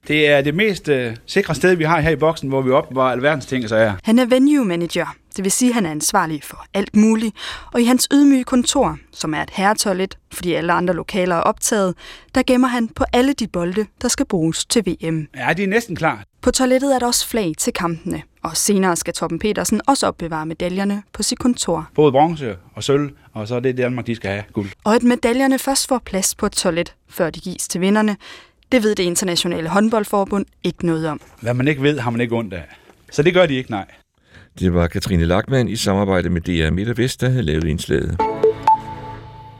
Det 0.08 0.28
er 0.28 0.42
det 0.42 0.56
mest 0.56 0.90
øh, 0.90 1.16
sikre 1.26 1.56
sted, 1.56 1.76
vi 1.76 1.84
har 1.84 2.00
her 2.00 2.10
i 2.10 2.16
boksen, 2.16 2.50
hvor 2.50 2.62
vi 2.62 2.72
opbevarer 2.72 3.12
alverdens 3.12 3.46
ting 3.46 3.64
og 3.64 3.70
sager. 3.70 3.94
Han 4.04 4.20
er 4.20 4.26
venue 4.26 4.66
manager. 4.66 5.16
Det 5.36 5.44
vil 5.44 5.52
sige, 5.52 5.70
at 5.70 5.76
han 5.76 5.86
er 5.86 5.92
ansvarlig 5.92 6.44
for 6.44 6.66
alt 6.74 6.96
muligt, 6.96 7.36
og 7.74 7.82
i 7.82 7.86
hans 7.86 8.08
ydmyge 8.14 8.44
kontor, 8.44 8.98
som 9.12 9.34
er 9.34 9.42
et 9.42 9.50
herretoilet, 9.50 10.18
fordi 10.34 10.54
alle 10.54 10.74
andre 10.74 10.94
lokaler 10.94 11.36
er 11.36 11.40
optaget, 11.40 11.96
der 12.36 12.44
gemmer 12.48 12.68
han 12.68 12.88
på 12.88 13.06
alle 13.14 13.34
de 13.34 13.48
bolde, 13.48 13.86
der 14.02 14.08
skal 14.08 14.26
bruges 14.26 14.66
til 14.66 14.84
VM. 14.86 15.28
Ja, 15.36 15.54
de 15.54 15.64
er 15.64 15.68
næsten 15.68 15.96
klar. 15.96 16.24
På 16.42 16.52
toilettet 16.52 16.96
er 16.96 17.00
der 17.00 17.06
også 17.06 17.28
flag 17.28 17.54
til 17.58 17.74
kampene, 17.74 18.22
og 18.44 18.58
senere 18.58 18.96
skal 18.96 19.14
Torben 19.14 19.40
Petersen 19.40 19.82
også 19.88 20.08
opbevare 20.08 20.46
medaljerne 20.46 21.04
på 21.14 21.24
sit 21.24 21.40
kontor. 21.40 21.90
Både 21.96 22.12
bronze 22.12 22.56
og 22.74 22.84
sølv, 22.84 23.10
og 23.34 23.48
så 23.48 23.56
er 23.56 23.60
det 23.60 23.78
Danmark, 23.78 24.08
de 24.08 24.16
skal 24.16 24.32
have 24.32 24.44
guld. 24.54 24.70
Og 24.84 24.96
at 24.96 25.04
medaljerne 25.04 25.60
først 25.60 25.88
får 25.88 26.02
plads 26.06 26.36
på 26.36 26.46
et 26.46 26.52
toilet, 26.52 26.94
før 27.10 27.30
de 27.30 27.40
gives 27.40 27.68
til 27.68 27.82
vinderne, 27.82 28.18
det 28.72 28.84
ved 28.84 28.96
det 28.96 29.04
internationale 29.04 29.70
håndboldforbund 29.70 30.46
ikke 30.64 30.86
noget 30.86 31.08
om. 31.08 31.22
Hvad 31.42 31.54
man 31.54 31.68
ikke 31.68 31.82
ved, 31.82 32.00
har 32.00 32.12
man 32.12 32.22
ikke 32.22 32.36
ondt 32.36 32.54
af. 32.54 32.64
Så 33.12 33.24
det 33.24 33.34
gør 33.34 33.46
de 33.46 33.54
ikke, 33.54 33.72
nej. 33.72 33.86
Det 34.60 34.74
var 34.74 34.88
Katrine 34.88 35.26
Lackmann 35.26 35.70
i 35.70 35.76
samarbejde 35.76 36.30
med 36.30 36.42
DR 36.42 36.72
Midt 36.72 36.90
og 36.90 36.98
Vest, 36.98 37.22
der 37.22 37.30
havde 37.30 37.44
lavet 37.44 37.64
indslaget. 37.64 38.18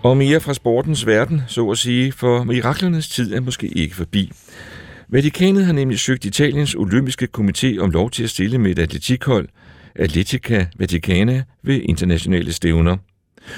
Og 0.04 0.18
mere 0.18 0.40
fra 0.40 0.54
sportens 0.54 1.08
verden, 1.08 1.42
så 1.48 1.70
at 1.70 1.78
sige, 1.78 2.12
for 2.12 2.44
miraklernes 2.44 3.10
tid 3.10 3.34
er 3.34 3.42
måske 3.42 3.68
ikke 3.68 3.96
forbi. 3.96 4.32
Vatikanet 5.14 5.66
har 5.66 5.74
nemlig 5.74 6.00
søgt 6.00 6.26
Italiens 6.26 6.76
olympiske 6.76 7.28
komité 7.38 7.80
om 7.80 7.90
lov 7.90 8.12
til 8.12 8.24
at 8.24 8.30
stille 8.30 8.58
med 8.58 8.72
et 8.72 8.80
atletikhold, 8.80 9.48
Atletica 9.96 10.66
Vaticana, 10.80 11.44
ved 11.64 11.82
internationale 11.84 12.54
stævner. 12.54 12.98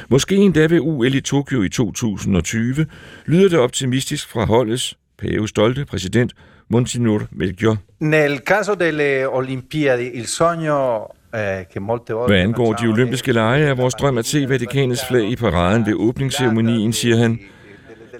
Måske 0.09 0.35
endda 0.35 0.67
ved 0.67 0.79
UL 0.79 1.15
i 1.15 1.21
Tokyo 1.21 1.63
i 1.63 1.69
2020, 1.69 2.85
lyder 3.25 3.49
det 3.49 3.59
optimistisk 3.59 4.29
fra 4.29 4.45
holdets 4.45 4.97
pave 5.17 5.47
stolte 5.47 5.85
præsident 5.85 6.33
Monsignor 6.69 7.21
Melchior. 7.31 7.77
Nel 7.99 8.37
caso 8.37 8.73
delle 8.73 9.29
Olimpiadi, 9.29 10.11
il 10.13 10.25
sogno 10.27 11.03
eh, 11.33 12.27
Hvad 12.27 12.39
angår 12.39 12.73
de 12.73 12.87
olympiske 12.87 13.31
lege, 13.31 13.65
er 13.65 13.73
vores 13.73 13.93
drøm 13.93 14.17
at 14.17 14.25
se 14.25 14.49
Vatikanets 14.49 15.01
flag 15.07 15.29
i 15.29 15.35
paraden 15.35 15.85
ved 15.85 15.93
åbningsceremonien, 15.93 16.93
siger 16.93 17.17
han. 17.17 17.39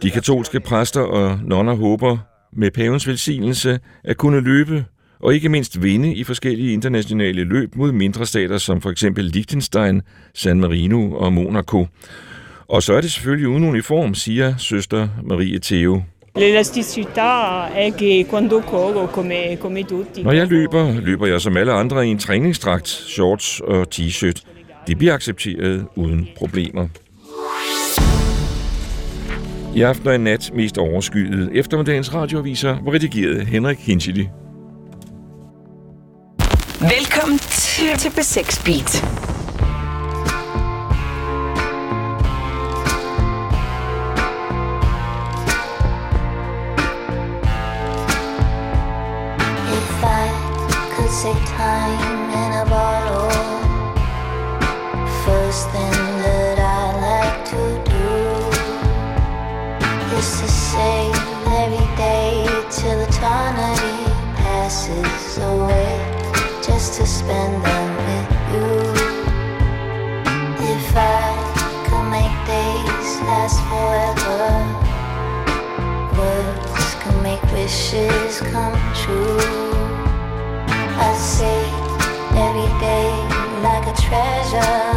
De 0.01 0.11
katolske 0.11 0.59
præster 0.59 1.01
og 1.01 1.39
nonner 1.43 1.75
håber 1.75 2.17
med 2.55 2.71
pavens 2.71 3.07
velsignelse 3.07 3.79
at 4.03 4.17
kunne 4.17 4.41
løbe 4.41 4.85
og 5.19 5.33
ikke 5.33 5.49
mindst 5.49 5.83
vinde 5.83 6.13
i 6.13 6.23
forskellige 6.23 6.73
internationale 6.73 7.43
løb 7.43 7.75
mod 7.75 7.91
mindre 7.91 8.25
stater 8.25 8.57
som 8.57 8.81
for 8.81 8.89
eksempel 8.89 9.25
Liechtenstein, 9.25 10.01
San 10.33 10.59
Marino 10.59 11.11
og 11.11 11.33
Monaco. 11.33 11.87
Og 12.67 12.83
så 12.83 12.93
er 12.93 13.01
det 13.01 13.11
selvfølgelig 13.11 13.47
uden 13.47 13.63
uniform, 13.63 14.13
siger 14.13 14.57
søster 14.57 15.07
Marie 15.23 15.59
Theo. 15.59 16.01
Når 20.23 20.31
jeg 20.31 20.47
løber, 20.47 21.01
løber 21.01 21.27
jeg 21.27 21.41
som 21.41 21.57
alle 21.57 21.71
andre 21.71 22.07
i 22.07 22.09
en 22.09 22.19
træningsdragt, 22.19 22.87
shorts 22.87 23.59
og 23.59 23.87
t-shirt. 23.95 24.41
De 24.87 24.95
bliver 24.95 25.13
accepteret 25.13 25.85
uden 25.95 26.27
problemer. 26.37 26.87
I 29.76 29.82
aften 29.82 30.07
og 30.07 30.15
i 30.15 30.17
nat 30.17 30.51
mest 30.53 30.78
overskyet. 30.78 31.49
Eftermiddagens 31.53 32.13
radioaviser 32.13 32.78
var 32.84 32.93
redigeret 32.93 33.47
Henrik 33.47 33.80
Hinchili. 33.80 34.30
Velkommen 36.80 37.39
til, 37.39 37.97
til 37.97 38.09
B6 38.09 38.65
Beat. 38.65 38.95
If 49.78 50.03
I 50.03 50.26
could 50.95 51.11
say 51.21 51.36
time 51.57 52.30
in 52.41 52.51
a 52.53 52.65
bottle, 52.76 53.32
first 55.26 55.69
thing 55.69 55.94
passes 64.88 65.38
away, 65.39 65.97
just 66.61 66.93
to 66.99 67.05
spend 67.05 67.63
them 67.63 67.89
with 68.07 68.29
you. 68.53 68.69
If 70.73 70.93
I 70.95 71.33
could 71.88 72.07
make 72.09 72.36
days 72.45 73.11
last 73.25 73.59
forever. 73.69 74.45
Words 76.17 76.95
can 77.01 77.15
make 77.23 77.43
wishes 77.51 78.41
come 78.51 78.77
true. 78.93 79.39
I 80.97 81.13
say 81.17 81.61
every 82.45 82.71
day 82.79 83.09
like 83.65 83.86
a 83.88 83.95
treasure, 84.01 84.94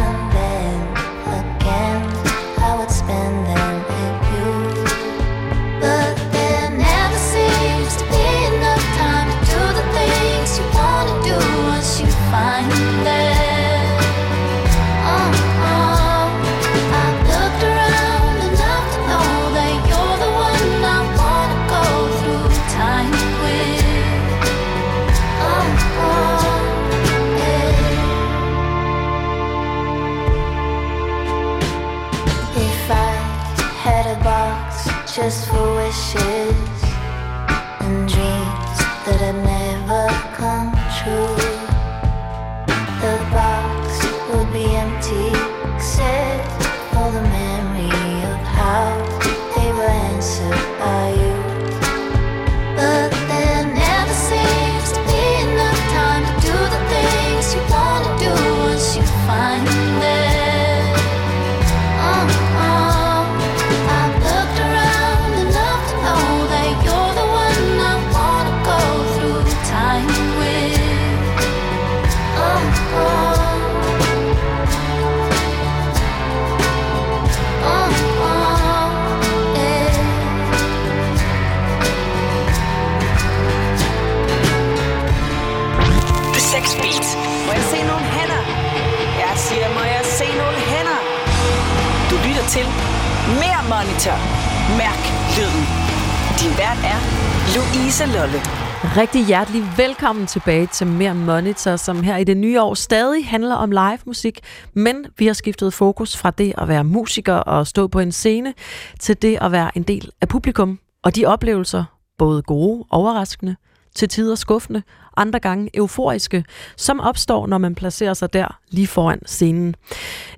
Rigtig 98.99 99.25
hjertelig 99.25 99.63
velkommen 99.77 100.27
tilbage 100.27 100.67
til 100.67 100.87
Mere 100.87 101.15
Monitor, 101.15 101.75
som 101.75 102.03
her 102.03 102.17
i 102.17 102.23
det 102.23 102.37
nye 102.37 102.61
år 102.61 102.73
stadig 102.73 103.27
handler 103.27 103.55
om 103.55 103.71
live 103.71 103.99
musik, 104.05 104.39
men 104.73 105.05
vi 105.17 105.25
har 105.25 105.33
skiftet 105.33 105.73
fokus 105.73 106.17
fra 106.17 106.31
det 106.31 106.53
at 106.57 106.67
være 106.67 106.83
musiker 106.83 107.33
og 107.33 107.67
stå 107.67 107.87
på 107.87 107.99
en 107.99 108.11
scene, 108.11 108.53
til 108.99 109.21
det 109.21 109.37
at 109.41 109.51
være 109.51 109.77
en 109.77 109.83
del 109.83 110.11
af 110.21 110.27
publikum, 110.27 110.79
og 111.03 111.15
de 111.15 111.25
oplevelser, 111.25 111.83
både 112.17 112.41
gode, 112.41 112.85
overraskende, 112.89 113.55
til 113.95 114.09
tider 114.09 114.35
skuffende, 114.35 114.83
andre 115.17 115.39
gange 115.39 115.69
euforiske, 115.73 116.43
som 116.77 116.99
opstår, 116.99 117.47
når 117.47 117.57
man 117.57 117.75
placerer 117.75 118.13
sig 118.13 118.33
der 118.33 118.59
lige 118.69 118.87
foran 118.87 119.19
scenen. 119.25 119.75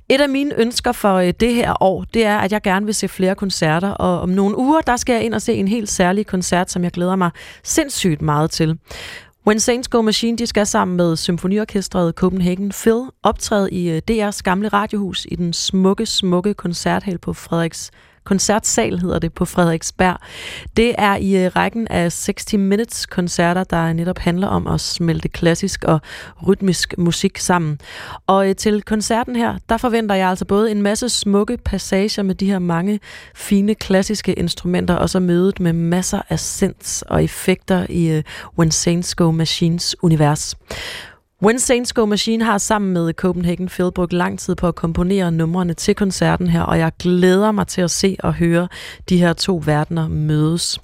Et 0.09 0.21
af 0.21 0.29
mine 0.29 0.59
ønsker 0.59 0.91
for 0.91 1.15
øh, 1.15 1.33
det 1.39 1.53
her 1.53 1.83
år, 1.83 2.05
det 2.13 2.25
er, 2.25 2.37
at 2.37 2.51
jeg 2.51 2.61
gerne 2.61 2.85
vil 2.85 2.95
se 2.95 3.07
flere 3.07 3.35
koncerter, 3.35 3.89
og 3.89 4.21
om 4.21 4.29
nogle 4.29 4.57
uger, 4.57 4.81
der 4.81 4.97
skal 4.97 5.13
jeg 5.13 5.23
ind 5.23 5.33
og 5.33 5.41
se 5.41 5.53
en 5.53 5.67
helt 5.67 5.89
særlig 5.89 6.27
koncert, 6.27 6.71
som 6.71 6.83
jeg 6.83 6.91
glæder 6.91 7.15
mig 7.15 7.31
sindssygt 7.63 8.21
meget 8.21 8.51
til. 8.51 8.77
When 9.47 9.59
Saints 9.59 9.87
Go 9.87 10.01
Machine, 10.01 10.37
de 10.37 10.47
skal 10.47 10.67
sammen 10.67 10.97
med 10.97 11.15
Symfoniorkestret 11.15 12.13
Copenhagen 12.15 12.71
Phil 12.71 13.03
optræde 13.23 13.71
i 13.71 13.89
øh, 13.89 14.01
DR's 14.11 14.41
gamle 14.43 14.67
radiohus 14.67 15.27
i 15.31 15.35
den 15.35 15.53
smukke, 15.53 16.05
smukke 16.05 16.53
koncerthal 16.53 17.17
på 17.17 17.33
Frederiks 17.33 17.91
koncertsal, 18.23 18.99
hedder 18.99 19.19
det, 19.19 19.33
på 19.33 19.45
Frederiksberg. 19.45 20.17
Det 20.77 20.95
er 20.97 21.15
i 21.15 21.45
øh, 21.45 21.51
rækken 21.55 21.87
af 21.87 22.11
60 22.11 22.53
Minutes 22.53 23.05
koncerter, 23.05 23.63
der 23.63 23.93
netop 23.93 24.17
handler 24.17 24.47
om 24.47 24.67
at 24.67 24.81
smelte 24.81 25.29
klassisk 25.29 25.83
og 25.83 26.01
rytmisk 26.47 26.97
musik 26.97 27.37
sammen. 27.37 27.79
Og 28.27 28.49
øh, 28.49 28.55
til 28.55 28.81
koncerten 28.81 29.35
her, 29.35 29.57
der 29.69 29.77
forventer 29.77 30.15
jeg 30.15 30.29
altså 30.29 30.45
både 30.45 30.71
en 30.71 30.81
masse 30.81 31.09
smukke 31.09 31.57
passager 31.57 32.23
med 32.23 32.35
de 32.35 32.45
her 32.45 32.59
mange 32.59 32.99
fine 33.35 33.75
klassiske 33.75 34.33
instrumenter, 34.33 34.95
og 34.95 35.09
så 35.09 35.19
mødet 35.19 35.59
med 35.59 35.73
masser 35.73 36.21
af 36.29 36.39
synths 36.39 37.01
og 37.01 37.23
effekter 37.23 37.85
i 37.89 38.07
øh, 38.09 38.23
When 38.57 38.71
Saints 38.71 39.15
Go 39.15 39.31
Machines 39.31 39.95
univers. 40.03 40.55
When 41.43 41.59
Saints 41.59 41.93
Go 41.93 42.05
Machine 42.05 42.43
har 42.45 42.57
sammen 42.57 42.93
med 42.93 43.13
Copenhagen 43.13 43.67
Phil 43.67 43.91
brugt 43.95 44.13
lang 44.13 44.39
tid 44.39 44.55
på 44.55 44.67
at 44.67 44.75
komponere 44.75 45.31
numrene 45.31 45.73
til 45.73 45.95
koncerten 45.95 46.47
her, 46.47 46.61
og 46.61 46.79
jeg 46.79 46.91
glæder 46.99 47.51
mig 47.51 47.67
til 47.67 47.81
at 47.81 47.91
se 47.91 48.17
og 48.19 48.33
høre 48.33 48.67
de 49.09 49.17
her 49.17 49.33
to 49.33 49.61
verdener 49.65 50.07
mødes. 50.07 50.79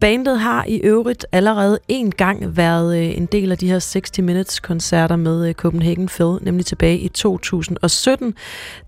Bandet 0.00 0.40
har 0.40 0.64
i 0.68 0.76
øvrigt 0.76 1.26
allerede 1.32 1.78
en 1.88 2.10
gang 2.10 2.56
været 2.56 2.98
øh, 2.98 3.16
en 3.16 3.26
del 3.26 3.52
af 3.52 3.58
de 3.58 3.68
her 3.68 3.78
60 3.78 4.18
Minutes 4.18 4.60
koncerter 4.60 5.16
med 5.16 5.48
øh, 5.48 5.54
Copenhagen 5.54 6.08
Phil, 6.08 6.38
nemlig 6.40 6.66
tilbage 6.66 6.98
i 6.98 7.08
2017. 7.08 8.34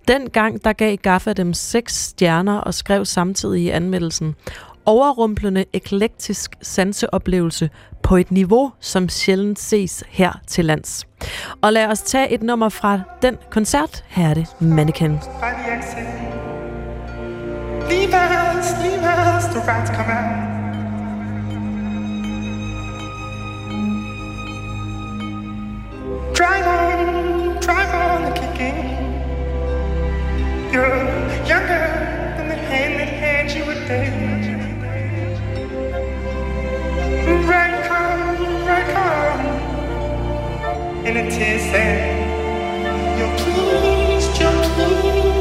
Dengang 0.09 0.65
der 0.65 0.73
gav 0.73 0.97
Gaffa 0.97 1.33
dem 1.33 1.55
seks 1.55 2.05
stjerner 2.05 2.59
og 2.59 2.75
skrev 2.75 3.05
samtidig 3.05 3.63
i 3.63 3.69
anmeldelsen 3.69 4.35
overrumplende 4.87 5.65
eklektisk 5.73 6.51
sanseoplevelse 6.63 7.71
på 8.03 8.17
et 8.17 8.31
niveau, 8.31 8.73
som 8.81 9.09
sjældent 9.09 9.59
ses 9.59 10.05
her 10.09 10.33
til 10.47 10.65
lands. 10.65 11.07
Og 11.63 11.73
lad 11.73 11.87
os 11.87 12.03
tage 12.03 12.33
et 12.33 12.43
nummer 12.43 12.69
fra 12.69 13.01
den 13.23 13.37
koncert. 13.51 14.05
Her 14.09 14.29
er 14.29 14.35
det 14.35 14.47
Mannequin. 14.61 15.11
Leave 17.91 18.15
us, 18.15 18.67
leave 18.83 19.05
us, 19.37 19.45
the 19.55 19.61
rats 19.69 19.91
come 19.91 20.11
out. 20.11 20.55
Drive 26.35 26.67
on, 26.67 27.61
drive 27.61 27.95
on 27.95 28.23
the 28.23 28.33
kicking. 28.41 28.79
You're 30.73 30.97
younger 31.47 31.85
than 32.37 32.49
the 32.49 32.57
hand 32.57 33.04
and 41.07 41.19
it 41.19 41.33
is 41.35 41.63
and 41.75 43.19
you 43.19 43.27
please, 43.37 44.27
you 44.41 44.51
please. 44.75 45.34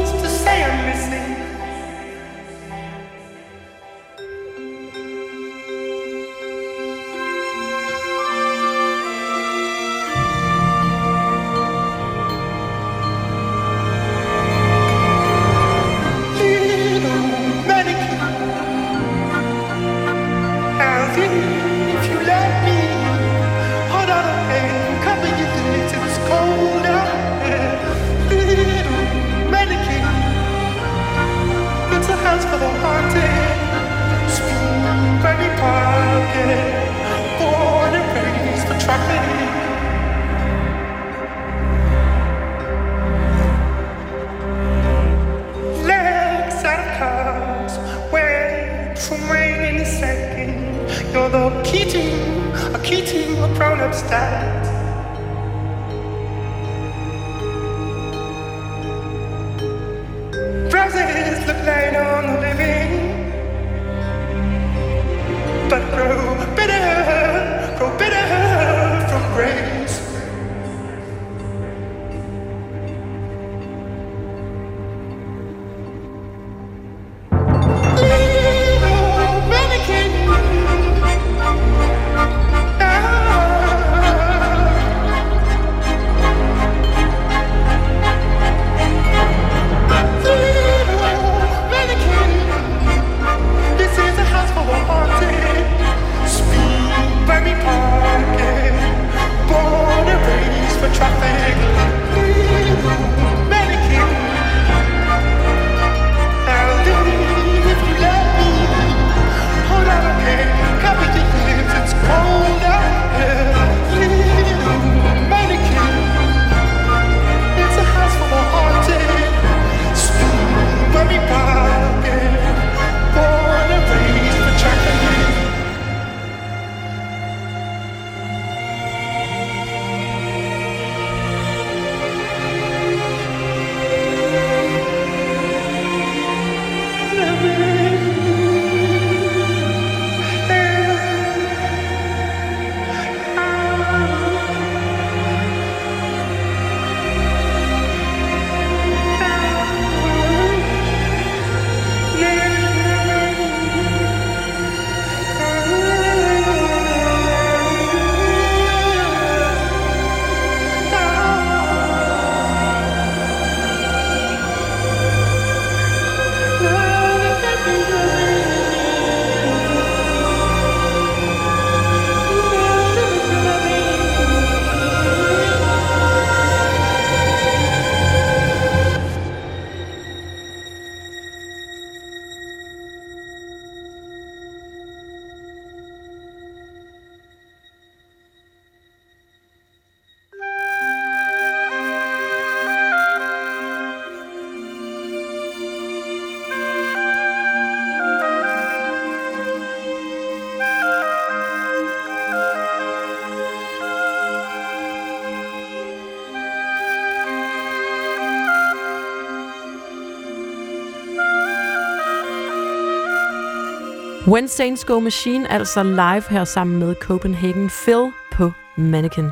When 214.33 214.47
Saints 214.47 214.85
Go 214.85 214.99
Machine, 214.99 215.51
altså 215.51 215.83
live 215.83 216.23
her 216.29 216.43
sammen 216.43 216.79
med 216.79 216.95
Copenhagen 216.95 217.69
Phil 217.69 218.11
på 218.31 218.51
Mannequin. 218.77 219.29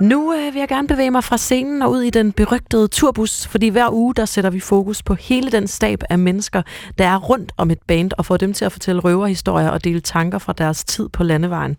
Nu 0.00 0.34
øh, 0.34 0.54
vil 0.54 0.58
jeg 0.58 0.68
gerne 0.68 0.88
bevæge 0.88 1.10
mig 1.10 1.24
fra 1.24 1.36
scenen 1.36 1.82
og 1.82 1.90
ud 1.90 2.02
i 2.02 2.10
den 2.10 2.32
berygtede 2.32 2.88
turbus, 2.88 3.46
fordi 3.46 3.68
hver 3.68 3.92
uge 3.92 4.14
der 4.14 4.24
sætter 4.24 4.50
vi 4.50 4.60
fokus 4.60 5.02
på 5.02 5.14
hele 5.14 5.52
den 5.52 5.66
stab 5.66 6.02
af 6.10 6.18
mennesker, 6.18 6.62
der 6.98 7.04
er 7.04 7.16
rundt 7.16 7.52
om 7.56 7.70
et 7.70 7.78
band 7.86 8.10
og 8.18 8.26
får 8.26 8.36
dem 8.36 8.52
til 8.52 8.64
at 8.64 8.72
fortælle 8.72 9.00
røverhistorier 9.00 9.68
og 9.68 9.84
dele 9.84 10.00
tanker 10.00 10.38
fra 10.38 10.52
deres 10.52 10.84
tid 10.84 11.08
på 11.08 11.22
landevejen. 11.22 11.76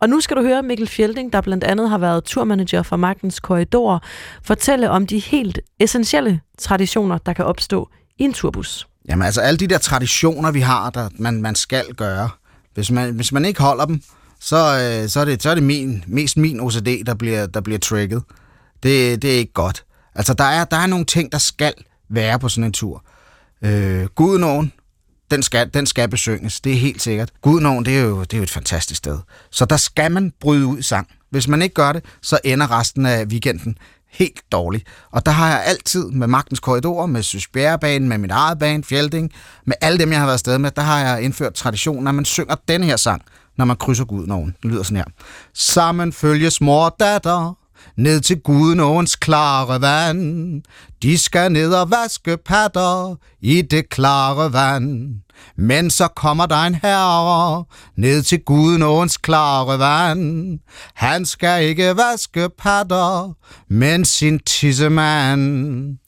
Og 0.00 0.08
nu 0.08 0.20
skal 0.20 0.36
du 0.36 0.42
høre 0.42 0.62
Mikkel 0.62 0.88
Fjelding, 0.88 1.32
der 1.32 1.40
blandt 1.40 1.64
andet 1.64 1.90
har 1.90 1.98
været 1.98 2.24
turmanager 2.24 2.82
for 2.82 2.96
Magtens 2.96 3.40
Korridor, 3.40 4.02
fortælle 4.42 4.90
om 4.90 5.06
de 5.06 5.18
helt 5.18 5.60
essentielle 5.80 6.40
traditioner, 6.58 7.18
der 7.18 7.32
kan 7.32 7.44
opstå 7.44 7.88
i 8.18 8.24
en 8.24 8.32
turbus. 8.32 8.87
Jamen 9.08 9.26
altså 9.26 9.40
alle 9.40 9.58
de 9.58 9.66
der 9.66 9.78
traditioner, 9.78 10.50
vi 10.50 10.60
har, 10.60 10.90
der 10.90 11.08
man, 11.18 11.42
man 11.42 11.54
skal 11.54 11.94
gøre. 11.94 12.30
Hvis 12.74 12.90
man, 12.90 13.14
hvis 13.14 13.32
man 13.32 13.44
ikke 13.44 13.62
holder 13.62 13.84
dem, 13.84 14.02
så, 14.40 14.56
øh, 14.56 15.08
så 15.08 15.20
er 15.20 15.24
det, 15.24 15.42
så 15.42 15.50
er 15.50 15.54
det 15.54 15.62
min, 15.62 16.04
mest 16.06 16.36
min 16.36 16.60
OCD, 16.60 17.04
der 17.06 17.14
bliver, 17.14 17.46
der 17.46 17.60
bliver 17.60 17.78
trigget. 17.78 18.22
Det, 18.82 19.22
det 19.22 19.34
er 19.34 19.38
ikke 19.38 19.52
godt. 19.52 19.84
Altså 20.14 20.34
der 20.34 20.44
er, 20.44 20.64
der 20.64 20.76
er 20.76 20.86
nogle 20.86 21.04
ting, 21.04 21.32
der 21.32 21.38
skal 21.38 21.74
være 22.10 22.38
på 22.38 22.48
sådan 22.48 22.64
en 22.64 22.72
tur. 22.72 23.04
Øh, 23.62 24.06
Gudnåen, 24.06 24.72
den 25.30 25.42
skal, 25.42 25.70
den 25.74 25.86
skal 25.86 26.08
besynges, 26.08 26.60
det 26.60 26.72
er 26.72 26.76
helt 26.76 27.02
sikkert. 27.02 27.30
Gudnåen, 27.42 27.84
det 27.84 27.98
er, 27.98 28.02
jo, 28.02 28.20
det 28.20 28.32
er 28.32 28.36
jo 28.36 28.42
et 28.42 28.50
fantastisk 28.50 28.98
sted. 28.98 29.18
Så 29.50 29.64
der 29.64 29.76
skal 29.76 30.12
man 30.12 30.32
bryde 30.40 30.66
ud 30.66 30.82
sang. 30.82 31.08
Hvis 31.30 31.48
man 31.48 31.62
ikke 31.62 31.74
gør 31.74 31.92
det, 31.92 32.04
så 32.22 32.38
ender 32.44 32.78
resten 32.78 33.06
af 33.06 33.24
weekenden 33.24 33.78
helt 34.10 34.40
dårligt. 34.52 34.86
Og 35.10 35.26
der 35.26 35.32
har 35.32 35.48
jeg 35.48 35.64
altid 35.64 36.10
med 36.10 36.26
Magtens 36.26 36.60
Korridor, 36.60 37.06
med 37.06 37.22
Søsbjerrebanen, 37.22 38.08
med 38.08 38.18
mit 38.18 38.30
eget 38.30 38.58
band, 38.58 38.84
Fjelding, 38.84 39.32
med 39.64 39.74
alle 39.80 39.98
dem, 39.98 40.10
jeg 40.10 40.18
har 40.18 40.26
været 40.26 40.34
afsted 40.34 40.58
med, 40.58 40.70
der 40.70 40.82
har 40.82 41.00
jeg 41.00 41.22
indført 41.22 41.54
traditionen, 41.54 42.06
at 42.06 42.14
man 42.14 42.24
synger 42.24 42.56
den 42.68 42.82
her 42.82 42.96
sang, 42.96 43.22
når 43.56 43.64
man 43.64 43.76
krydser 43.76 44.04
Gudnoven. 44.04 44.56
Det 44.62 44.70
lyder 44.70 44.82
sådan 44.82 44.96
her. 44.96 45.04
Sammen 45.54 46.12
følges 46.12 46.60
mor 46.60 46.84
og 46.84 46.96
datter, 47.00 47.56
ned 47.98 48.20
til 48.20 48.40
Gudenåens 48.40 49.16
klare 49.16 49.80
vand. 49.80 50.62
De 51.02 51.18
skal 51.18 51.52
ned 51.52 51.72
og 51.72 51.90
vaske 51.90 52.36
patter 52.36 53.16
i 53.40 53.62
det 53.62 53.88
klare 53.88 54.52
vand. 54.52 55.14
Men 55.56 55.90
så 55.90 56.08
kommer 56.08 56.46
der 56.46 56.62
en 56.62 56.74
herre 56.74 57.64
ned 57.96 58.22
til 58.22 58.40
Gudenåens 58.40 59.16
klare 59.16 59.78
vand. 59.78 60.58
Han 60.94 61.26
skal 61.26 61.64
ikke 61.64 61.96
vaske 61.96 62.48
patter, 62.58 63.36
men 63.68 64.04
sin 64.04 64.38
tissemand. 64.38 65.98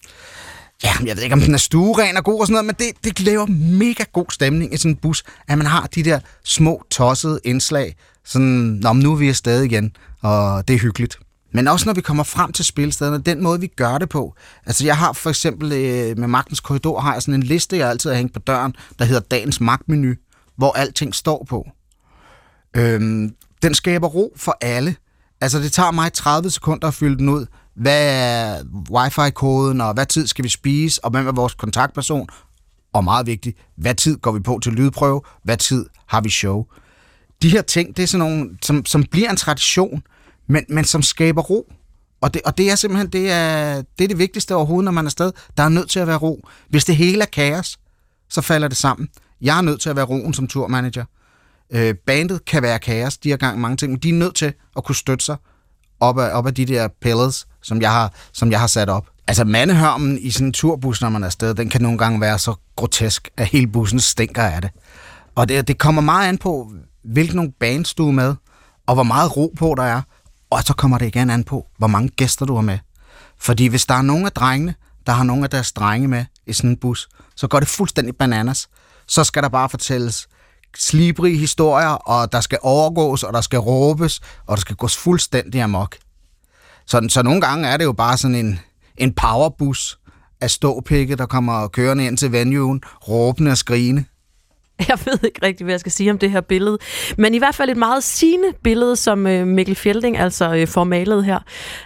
Ja, 0.85 0.93
jeg 1.05 1.17
ved 1.17 1.23
ikke, 1.23 1.33
om 1.33 1.41
den 1.41 1.55
er 1.55 1.59
stueren 1.59 2.17
og 2.17 2.25
god 2.25 2.41
og 2.41 2.47
sådan 2.47 2.53
noget, 2.53 2.67
men 2.67 2.75
det, 2.79 3.05
det 3.05 3.21
laver 3.21 3.47
mega 3.47 4.05
god 4.13 4.27
stemning 4.31 4.75
i 4.75 4.77
sådan 4.77 4.91
en 4.91 4.97
bus, 4.97 5.25
at 5.49 5.59
man 5.59 5.67
har 5.67 5.87
de 5.95 6.03
der 6.03 6.21
små 6.45 6.83
tossede 6.91 7.41
indslag. 7.45 7.95
Sådan, 8.25 8.81
Nå, 8.83 8.93
nu 8.93 9.13
er 9.13 9.17
vi 9.17 9.29
afsted 9.29 9.63
igen, 9.63 9.97
og 10.23 10.69
det 10.69 10.75
er 10.75 10.79
hyggeligt. 10.79 11.19
Men 11.53 11.69
også 11.69 11.87
når 11.87 11.93
vi 11.93 12.01
kommer 12.01 12.23
frem 12.23 12.53
til 12.53 12.65
spilstederne, 12.65 13.19
den 13.19 13.43
måde 13.43 13.61
vi 13.61 13.67
gør 13.67 13.99
det 13.99 14.09
på. 14.09 14.35
Altså 14.67 14.85
jeg 14.85 14.97
har 14.97 15.13
for 15.13 15.31
eksempel 15.31 15.73
øh, 15.73 16.19
med 16.19 16.29
Magtens 16.29 16.61
Korridor, 16.61 17.01
har 17.01 17.13
jeg 17.13 17.23
sådan 17.23 17.35
en 17.35 17.43
liste, 17.43 17.77
jeg 17.77 17.91
altid 17.91 18.11
har 18.11 18.17
hængt 18.17 18.33
på 18.33 18.39
døren, 18.39 18.75
der 18.99 19.05
hedder 19.05 19.21
Dagens 19.21 19.61
Magtmenu, 19.61 20.15
hvor 20.57 20.73
alting 20.73 21.15
står 21.15 21.47
på. 21.49 21.67
Øhm, 22.77 23.35
den 23.63 23.75
skaber 23.75 24.09
ro 24.09 24.33
for 24.37 24.57
alle. 24.61 24.97
Altså 25.41 25.59
det 25.59 25.73
tager 25.73 25.91
mig 25.91 26.13
30 26.13 26.51
sekunder 26.51 26.89
at 26.89 26.95
fylde 26.95 27.19
den 27.19 27.29
ud. 27.29 27.47
Hvad 27.77 28.03
er 28.03 28.63
wifi-koden, 28.91 29.81
og 29.81 29.95
hvad 29.95 30.07
tid 30.07 30.27
skal 30.27 30.45
vi 30.45 30.49
spise, 30.49 31.05
og 31.05 31.11
hvem 31.11 31.27
er 31.27 31.33
vores 31.33 31.55
kontaktperson? 31.55 32.29
Og 32.93 33.05
meget 33.05 33.27
vigtigt, 33.27 33.59
hvad 33.77 33.95
tid 33.95 34.17
går 34.17 34.33
vi 34.33 34.41
på 34.41 34.61
til 34.63 34.73
lydprøve? 34.73 35.23
Hvad 35.45 35.57
tid 35.57 35.87
har 36.07 36.21
vi 36.21 36.31
show? 36.31 36.65
De 37.43 37.49
her 37.49 37.63
ting, 37.63 37.97
det 37.97 38.03
er 38.03 38.07
sådan 38.07 38.29
nogle, 38.29 38.51
som, 38.63 38.87
som 38.87 39.05
bliver 39.05 39.31
en 39.31 39.37
tradition, 39.37 40.03
men, 40.51 40.65
men 40.69 40.85
som 40.85 41.03
skaber 41.03 41.43
ro. 41.43 41.73
Og 42.21 42.35
det, 42.35 42.43
og 42.45 42.59
det 42.59 42.71
er 42.71 42.75
simpelthen 42.75 43.09
det, 43.09 43.31
er, 43.31 43.75
det 43.99 44.05
er 44.05 44.09
det 44.09 44.19
vigtigste 44.19 44.55
overhovedet, 44.55 44.85
når 44.85 44.93
man 44.93 45.05
er 45.05 45.09
afsted. 45.09 45.33
Der 45.57 45.63
er 45.63 45.69
nødt 45.69 45.91
til 45.91 46.01
at 46.01 46.07
være 46.07 46.17
ro. 46.17 46.49
Hvis 46.69 46.85
det 46.85 46.97
hele 46.97 47.23
er 47.23 47.27
kaos, 47.27 47.79
så 48.29 48.41
falder 48.41 48.69
det 48.69 48.77
sammen. 48.77 49.09
Jeg 49.41 49.59
er 49.59 49.63
nødt 49.63 49.81
til 49.81 49.91
at 49.91 49.97
være 49.97 50.05
roen 50.05 50.35
som 50.35 50.47
turmanager. 50.47 51.05
Øh, 51.73 51.95
bandet 52.07 52.45
kan 52.45 52.63
være 52.63 52.79
kaos, 52.79 53.19
de 53.19 53.31
har 53.31 53.37
gang 53.37 53.61
mange 53.61 53.77
ting, 53.77 53.93
men 53.93 54.01
de 54.01 54.09
er 54.09 54.13
nødt 54.13 54.35
til 54.35 54.53
at 54.77 54.85
kunne 54.85 54.97
støtte 54.97 55.25
sig 55.25 55.37
op 56.01 56.19
af, 56.19 56.31
op 56.39 56.47
af 56.47 56.55
de 56.55 56.67
der 56.67 56.89
pillars, 57.01 57.47
som 57.63 57.81
jeg 57.81 57.93
har, 57.93 58.13
som 58.33 58.51
jeg 58.51 58.61
har 58.61 58.67
sat 58.67 58.89
op. 58.89 59.07
Altså 59.27 59.45
mandehørmen 59.45 60.19
i 60.19 60.31
sådan 60.31 60.47
en 60.47 60.53
turbus, 60.53 61.01
når 61.01 61.09
man 61.09 61.23
er 61.23 61.27
afsted, 61.27 61.55
den 61.55 61.69
kan 61.69 61.83
nogle 61.83 61.99
gange 61.99 62.21
være 62.21 62.39
så 62.39 62.55
grotesk, 62.77 63.29
at 63.37 63.47
hele 63.47 63.67
bussen 63.67 64.01
stinker 64.01 64.43
af 64.43 64.63
det. 64.63 64.71
Og 65.35 65.49
det, 65.49 65.69
det 65.69 65.79
kommer 65.79 66.03
meget 66.03 66.29
an 66.29 66.39
på, 66.39 66.73
hvilken 67.05 67.37
nogle 67.37 67.53
bands 67.61 67.95
du 67.95 68.09
er 68.09 68.13
med, 68.13 68.35
og 68.87 68.95
hvor 68.95 69.03
meget 69.03 69.37
ro 69.37 69.53
på 69.59 69.75
der 69.77 69.83
er. 69.83 70.03
Og 70.51 70.63
så 70.63 70.75
kommer 70.75 70.99
det 70.99 71.07
igen 71.07 71.31
an 71.31 71.45
på, 71.45 71.67
hvor 71.79 71.87
mange 71.87 72.09
gæster 72.09 72.47
du 72.47 72.55
har 72.55 72.63
med. 72.63 72.79
Fordi 73.39 73.67
hvis 73.67 73.87
der 73.87 73.95
er 73.95 74.03
nogle 74.03 74.27
af 74.27 74.33
drengene, 74.33 74.75
der 75.07 75.13
har 75.13 75.25
nogle 75.25 75.45
af 75.45 75.51
deres 75.51 75.73
drenge 75.73 76.09
med 76.09 76.25
i 76.47 76.53
sådan 76.53 76.71
en 76.71 76.77
bus, 76.77 77.09
så 77.37 77.49
går 77.49 77.61
det 77.61 77.69
fuldstændig 77.69 78.17
bananas. 78.17 78.69
Så 79.07 79.25
skal 79.25 79.43
der 79.43 79.49
bare 79.49 79.69
fortælles 79.69 80.29
slibrige 80.77 81.39
historier, 81.39 81.89
og 81.89 82.33
der 82.33 82.41
skal 82.41 82.59
overgås, 82.63 83.23
og 83.23 83.33
der 83.33 83.41
skal 83.41 83.59
råbes, 83.59 84.21
og 84.47 84.57
der 84.57 84.61
skal 84.61 84.77
gås 84.77 84.97
fuldstændig 84.97 85.63
amok. 85.63 85.97
Så, 86.87 87.07
så 87.09 87.23
nogle 87.23 87.41
gange 87.41 87.69
er 87.69 87.77
det 87.77 87.85
jo 87.85 87.93
bare 87.93 88.17
sådan 88.17 88.35
en, 88.35 88.61
en 88.97 89.15
powerbus 89.15 89.99
af 90.41 90.51
ståpikke, 90.51 91.17
der 91.17 91.27
kommer 91.27 91.69
kørende 91.69 92.07
ind 92.07 92.17
til 92.17 92.33
venuen, 92.33 92.83
råbende 93.09 93.51
og 93.51 93.59
skrigende. 93.59 94.05
Jeg 94.89 94.99
ved 95.05 95.19
ikke 95.25 95.47
rigtig, 95.47 95.65
hvad 95.65 95.73
jeg 95.73 95.81
skal 95.81 95.93
sige 95.93 96.11
om 96.11 96.19
det 96.19 96.31
her 96.31 96.41
billede. 96.41 96.79
Men 97.19 97.35
i 97.35 97.39
hvert 97.39 97.55
fald 97.55 97.71
et 97.71 97.77
meget 97.77 98.03
sigende 98.03 98.49
billede, 98.63 98.97
som 98.97 99.27
øh, 99.27 99.47
Mikkel 99.47 99.75
Fjelding 99.75 100.19
altså 100.19 100.55
øh, 100.55 100.67
får 100.67 100.85
malet 100.85 101.25
her. 101.25 101.39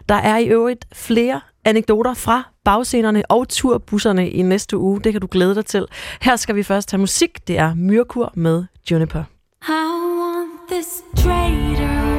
Der 0.09 0.15
er 0.15 0.39
i 0.39 0.47
øvrigt 0.47 0.85
flere 0.93 1.41
anekdoter 1.65 2.15
fra 2.15 2.43
bagscenerne 2.65 3.23
og 3.29 3.49
turbusserne 3.49 4.31
i 4.31 4.43
næste 4.43 4.79
uge. 4.79 5.01
Det 5.01 5.13
kan 5.13 5.21
du 5.21 5.29
glæde 5.31 5.55
dig 5.55 5.67
til. 5.67 5.87
Her 6.21 6.37
skal 6.37 6.57
vi 6.57 6.63
først 6.63 6.91
have 6.91 7.01
musik. 7.01 7.49
Det 7.49 7.59
er 7.59 7.75
Myrkur 7.75 8.33
med 8.35 8.65
Juniper. 8.91 9.23
I 9.69 9.73
want 10.21 10.51
this 10.71 10.87
traitor 11.17 12.15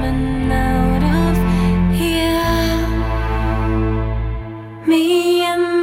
woman 0.00 0.52
out 0.52 1.02
of 1.02 1.36
here. 1.92 2.86
Me 4.86 5.42
and 5.42 5.75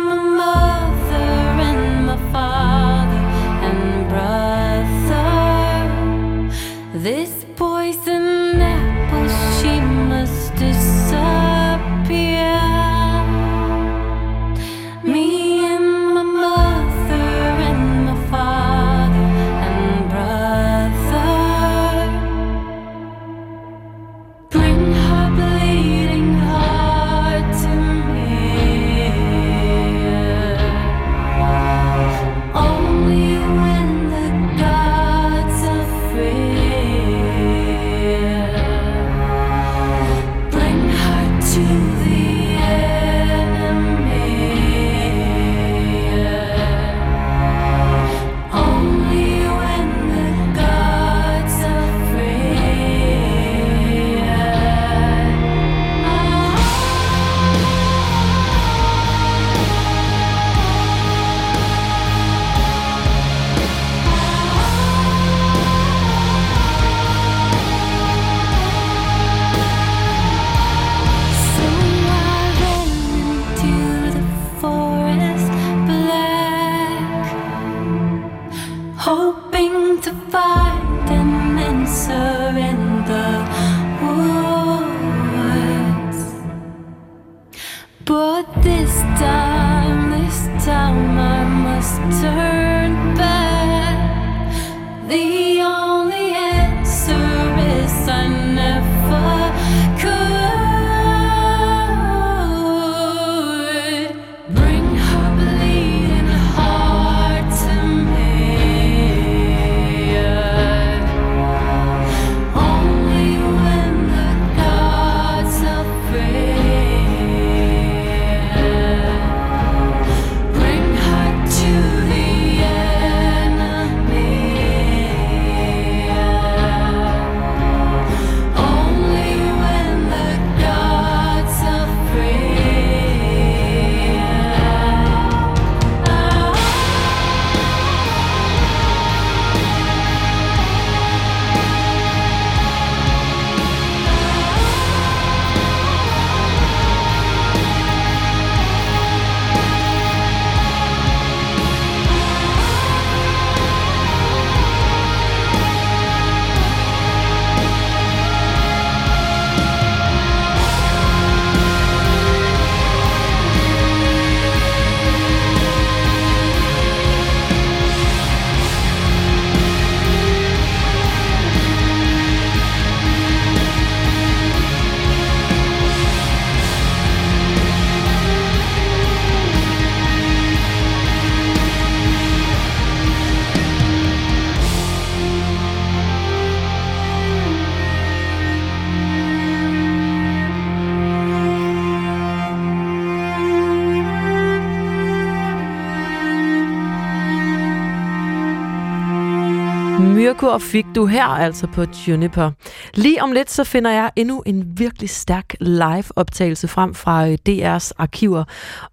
Dyrkur 200.53 200.57
fik 200.57 200.85
du 200.95 201.05
her 201.05 201.25
altså 201.25 201.67
på 201.67 201.85
Juniper. 202.07 202.51
Lige 202.93 203.23
om 203.23 203.31
lidt 203.31 203.51
så 203.51 203.63
finder 203.63 203.91
jeg 203.91 204.11
endnu 204.15 204.43
en 204.45 204.79
virkelig 204.79 205.09
stærk 205.09 205.55
live-optagelse 205.59 206.67
frem 206.67 206.93
fra 206.93 207.27
øh, 207.27 207.37
DR's 207.49 207.91
arkiver. 207.97 208.43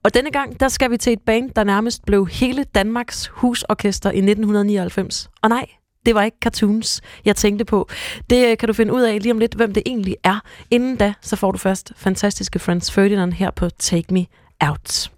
Og 0.03 0.15
denne 0.15 0.31
gang, 0.31 0.61
der 0.61 0.69
skal 0.69 0.91
vi 0.91 0.97
til 0.97 1.13
et 1.13 1.19
band, 1.27 1.51
der 1.51 1.65
nærmest 1.65 2.05
blev 2.07 2.29
hele 2.29 2.65
Danmarks 2.65 3.27
husorkester 3.27 4.11
i 4.11 4.19
1999. 4.19 5.31
Og 5.43 5.49
nej, 5.49 5.67
det 6.07 6.15
var 6.15 6.23
ikke 6.23 6.37
cartoons, 6.41 7.01
jeg 7.25 7.37
tænkte 7.37 7.65
på. 7.65 7.89
Det 8.31 8.51
øh, 8.51 8.57
kan 8.59 8.67
du 8.67 8.73
finde 8.73 8.93
ud 8.93 9.03
af 9.03 9.23
lige 9.23 9.33
om 9.33 9.39
lidt, 9.39 9.55
hvem 9.55 9.75
det 9.75 9.83
egentlig 9.87 10.17
er. 10.25 10.41
Inden 10.71 10.97
da, 10.97 11.13
så 11.21 11.37
får 11.37 11.53
du 11.53 11.59
først 11.59 11.93
fantastiske 11.97 12.59
Franz 12.59 12.91
Ferdinand 12.91 13.33
her 13.33 13.51
på 13.51 13.71
Take 13.71 14.15
Me 14.15 14.27
Out. 14.61 15.11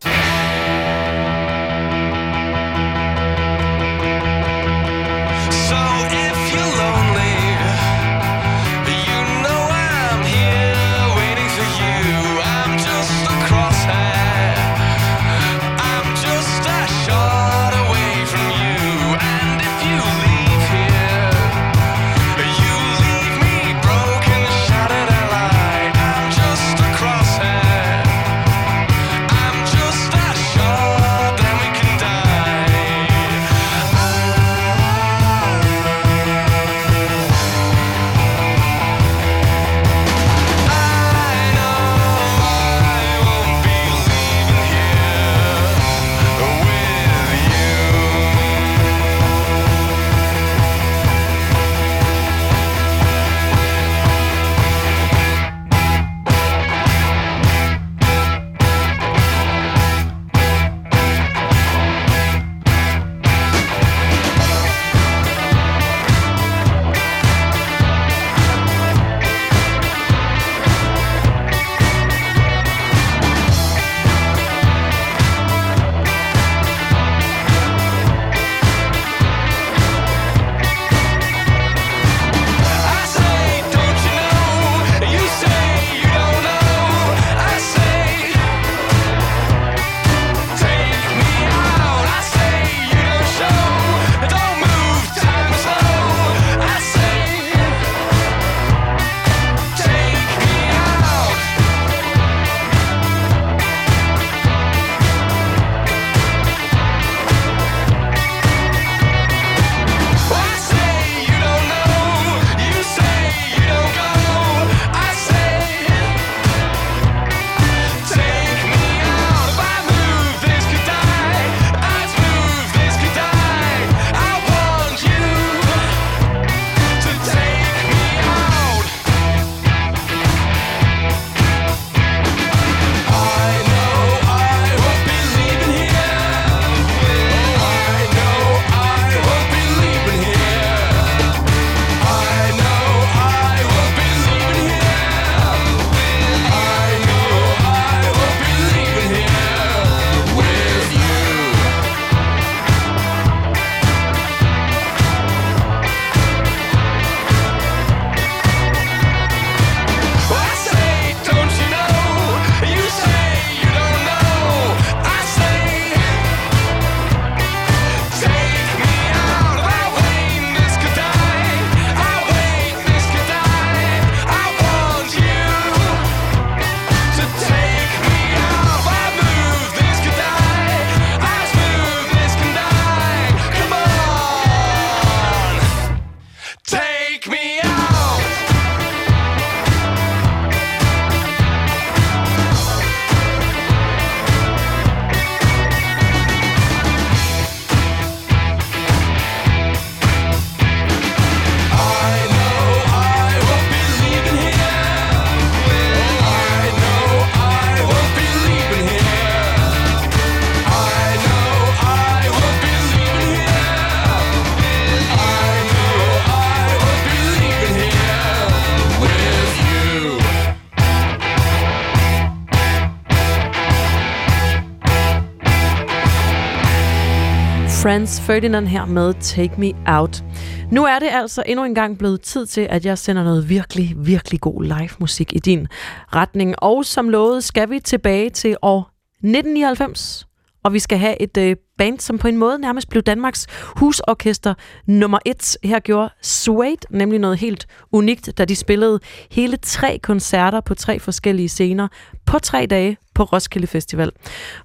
Franz 227.83 228.21
Ferdinand 228.21 228.67
her 228.67 228.85
med 228.85 229.15
Take 229.21 229.61
Me 229.61 229.73
Out. 229.87 230.25
Nu 230.71 230.85
er 230.85 230.99
det 230.99 231.09
altså 231.13 231.43
endnu 231.47 231.65
en 231.65 231.75
gang 231.75 231.99
blevet 231.99 232.21
tid 232.21 232.47
til, 232.47 232.61
at 232.61 232.87
jeg 232.87 232.99
sender 232.99 233.25
noget 233.25 233.49
virkelig, 233.49 233.95
virkelig 233.97 234.41
god 234.41 234.65
live 234.65 234.89
musik 235.01 235.33
i 235.33 235.39
din 235.39 235.69
retning. 236.15 236.55
Og 236.59 236.85
som 236.85 237.09
lovet 237.09 237.45
skal 237.45 237.71
vi 237.71 237.81
tilbage 237.81 238.31
til 238.31 238.57
år 238.63 238.91
1999, 239.11 240.27
og 240.65 240.73
vi 240.73 240.79
skal 240.79 240.99
have 240.99 241.23
et 241.23 241.37
øh, 241.37 241.57
band, 241.79 242.01
som 242.01 242.19
på 242.19 242.29
en 242.29 242.37
måde 242.37 242.59
nærmest 242.59 242.89
blev 242.89 243.03
Danmarks 243.03 243.47
husorkester 243.77 244.55
nummer 244.87 245.19
et. 245.25 245.57
Her 245.65 245.81
gjorde 245.81 246.11
Suede 246.23 246.77
nemlig 246.91 247.19
noget 247.19 247.39
helt 247.39 247.67
unikt, 247.93 248.39
da 248.39 248.45
de 248.45 248.57
spillede 248.57 249.01
hele 249.31 249.57
tre 249.57 249.99
koncerter 250.03 250.61
på 250.61 250.75
tre 250.75 250.99
forskellige 250.99 251.49
scener 251.49 251.89
på 252.27 252.39
tre 252.39 252.67
dage 252.67 252.97
på 253.15 253.23
Roskilde 253.23 253.67
Festival. 253.67 254.11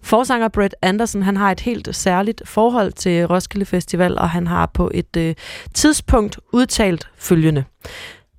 Forsanger 0.01 0.47
Brett 0.47 0.75
Anderson, 0.81 1.21
han 1.21 1.37
har 1.37 1.51
et 1.51 1.59
helt 1.59 1.95
særligt 1.95 2.41
forhold 2.45 2.91
til 2.91 3.25
Roskilde 3.27 3.65
Festival, 3.65 4.17
og 4.17 4.29
han 4.29 4.47
har 4.47 4.65
på 4.65 4.91
et 4.93 5.17
øh, 5.17 5.35
tidspunkt 5.73 6.39
udtalt 6.53 7.09
følgende. 7.17 7.63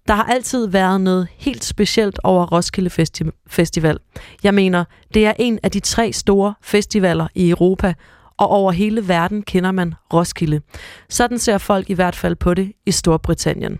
Der 0.09 0.15
har 0.15 0.25
altid 0.25 0.67
været 0.69 1.01
noget 1.01 1.29
helt 1.37 1.65
specielt 1.65 2.21
over 2.25 2.47
Roskilde 2.47 2.91
Festi- 2.91 3.43
Festival. 3.47 3.99
Jeg 4.43 4.55
mener, 4.55 4.85
det 5.15 5.27
er 5.27 5.33
en 5.39 5.59
af 5.63 5.71
de 5.71 5.81
tre 5.81 6.13
store 6.13 6.55
festivaler 6.63 7.27
i 7.35 7.51
Europa, 7.51 7.95
og 8.37 8.49
over 8.49 8.73
hele 8.73 9.09
verden 9.09 9.43
kender 9.43 9.73
man 9.73 9.95
Roskilde. 10.13 10.61
Sådan 11.09 11.39
ser 11.39 11.59
folk 11.59 11.91
i 11.91 11.95
hvert 11.95 12.17
fald 12.17 12.37
på 12.37 12.55
det 12.55 12.73
i 12.87 12.91
Storbritannien. 12.91 13.79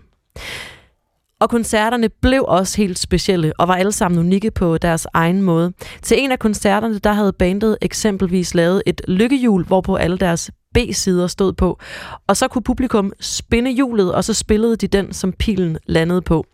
Og 1.39 1.49
koncerterne 1.49 2.09
blev 2.09 2.45
også 2.47 2.77
helt 2.77 2.99
specielle 2.99 3.53
og 3.59 3.67
var 3.67 3.75
alle 3.75 3.91
sammen 3.91 4.19
unikke 4.19 4.51
på 4.51 4.77
deres 4.77 5.07
egen 5.13 5.41
måde. 5.41 5.73
Til 6.01 6.23
en 6.23 6.31
af 6.31 6.39
koncerterne, 6.39 6.99
der 6.99 7.13
havde 7.13 7.33
bandet 7.33 7.77
eksempelvis 7.81 8.55
lavet 8.55 8.83
et 8.85 9.01
lykkehjul, 9.07 9.65
hvorpå 9.65 9.95
alle 9.95 10.17
deres 10.17 10.51
B-sider 10.73 11.27
stod 11.27 11.53
på. 11.53 11.79
Og 12.27 12.37
så 12.37 12.47
kunne 12.47 12.61
publikum 12.63 13.13
spinde 13.19 13.71
hjulet, 13.71 14.13
og 14.13 14.23
så 14.23 14.33
spillede 14.33 14.75
de 14.75 14.87
den, 14.87 15.13
som 15.13 15.33
pilen 15.33 15.77
landede 15.85 16.21
på. 16.21 16.45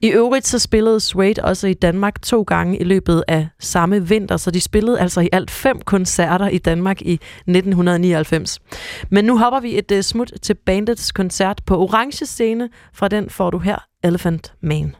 I 0.00 0.08
øvrigt 0.08 0.46
så 0.46 0.58
spillede 0.58 1.00
Suede 1.00 1.42
også 1.42 1.66
i 1.66 1.74
Danmark 1.74 2.22
to 2.22 2.42
gange 2.42 2.78
i 2.78 2.84
løbet 2.84 3.24
af 3.28 3.48
samme 3.60 4.08
vinter, 4.08 4.36
så 4.36 4.50
de 4.50 4.60
spillede 4.60 5.00
altså 5.00 5.20
i 5.20 5.28
alt 5.32 5.50
fem 5.50 5.80
koncerter 5.80 6.48
i 6.48 6.58
Danmark 6.58 7.02
i 7.02 7.12
1999. 7.12 8.58
Men 9.10 9.24
nu 9.24 9.38
hopper 9.38 9.60
vi 9.60 9.78
et 9.78 9.92
uh, 9.92 10.00
smut 10.00 10.32
til 10.42 10.54
bandets 10.54 11.12
koncert 11.12 11.62
på 11.66 11.78
Orange 11.78 12.26
Scene. 12.26 12.68
Fra 12.94 13.08
den 13.08 13.30
får 13.30 13.50
du 13.50 13.58
her 13.58 13.78
Elephant 14.04 14.52
Man. 14.60 14.94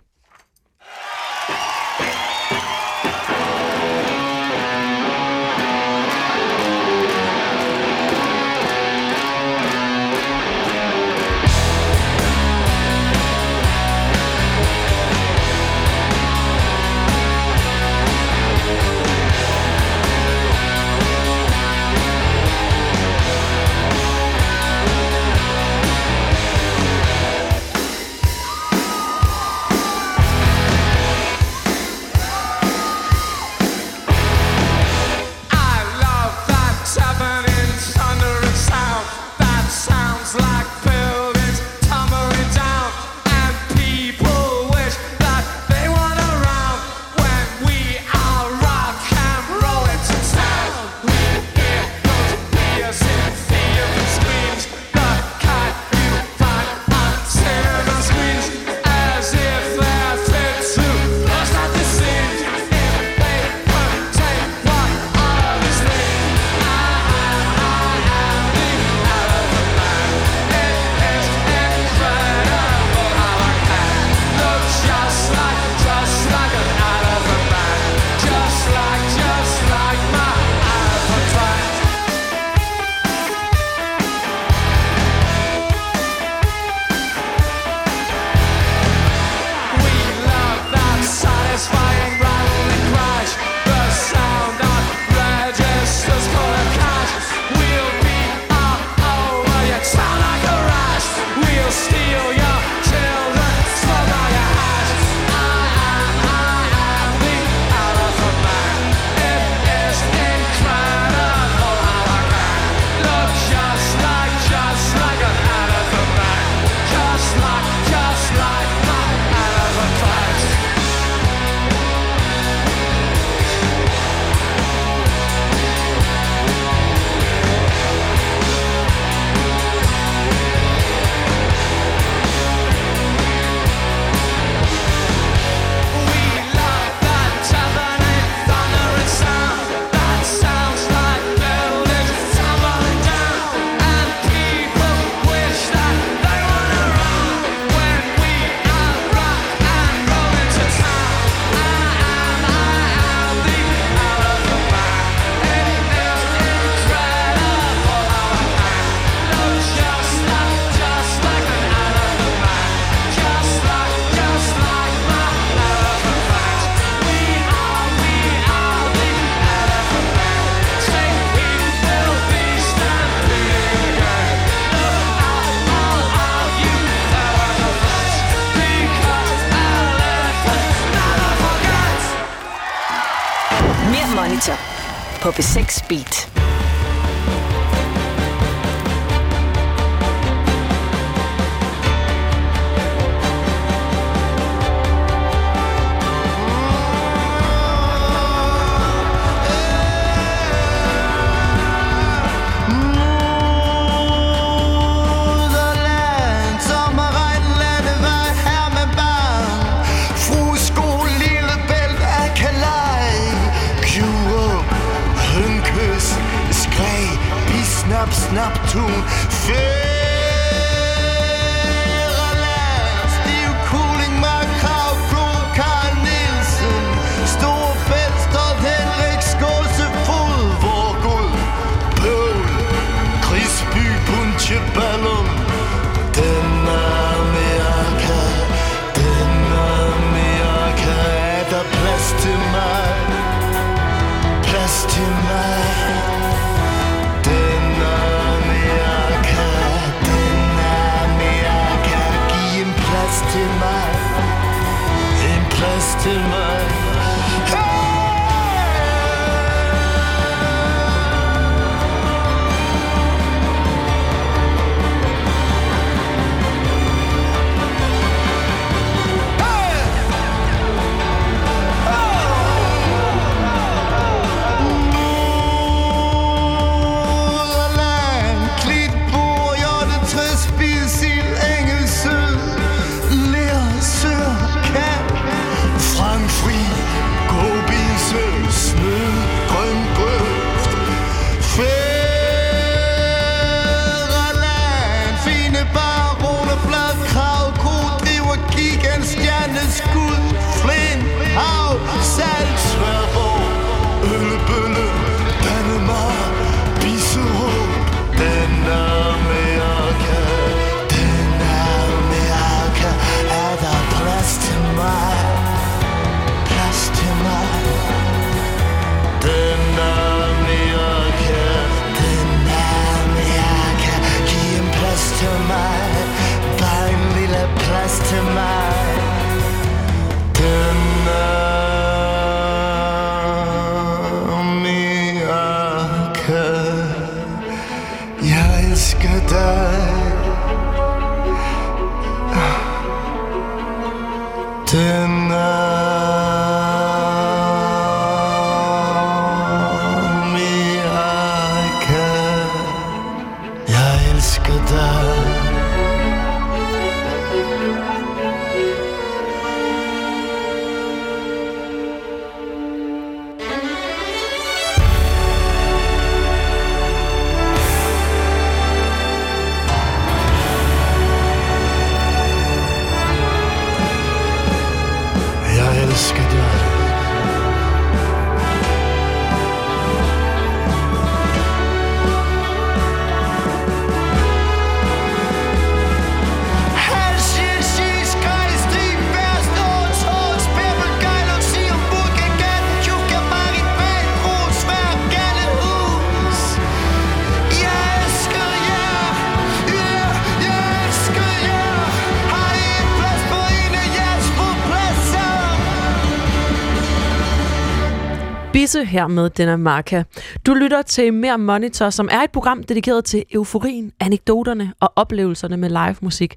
Louise 408.66 408.84
her 408.84 409.06
med 409.06 409.30
Dina 409.30 409.56
Marka. 409.56 410.02
Du 410.47 410.55
lytter 410.55 410.82
til 410.82 411.14
Mere 411.14 411.38
Monitor, 411.38 411.90
som 411.90 412.09
er 412.12 412.20
et 412.20 412.30
program 412.30 412.62
dedikeret 412.62 413.05
til 413.05 413.24
euforien, 413.32 413.93
anekdoterne 414.01 414.72
og 414.80 414.93
oplevelserne 414.97 415.56
med 415.56 415.68
live 415.68 415.97
musik. 416.01 416.34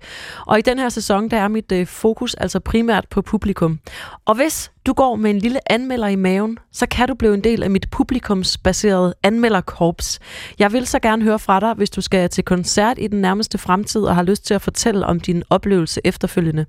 Og 0.47 0.59
i 0.59 0.61
den 0.61 0.79
her 0.79 0.89
sæson, 0.89 1.29
der 1.29 1.37
er 1.37 1.47
mit 1.47 1.71
øh, 1.71 1.87
fokus 1.87 2.33
altså 2.33 2.59
primært 2.59 3.05
på 3.09 3.21
publikum. 3.21 3.79
Og 4.25 4.35
hvis 4.35 4.71
du 4.89 4.93
går 4.93 5.15
med 5.15 5.29
en 5.29 5.39
lille 5.39 5.71
anmelder 5.71 6.07
i 6.07 6.15
maven, 6.15 6.57
så 6.71 6.85
kan 6.85 7.07
du 7.07 7.13
blive 7.13 7.33
en 7.33 7.43
del 7.43 7.63
af 7.63 7.69
mit 7.69 7.85
publikumsbaserede 7.91 9.13
anmelderkorps. 9.23 10.19
Jeg 10.59 10.73
vil 10.73 10.87
så 10.87 10.99
gerne 10.99 11.23
høre 11.23 11.39
fra 11.39 11.59
dig, 11.59 11.73
hvis 11.73 11.89
du 11.89 12.01
skal 12.01 12.29
til 12.29 12.43
koncert 12.43 12.97
i 12.99 13.07
den 13.07 13.21
nærmeste 13.21 13.57
fremtid 13.57 14.01
og 14.01 14.15
har 14.15 14.23
lyst 14.23 14.45
til 14.45 14.53
at 14.53 14.61
fortælle 14.61 15.05
om 15.05 15.19
din 15.19 15.43
oplevelse 15.49 16.01
efterfølgende. 16.03 16.65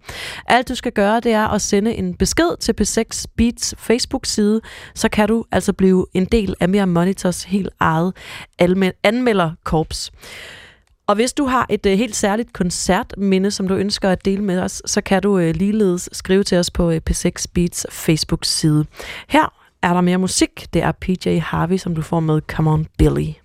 Alt 0.46 0.68
du 0.68 0.74
skal 0.74 0.92
gøre, 0.92 1.20
det 1.20 1.32
er 1.32 1.48
at 1.48 1.62
sende 1.62 1.94
en 1.94 2.14
besked 2.14 2.56
til 2.60 2.74
P6 2.80 3.24
Beats 3.36 3.74
Facebook-side, 3.78 4.60
så 4.94 5.08
kan 5.08 5.28
du 5.28 5.44
altså 5.52 5.72
blive 5.72 6.06
en 6.14 6.24
del 6.24 6.54
af 6.60 6.68
Mere 6.68 6.86
Monitors 6.86 7.44
helt 7.44 7.70
eget 7.80 8.12
anmelderkorps. 9.04 10.10
Og 11.10 11.16
hvis 11.16 11.32
du 11.32 11.44
har 11.44 11.66
et 11.68 11.86
øh, 11.86 11.98
helt 11.98 12.16
særligt 12.16 12.52
koncertminde, 12.52 13.50
som 13.50 13.68
du 13.68 13.74
ønsker 13.74 14.10
at 14.10 14.24
dele 14.24 14.44
med 14.44 14.60
os, 14.60 14.82
så 14.86 15.00
kan 15.00 15.22
du 15.22 15.38
øh, 15.38 15.54
ligeledes 15.54 16.08
skrive 16.12 16.44
til 16.44 16.58
os 16.58 16.70
på 16.70 16.90
øh, 16.90 17.00
P6 17.10 17.44
Beats 17.54 17.86
Facebook-side. 17.90 18.86
Her 19.28 19.52
er 19.82 19.94
der 19.94 20.00
mere 20.00 20.18
musik. 20.18 20.66
Det 20.74 20.82
er 20.82 20.92
PJ 20.92 21.38
Harvey, 21.38 21.76
som 21.76 21.94
du 21.94 22.02
får 22.02 22.20
med 22.20 22.40
Come 22.40 22.70
On 22.70 22.86
Billy. 22.98 23.39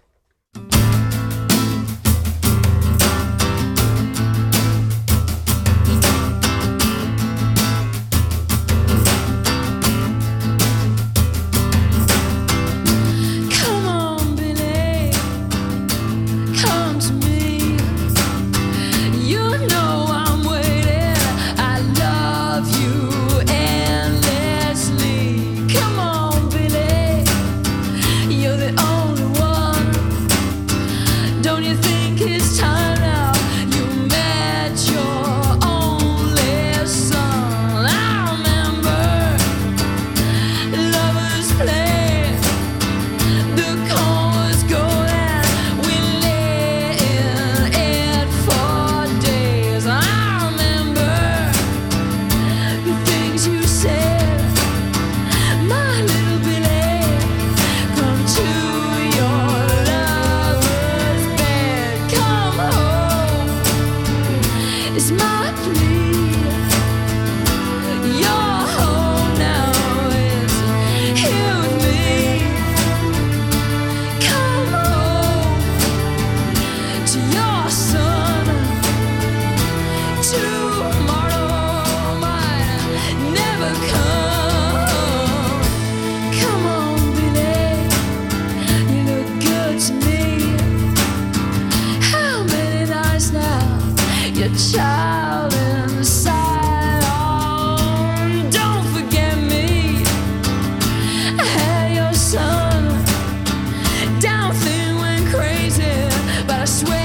I 106.65 106.67
swear 106.67 107.04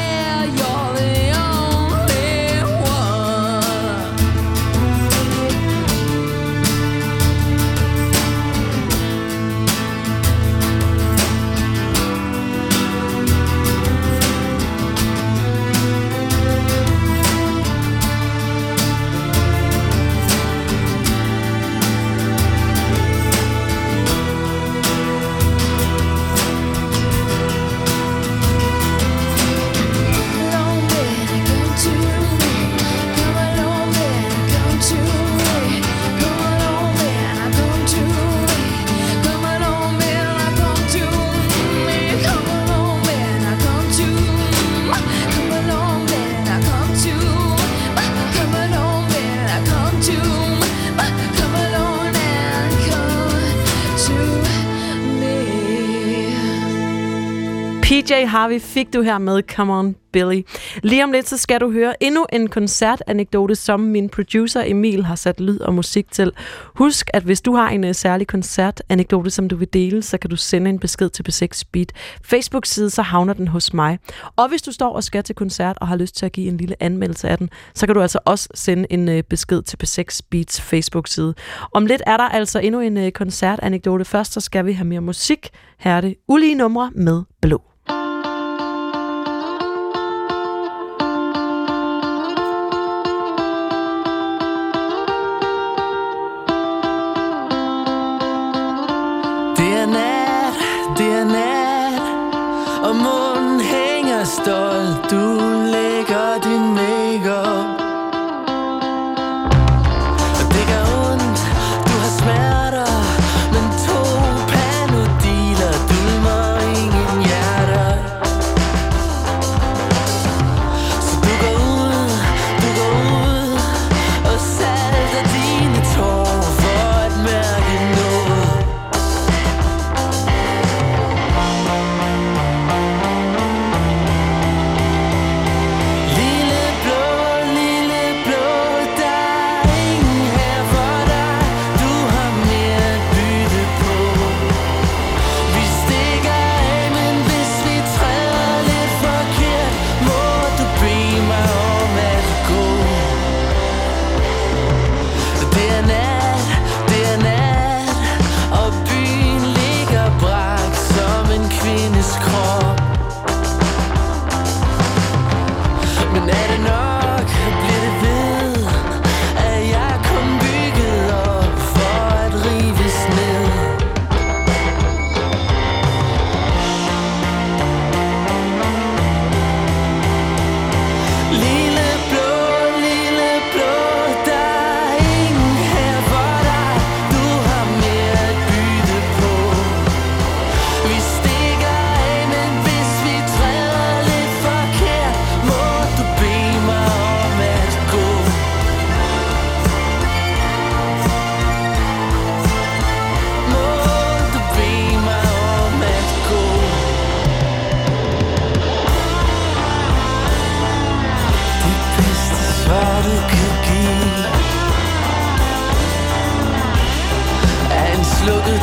Harvey 58.30 58.60
fik 58.60 58.94
du 58.94 59.02
her 59.02 59.18
med 59.18 59.42
Come 59.42 59.72
On 59.72 59.96
Billy. 60.12 60.42
Lige 60.82 61.04
om 61.04 61.12
lidt, 61.12 61.28
så 61.28 61.36
skal 61.36 61.60
du 61.60 61.72
høre 61.72 62.02
endnu 62.02 62.26
en 62.32 62.48
koncertanekdote, 62.48 63.54
som 63.54 63.80
min 63.80 64.08
producer 64.08 64.62
Emil 64.66 65.04
har 65.04 65.14
sat 65.14 65.40
lyd 65.40 65.60
og 65.60 65.74
musik 65.74 66.12
til. 66.12 66.32
Husk, 66.74 67.10
at 67.14 67.22
hvis 67.22 67.40
du 67.40 67.54
har 67.54 67.68
en 67.68 67.84
uh, 67.84 67.92
særlig 67.92 68.26
koncertanekdote, 68.26 69.30
som 69.30 69.48
du 69.48 69.56
vil 69.56 69.68
dele, 69.72 70.02
så 70.02 70.18
kan 70.18 70.30
du 70.30 70.36
sende 70.36 70.70
en 70.70 70.78
besked 70.78 71.10
til 71.10 71.24
B6 71.28 71.62
Beat 71.72 71.92
Facebook-side, 72.24 72.90
så 72.90 73.02
havner 73.02 73.32
den 73.32 73.48
hos 73.48 73.74
mig. 73.74 73.98
Og 74.36 74.48
hvis 74.48 74.62
du 74.62 74.72
står 74.72 74.92
og 74.92 75.04
skal 75.04 75.22
til 75.22 75.34
koncert 75.34 75.78
og 75.80 75.88
har 75.88 75.96
lyst 75.96 76.16
til 76.16 76.26
at 76.26 76.32
give 76.32 76.48
en 76.48 76.56
lille 76.56 76.82
anmeldelse 76.82 77.28
af 77.28 77.38
den, 77.38 77.50
så 77.74 77.86
kan 77.86 77.94
du 77.94 78.02
altså 78.02 78.18
også 78.24 78.48
sende 78.54 78.86
en 78.90 79.08
uh, 79.08 79.20
besked 79.30 79.62
til 79.62 79.78
B6 79.84 80.20
Beats 80.30 80.60
Facebook-side. 80.60 81.34
Om 81.72 81.86
lidt 81.86 82.02
er 82.06 82.16
der 82.16 82.28
altså 82.28 82.58
endnu 82.58 82.80
en 82.80 82.96
uh, 82.96 83.08
koncertanekdote. 83.10 84.04
Først 84.04 84.32
så 84.32 84.40
skal 84.40 84.66
vi 84.66 84.72
have 84.72 84.86
mere 84.86 85.00
musik. 85.00 85.48
Her 85.78 85.92
er 85.92 86.00
det 86.00 86.14
ulige 86.28 86.54
numre 86.54 86.90
med 86.94 87.22
blå. 87.42 87.69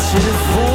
Aldrig 0.07 0.23
telefon 0.23 0.66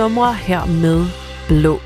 numre 0.00 0.34
her 0.34 0.66
med 0.66 1.06
blå. 1.48 1.80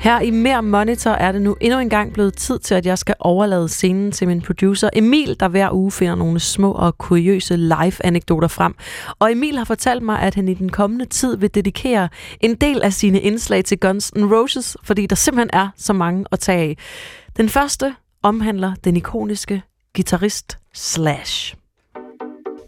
Her 0.00 0.20
i 0.20 0.30
Mere 0.30 0.62
Monitor 0.62 1.10
er 1.10 1.32
det 1.32 1.42
nu 1.42 1.56
endnu 1.60 1.78
en 1.78 1.88
gang 1.88 2.12
blevet 2.12 2.34
tid 2.34 2.58
til, 2.58 2.74
at 2.74 2.86
jeg 2.86 2.98
skal 2.98 3.14
overlade 3.20 3.68
scenen 3.68 4.12
til 4.12 4.28
min 4.28 4.42
producer 4.42 4.90
Emil, 4.92 5.36
der 5.40 5.48
hver 5.48 5.72
uge 5.72 5.92
finder 5.92 6.14
nogle 6.14 6.40
små 6.40 6.72
og 6.72 6.98
kuriøse 6.98 7.56
live-anekdoter 7.56 8.48
frem. 8.48 8.74
Og 9.18 9.32
Emil 9.32 9.58
har 9.58 9.64
fortalt 9.64 10.02
mig, 10.02 10.20
at 10.20 10.34
han 10.34 10.48
i 10.48 10.54
den 10.54 10.68
kommende 10.68 11.04
tid 11.04 11.36
vil 11.36 11.54
dedikere 11.54 12.08
en 12.40 12.54
del 12.54 12.82
af 12.82 12.92
sine 12.92 13.20
indslag 13.20 13.64
til 13.64 13.78
Guns 13.78 14.12
N' 14.16 14.34
Roses, 14.34 14.76
fordi 14.84 15.06
der 15.06 15.16
simpelthen 15.16 15.50
er 15.52 15.68
så 15.76 15.92
mange 15.92 16.24
at 16.32 16.38
tage 16.38 16.58
af. 16.58 16.76
Den 17.36 17.48
første 17.48 17.94
omhandler 18.22 18.72
den 18.84 18.96
ikoniske 18.96 19.62
guitarist 19.96 20.58
Slash. 20.74 21.54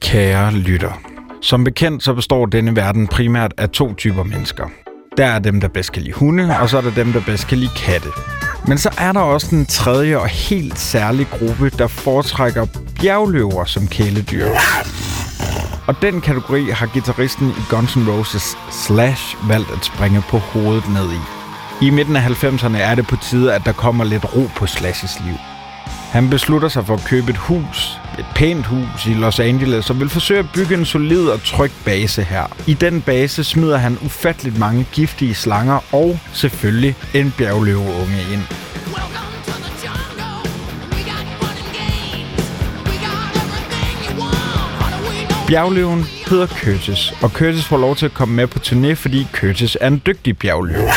Kære 0.00 0.52
lytter. 0.52 1.09
Som 1.42 1.64
bekendt 1.64 2.02
så 2.02 2.14
består 2.14 2.46
denne 2.46 2.76
verden 2.76 3.06
primært 3.06 3.54
af 3.58 3.70
to 3.70 3.94
typer 3.94 4.22
mennesker. 4.22 4.64
Der 5.16 5.26
er 5.26 5.38
dem, 5.38 5.60
der 5.60 5.68
bedst 5.68 5.92
kan 5.92 6.02
lide 6.02 6.14
hunde, 6.14 6.56
og 6.60 6.68
så 6.68 6.76
er 6.76 6.80
der 6.80 6.90
dem, 6.90 7.12
der 7.12 7.20
bedst 7.26 7.46
kan 7.46 7.58
lide 7.58 7.70
katte. 7.76 8.08
Men 8.66 8.78
så 8.78 8.90
er 8.98 9.12
der 9.12 9.20
også 9.20 9.56
en 9.56 9.66
tredje 9.66 10.18
og 10.18 10.28
helt 10.28 10.78
særlig 10.78 11.26
gruppe, 11.30 11.70
der 11.70 11.86
foretrækker 11.86 12.66
bjergløver 13.00 13.64
som 13.64 13.86
kæledyr. 13.86 14.46
Og 15.86 16.02
den 16.02 16.20
kategori 16.20 16.70
har 16.70 16.86
gitarristen 16.86 17.48
i 17.48 17.62
Guns 17.70 17.96
N' 17.96 18.10
Roses 18.10 18.56
Slash 18.86 19.36
valgt 19.48 19.70
at 19.70 19.84
springe 19.84 20.22
på 20.28 20.38
hovedet 20.38 20.88
ned 20.88 21.12
i. 21.12 21.20
I 21.86 21.90
midten 21.90 22.16
af 22.16 22.44
90'erne 22.44 22.76
er 22.76 22.94
det 22.94 23.06
på 23.06 23.16
tide, 23.16 23.54
at 23.54 23.62
der 23.64 23.72
kommer 23.72 24.04
lidt 24.04 24.36
ro 24.36 24.48
på 24.56 24.64
Slash's 24.64 25.26
liv. 25.26 25.36
Han 26.12 26.30
beslutter 26.30 26.68
sig 26.68 26.86
for 26.86 26.94
at 26.94 27.04
købe 27.04 27.30
et 27.30 27.36
hus, 27.36 28.00
et 28.20 28.26
pænt 28.34 28.66
hus 28.66 29.06
i 29.06 29.14
Los 29.14 29.40
Angeles, 29.40 29.90
og 29.90 30.00
vil 30.00 30.08
forsøge 30.08 30.38
at 30.40 30.46
bygge 30.54 30.74
en 30.74 30.84
solid 30.84 31.28
og 31.28 31.42
tryg 31.44 31.70
base 31.84 32.22
her. 32.22 32.44
I 32.66 32.74
den 32.74 33.02
base 33.02 33.44
smider 33.44 33.76
han 33.78 33.98
ufatteligt 34.02 34.58
mange 34.58 34.86
giftige 34.92 35.34
slanger 35.34 35.94
og 35.94 36.18
selvfølgelig 36.32 36.96
en 37.14 37.34
bjergløveunge 37.38 38.22
ind. 38.32 38.42
Bjergløven 45.48 46.04
hedder 46.28 46.46
Curtis, 46.46 47.12
og 47.22 47.30
Curtis 47.30 47.64
får 47.64 47.78
lov 47.78 47.96
til 47.96 48.06
at 48.06 48.14
komme 48.14 48.34
med 48.34 48.46
på 48.46 48.58
turné, 48.58 48.92
fordi 48.92 49.26
Curtis 49.32 49.76
er 49.80 49.88
en 49.88 50.02
dygtig 50.06 50.38
bjergløve. 50.38 50.88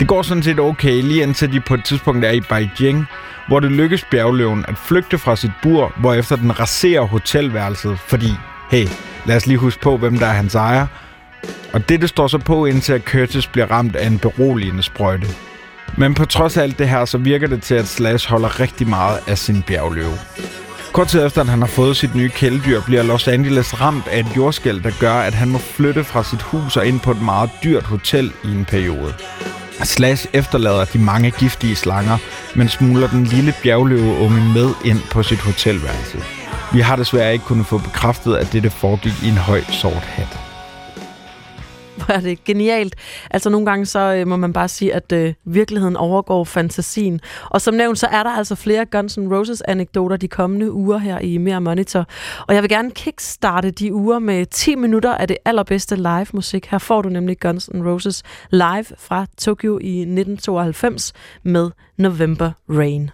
Det 0.00 0.08
går 0.08 0.22
sådan 0.22 0.42
set 0.42 0.60
okay, 0.60 1.02
lige 1.02 1.22
indtil 1.22 1.52
de 1.52 1.60
på 1.60 1.74
et 1.74 1.84
tidspunkt 1.84 2.24
er 2.24 2.30
i 2.30 2.40
Beijing, 2.40 3.06
hvor 3.50 3.60
det 3.60 3.72
lykkes 3.72 4.04
bjergløven 4.04 4.64
at 4.68 4.78
flygte 4.78 5.18
fra 5.18 5.36
sit 5.36 5.50
bur, 5.62 5.92
hvorefter 6.00 6.36
den 6.36 6.60
raserer 6.60 7.02
hotelværelset, 7.02 7.98
fordi, 7.98 8.32
hey, 8.70 8.86
lad 9.26 9.36
os 9.36 9.46
lige 9.46 9.58
huske 9.58 9.82
på, 9.82 9.96
hvem 9.96 10.18
der 10.18 10.26
er 10.26 10.32
hans 10.32 10.54
ejer. 10.54 10.86
Og 11.72 11.88
dette 11.88 12.08
står 12.08 12.26
så 12.26 12.38
på, 12.38 12.66
indtil 12.66 12.92
at 12.92 13.02
Curtis 13.02 13.46
bliver 13.46 13.70
ramt 13.70 13.96
af 13.96 14.06
en 14.06 14.18
beroligende 14.18 14.82
sprøjte. 14.82 15.26
Men 15.96 16.14
på 16.14 16.24
trods 16.24 16.56
af 16.56 16.62
alt 16.62 16.78
det 16.78 16.88
her, 16.88 17.04
så 17.04 17.18
virker 17.18 17.46
det 17.46 17.62
til, 17.62 17.74
at 17.74 17.88
Slash 17.88 18.28
holder 18.28 18.60
rigtig 18.60 18.88
meget 18.88 19.18
af 19.26 19.38
sin 19.38 19.62
bjergløve. 19.62 20.14
Kort 20.92 21.08
tid 21.08 21.26
efter, 21.26 21.40
at 21.40 21.48
han 21.48 21.60
har 21.60 21.66
fået 21.66 21.96
sit 21.96 22.14
nye 22.14 22.28
kæledyr, 22.28 22.80
bliver 22.86 23.02
Los 23.02 23.28
Angeles 23.28 23.80
ramt 23.80 24.08
af 24.08 24.20
et 24.20 24.36
jordskæld, 24.36 24.80
der 24.80 24.90
gør, 25.00 25.14
at 25.14 25.34
han 25.34 25.48
må 25.48 25.58
flytte 25.58 26.04
fra 26.04 26.24
sit 26.24 26.42
hus 26.42 26.76
og 26.76 26.86
ind 26.86 27.00
på 27.00 27.10
et 27.10 27.22
meget 27.22 27.50
dyrt 27.64 27.84
hotel 27.84 28.32
i 28.44 28.48
en 28.48 28.64
periode. 28.64 29.14
Slash 29.84 30.26
efterlader 30.32 30.84
de 30.84 30.98
mange 30.98 31.30
giftige 31.30 31.76
slanger, 31.76 32.18
men 32.54 32.68
smuler 32.68 33.08
den 33.08 33.24
lille 33.24 33.54
bjergløveunge 33.62 34.40
med 34.54 34.70
ind 34.84 35.00
på 35.10 35.22
sit 35.22 35.40
hotelværelse. 35.40 36.18
Vi 36.72 36.80
har 36.80 36.96
desværre 36.96 37.32
ikke 37.32 37.44
kunnet 37.44 37.66
få 37.66 37.78
bekræftet, 37.78 38.36
at 38.36 38.52
dette 38.52 38.70
foregik 38.70 39.22
i 39.22 39.28
en 39.28 39.36
høj 39.36 39.60
sort 39.70 40.02
hat. 40.02 40.49
Er 42.10 42.20
det 42.20 42.44
genialt. 42.44 42.94
Altså 43.30 43.50
nogle 43.50 43.66
gange 43.66 43.86
så 43.86 43.98
øh, 44.14 44.26
må 44.26 44.36
man 44.36 44.52
bare 44.52 44.68
sige, 44.68 44.94
at 44.94 45.12
øh, 45.12 45.34
virkeligheden 45.44 45.96
overgår 45.96 46.44
fantasien. 46.44 47.20
Og 47.50 47.60
som 47.60 47.74
nævnt, 47.74 47.98
så 47.98 48.06
er 48.06 48.22
der 48.22 48.30
altså 48.30 48.54
flere 48.54 48.86
Guns 48.86 49.18
N' 49.18 49.34
Roses 49.34 49.60
anekdoter 49.60 50.16
de 50.16 50.28
kommende 50.28 50.72
uger 50.72 50.98
her 50.98 51.18
i 51.18 51.38
Mere 51.38 51.60
Monitor. 51.60 52.06
Og 52.48 52.54
jeg 52.54 52.62
vil 52.62 52.70
gerne 52.70 52.90
kickstarte 52.90 53.70
de 53.70 53.94
uger 53.94 54.18
med 54.18 54.46
10 54.46 54.74
minutter 54.74 55.14
af 55.14 55.28
det 55.28 55.36
allerbedste 55.44 55.96
live 55.96 56.26
musik. 56.32 56.66
Her 56.66 56.78
får 56.78 57.02
du 57.02 57.08
nemlig 57.08 57.40
Guns 57.40 57.68
N' 57.68 57.82
Roses 57.88 58.22
live 58.50 58.86
fra 58.98 59.26
Tokyo 59.38 59.78
i 59.78 60.00
1992 60.00 61.12
med 61.42 61.70
November 61.96 62.50
Rain. 62.68 63.10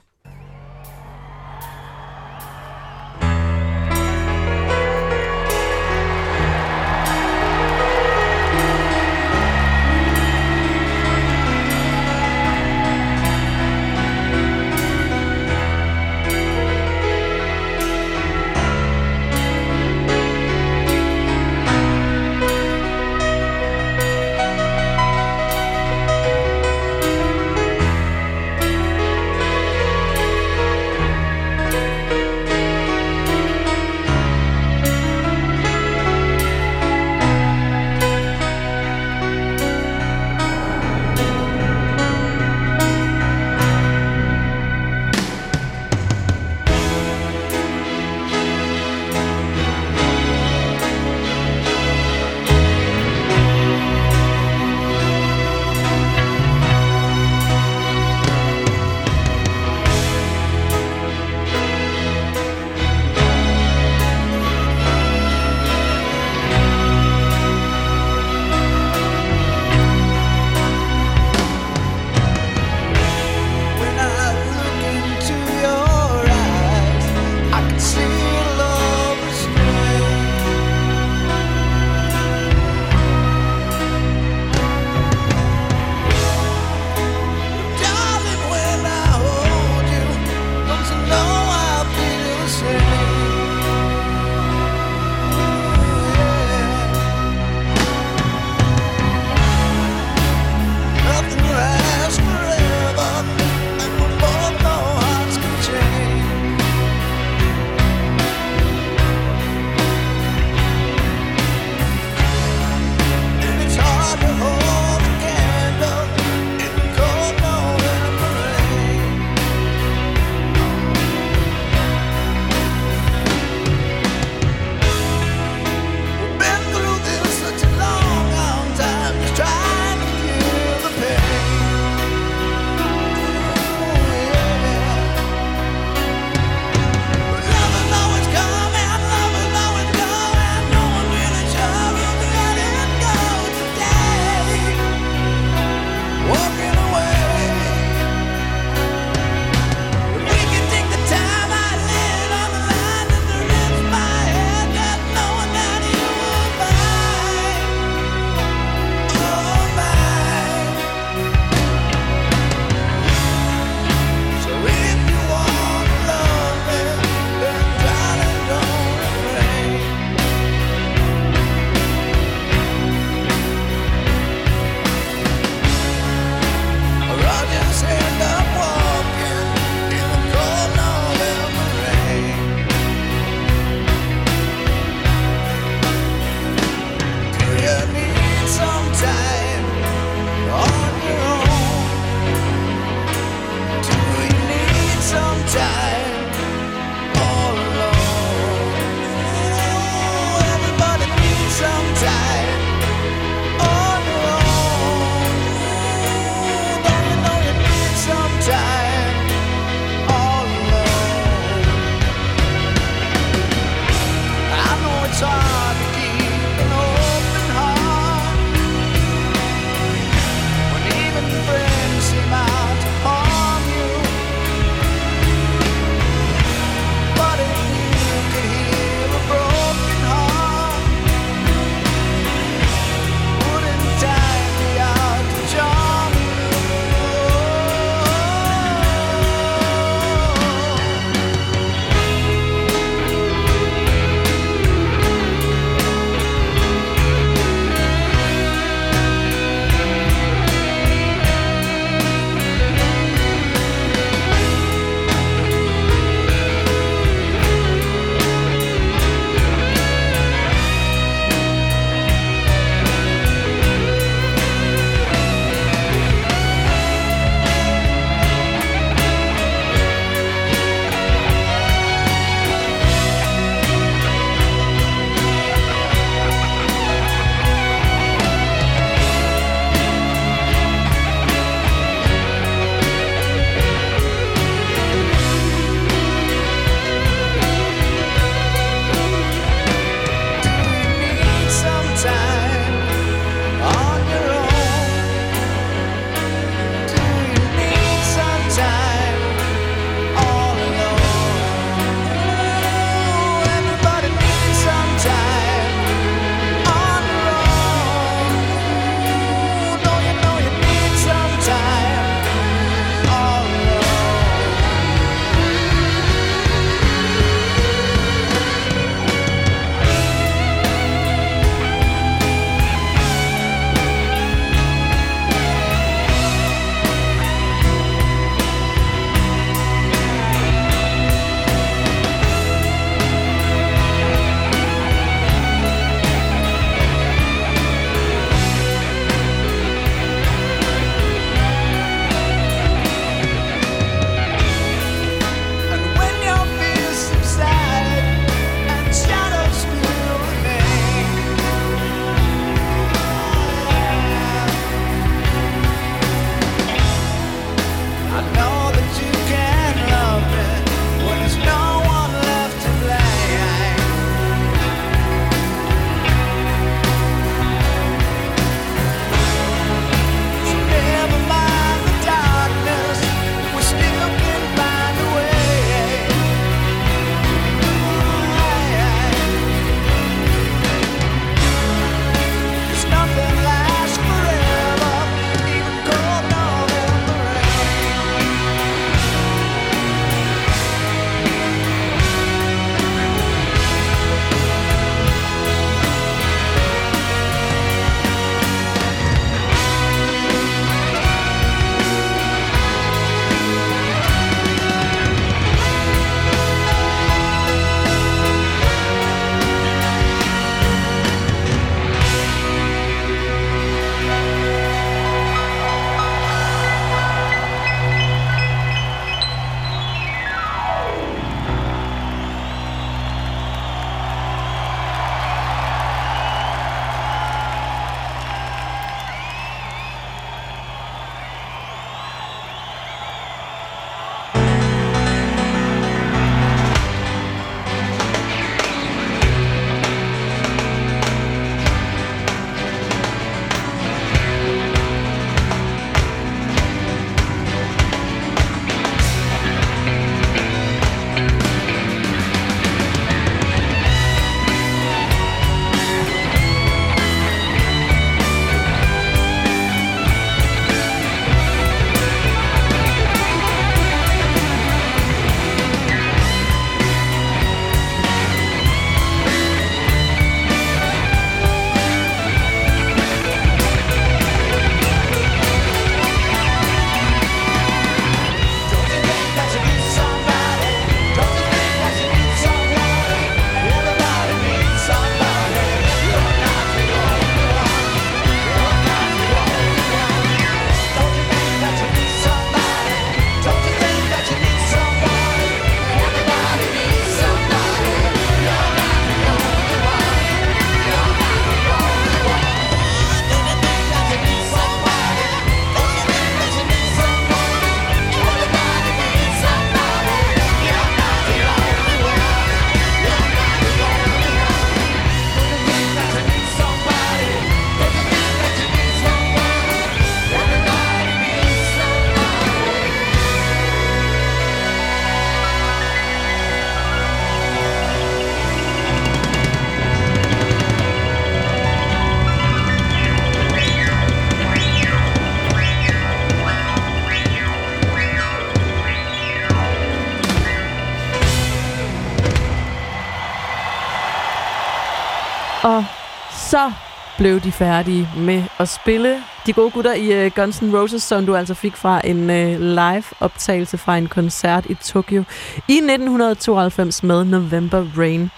Blev 547.19 547.41
de 547.41 547.53
færdige 547.53 548.09
med 548.17 548.43
at 548.59 548.69
spille 548.69 549.23
de 549.47 549.53
gode 549.53 549.71
gutter 549.71 549.95
i 549.95 550.27
uh, 550.27 550.33
Guns 550.33 550.57
N' 550.63 550.77
Roses, 550.77 551.03
som 551.03 551.27
du 551.27 551.35
altså 551.35 551.55
fik 551.55 551.77
fra 551.77 552.01
en 552.05 552.31
øh, 552.31 552.55
uh, 552.55 552.61
live-optagelse 552.61 553.79
fra 553.79 553.97
en 553.97 554.07
koncert 554.07 554.67
i 554.67 554.75
Tokyo 554.75 555.25
i 555.69 555.77
1992 555.77 557.03
med 557.03 557.25
November 557.25 557.87
Rain. 557.99 558.31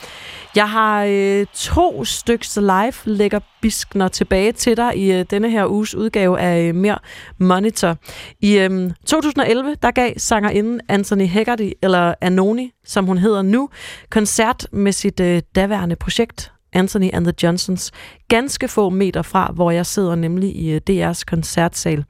Jeg 0.57 0.71
har 0.71 1.05
øh, 1.05 1.47
to 1.55 2.05
styks 2.05 2.57
live 2.57 2.93
lægger 3.05 3.41
biskner 3.61 4.09
tilbage 4.09 4.53
til 4.53 4.77
dig 4.77 4.97
i 4.97 5.13
øh, 5.13 5.25
denne 5.31 5.51
her 5.51 5.67
uges 5.67 5.95
udgave 5.95 6.41
af 6.41 6.69
øh, 6.69 6.75
Mere 6.75 6.99
Monitor. 7.39 7.97
I 8.41 8.59
øh, 8.59 8.91
2011, 9.07 9.75
der 9.83 9.91
gav 9.91 10.13
sangerinden 10.17 10.81
Anthony 10.89 11.29
Haggerty, 11.29 11.71
eller 11.83 12.15
Anoni, 12.21 12.73
som 12.85 13.07
hun 13.07 13.19
hedder 13.19 13.43
nu, 13.43 13.69
koncert 14.11 14.67
med 14.73 14.93
sit 14.93 15.21
øh, 15.21 15.43
daværende 15.55 15.97
projekt, 15.97 16.53
Anthony 16.73 17.11
and 17.13 17.25
the 17.25 17.35
Johnsons, 17.43 17.93
ganske 18.29 18.69
få 18.69 18.91
meter 18.91 19.23
fra, 19.23 19.53
hvor 19.55 19.71
jeg 19.71 19.87
sidder, 19.87 20.15
nemlig 20.15 20.57
i 20.57 20.71
øh, 20.71 20.81
DR's 20.91 21.23
koncertsal. 21.27 22.05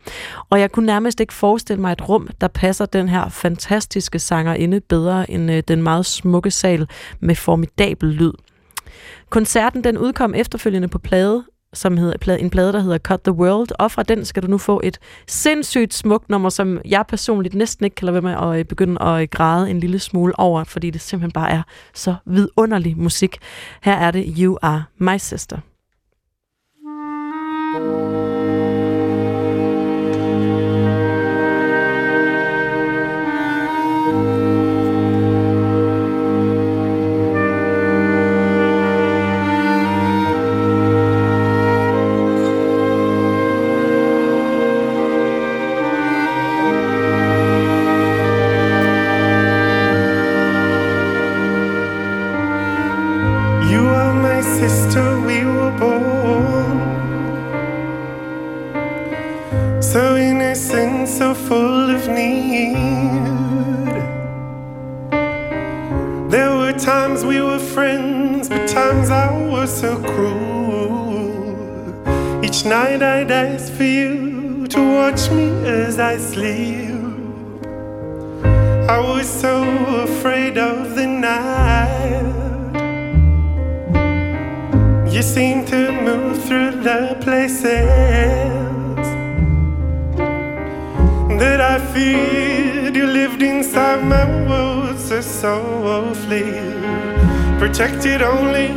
Og 0.51 0.60
jeg 0.60 0.72
kunne 0.72 0.86
nærmest 0.86 1.20
ikke 1.20 1.32
forestille 1.32 1.80
mig 1.80 1.93
et 1.93 2.09
rum, 2.09 2.28
der 2.40 2.48
passer 2.48 2.86
den 2.86 3.09
her 3.09 3.28
fantastiske 3.28 4.18
sangerinde 4.18 4.80
bedre 4.80 5.30
end 5.30 5.51
øh, 5.51 5.62
den 5.68 5.82
meget 5.82 6.06
smukke 6.06 6.51
sal 6.51 6.89
med 7.20 7.35
formidabel 7.35 8.09
lyd. 8.09 8.32
Koncerten 9.30 9.85
den 9.85 9.98
udkom 9.98 10.35
efterfølgende 10.35 10.89
på 10.89 10.98
plade, 10.98 11.44
som 11.73 11.97
hedder 11.97 12.36
en 12.36 12.51
plade, 12.51 12.73
der 12.73 12.81
hedder 12.81 12.99
Cut 12.99 13.20
the 13.20 13.32
World, 13.32 13.69
og 13.78 13.90
fra 13.90 14.03
den 14.03 14.24
skal 14.24 14.43
du 14.43 14.49
nu 14.49 14.59
få 14.59 14.81
et 14.85 14.99
sindssygt 15.27 15.95
smukt 15.95 16.28
nummer, 16.28 16.49
som 16.49 16.81
jeg 16.85 17.05
personligt 17.09 17.55
næsten 17.55 17.85
ikke 17.85 17.95
kan 17.95 18.07
lade 18.07 18.15
være 18.15 18.23
med 18.23 18.49
at 18.53 18.59
øh, 18.59 18.65
begynde 18.65 19.03
at 19.03 19.23
øh, 19.23 19.28
græde 19.31 19.70
en 19.70 19.81
lille 19.81 19.99
smule 19.99 20.39
over, 20.39 20.65
fordi 20.65 20.90
det 20.90 21.01
simpelthen 21.01 21.32
bare 21.32 21.51
er 21.51 21.62
så 21.95 22.15
vidunderlig 22.27 22.99
musik. 22.99 23.39
Her 23.82 23.95
er 23.95 24.11
det 24.11 24.35
You 24.39 24.59
Are 24.62 24.85
My 24.99 25.16
Sister. 25.19 25.59
So 61.06 61.35
full 61.35 61.90
of 61.90 62.09
need. 62.09 62.74
There 66.31 66.55
were 66.56 66.73
times 66.73 67.24
we 67.24 67.40
were 67.40 67.59
friends, 67.59 68.48
but 68.48 68.69
times 68.69 69.10
I 69.10 69.31
was 69.47 69.70
so 69.81 69.97
cruel. 70.02 71.28
Each 72.44 72.65
night 72.65 73.02
I'd 73.02 73.31
ask 73.31 73.73
for 73.73 73.85
you 73.85 74.66
to 74.69 74.81
watch 74.98 75.31
me 75.31 75.48
as 75.66 75.98
I 75.98 76.16
sleep. 76.19 76.94
I 78.97 78.98
was 78.98 79.27
so 79.28 79.55
afraid 80.09 80.59
of 80.59 80.94
the 80.94 81.06
night. 81.06 82.28
You 85.12 85.23
seemed 85.23 85.66
to 85.69 85.93
move 86.02 86.36
through 86.44 86.82
the 86.82 87.16
places 87.20 88.68
that 91.39 91.60
I 91.60 91.78
feared. 91.93 92.97
You 92.97 93.06
lived 93.06 93.43
inside 93.43 94.02
my 94.05 94.24
world 94.48 94.98
so 94.98 95.20
softly, 95.20 96.51
protected 97.59 98.23
only 98.23 98.69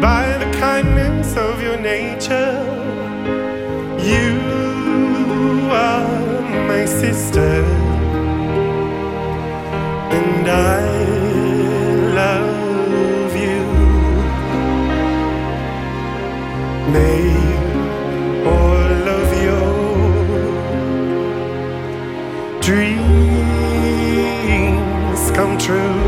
by 0.00 0.24
the 0.42 0.50
kindness 0.58 1.36
of 1.36 1.62
your 1.62 1.78
nature. 1.78 2.64
You 4.12 4.38
are 5.72 6.42
my 6.68 6.84
sister, 6.84 7.64
and 10.18 10.48
I 10.48 10.80
love 12.20 13.32
you. 13.46 13.62
May 16.92 17.49
dreams 22.70 23.00
come 25.32 25.58
true. 25.58 26.04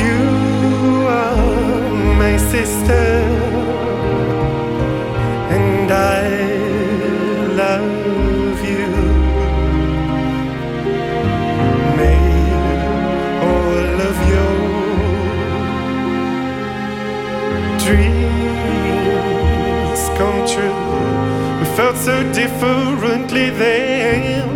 You 0.00 0.20
are 1.08 2.14
my 2.22 2.36
sister, 2.36 3.04
so 22.04 22.20
differently 22.32 23.50
then, 23.50 24.48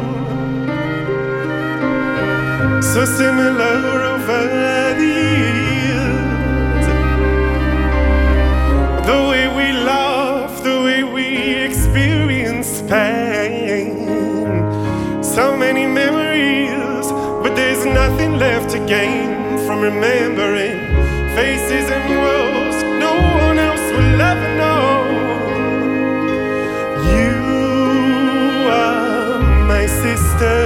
so 2.82 3.05
similar 3.05 4.02
over 4.14 4.43
the 4.98 5.14
years. 5.44 6.86
The 9.06 9.18
way 9.31 9.47
we 9.59 9.66
laugh, 9.78 10.60
the 10.64 10.82
way 10.82 11.05
we 11.05 11.55
experience 11.55 12.82
pain. 12.82 13.94
So 15.23 15.56
many 15.56 15.86
memories, 15.86 17.06
but 17.44 17.55
there's 17.55 17.85
nothing 17.86 18.39
left 18.39 18.70
to 18.70 18.85
gain 18.86 19.56
from 19.64 19.82
remembering 19.82 20.78
faces 21.36 21.89
and 21.93 22.10
worlds 22.10 22.45
sister, 30.39 30.65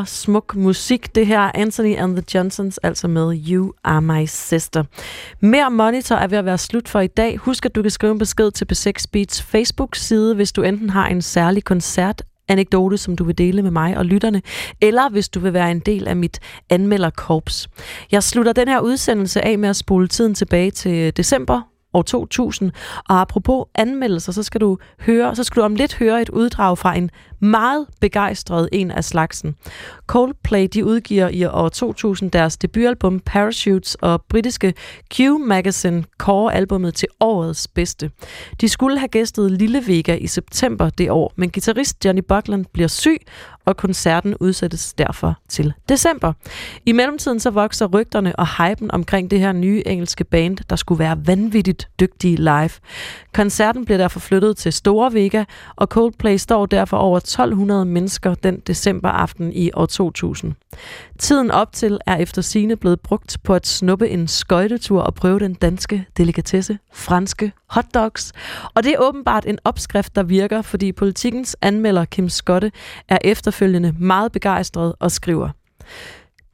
er 0.00 0.04
smuk 0.04 0.56
musik. 0.56 1.14
Det 1.14 1.26
her 1.26 1.40
er 1.40 1.50
Anthony 1.54 1.96
and 1.96 2.16
the 2.16 2.24
Johnsons, 2.34 2.78
altså 2.78 3.08
med 3.08 3.40
You 3.48 3.72
Are 3.84 4.02
My 4.02 4.24
Sister. 4.26 4.84
Mere 5.40 5.70
Monitor 5.70 6.16
er 6.16 6.26
ved 6.26 6.38
at 6.38 6.44
være 6.44 6.58
slut 6.58 6.88
for 6.88 7.00
i 7.00 7.06
dag. 7.06 7.36
Husk, 7.36 7.66
at 7.66 7.74
du 7.74 7.82
kan 7.82 7.90
skrive 7.90 8.12
en 8.12 8.18
besked 8.18 8.50
til 8.50 8.66
B6 8.72 9.04
Beats 9.12 9.42
Facebook-side, 9.42 10.34
hvis 10.34 10.52
du 10.52 10.62
enten 10.62 10.90
har 10.90 11.06
en 11.08 11.22
særlig 11.22 11.64
koncert 11.64 12.22
anekdote, 12.48 12.98
som 12.98 13.16
du 13.16 13.24
vil 13.24 13.38
dele 13.38 13.62
med 13.62 13.70
mig 13.70 13.96
og 13.96 14.04
lytterne, 14.04 14.42
eller 14.80 15.10
hvis 15.10 15.28
du 15.28 15.40
vil 15.40 15.52
være 15.52 15.70
en 15.70 15.80
del 15.80 16.08
af 16.08 16.16
mit 16.16 16.40
anmelderkorps. 16.70 17.68
Jeg 18.12 18.22
slutter 18.22 18.52
den 18.52 18.68
her 18.68 18.80
udsendelse 18.80 19.44
af 19.44 19.58
med 19.58 19.68
at 19.68 19.76
spole 19.76 20.08
tiden 20.08 20.34
tilbage 20.34 20.70
til 20.70 21.16
december 21.16 21.62
år 21.96 22.02
2000. 22.02 22.72
Og 23.08 23.20
apropos 23.20 23.64
anmeldelser, 23.74 24.32
så 24.32 24.42
skal 24.42 24.60
du 24.60 24.78
høre, 25.00 25.36
så 25.36 25.44
skal 25.44 25.60
du 25.60 25.64
om 25.64 25.74
lidt 25.74 25.94
høre 25.94 26.22
et 26.22 26.28
uddrag 26.28 26.78
fra 26.78 26.96
en 26.96 27.10
meget 27.40 27.86
begejstret 28.00 28.68
en 28.72 28.90
af 28.90 29.04
slagsen. 29.04 29.56
Coldplay 30.06 30.68
de 30.72 30.84
udgiver 30.84 31.28
i 31.28 31.44
år 31.44 31.68
2000 31.68 32.30
deres 32.30 32.56
debutalbum 32.56 33.20
Parachutes, 33.20 33.94
og 33.94 34.22
britiske 34.28 34.74
Q 35.14 35.20
Magazine 35.46 36.04
kårer 36.18 36.50
albummet 36.50 36.94
til 36.94 37.08
årets 37.20 37.68
bedste. 37.68 38.10
De 38.60 38.68
skulle 38.68 38.98
have 38.98 39.08
gæstet 39.08 39.50
Lille 39.50 39.82
Vega 39.86 40.14
i 40.14 40.26
september 40.26 40.90
det 40.90 41.10
år, 41.10 41.32
men 41.36 41.50
guitarist 41.50 42.04
Johnny 42.04 42.22
Buckland 42.28 42.64
bliver 42.72 42.88
syg, 42.88 43.18
og 43.66 43.76
koncerten 43.76 44.34
udsættes 44.40 44.92
derfor 44.92 45.38
til 45.48 45.72
december. 45.88 46.32
I 46.86 46.92
mellemtiden 46.92 47.40
så 47.40 47.50
vokser 47.50 47.86
rygterne 47.86 48.36
og 48.38 48.46
hypen 48.46 48.90
omkring 48.90 49.30
det 49.30 49.40
her 49.40 49.52
nye 49.52 49.82
engelske 49.86 50.24
band, 50.24 50.56
der 50.70 50.76
skulle 50.76 50.98
være 50.98 51.26
vanvittigt 51.26 51.88
dygtige 52.00 52.36
live. 52.36 52.70
Koncerten 53.34 53.84
bliver 53.84 53.98
derfor 53.98 54.20
flyttet 54.20 54.56
til 54.56 54.72
Store 54.72 55.12
Vega, 55.12 55.44
og 55.76 55.86
Coldplay 55.86 56.36
står 56.36 56.66
derfor 56.66 56.96
over 56.96 57.18
1200 57.36 57.84
mennesker 57.84 58.34
den 58.34 58.60
decemberaften 58.66 59.52
i 59.52 59.70
år 59.74 59.86
2000. 59.86 60.54
Tiden 61.18 61.50
op 61.50 61.72
til 61.72 61.98
er 62.06 62.16
efter 62.16 62.42
sine 62.42 62.76
blevet 62.76 63.00
brugt 63.00 63.36
på 63.44 63.54
at 63.54 63.66
snuppe 63.66 64.08
en 64.08 64.28
skøjtetur 64.28 65.00
og 65.00 65.14
prøve 65.14 65.38
den 65.38 65.54
danske 65.54 66.06
delikatesse, 66.16 66.78
franske 66.92 67.52
hotdogs. 67.70 68.32
Og 68.74 68.84
det 68.84 68.92
er 68.92 68.98
åbenbart 68.98 69.46
en 69.46 69.58
opskrift, 69.64 70.16
der 70.16 70.22
virker, 70.22 70.62
fordi 70.62 70.92
politikens 70.92 71.56
anmelder 71.62 72.04
Kim 72.04 72.28
Skotte 72.28 72.72
er 73.08 73.18
efterfølgende 73.24 73.94
meget 73.98 74.32
begejstret 74.32 74.94
og 75.00 75.10
skriver. 75.10 75.50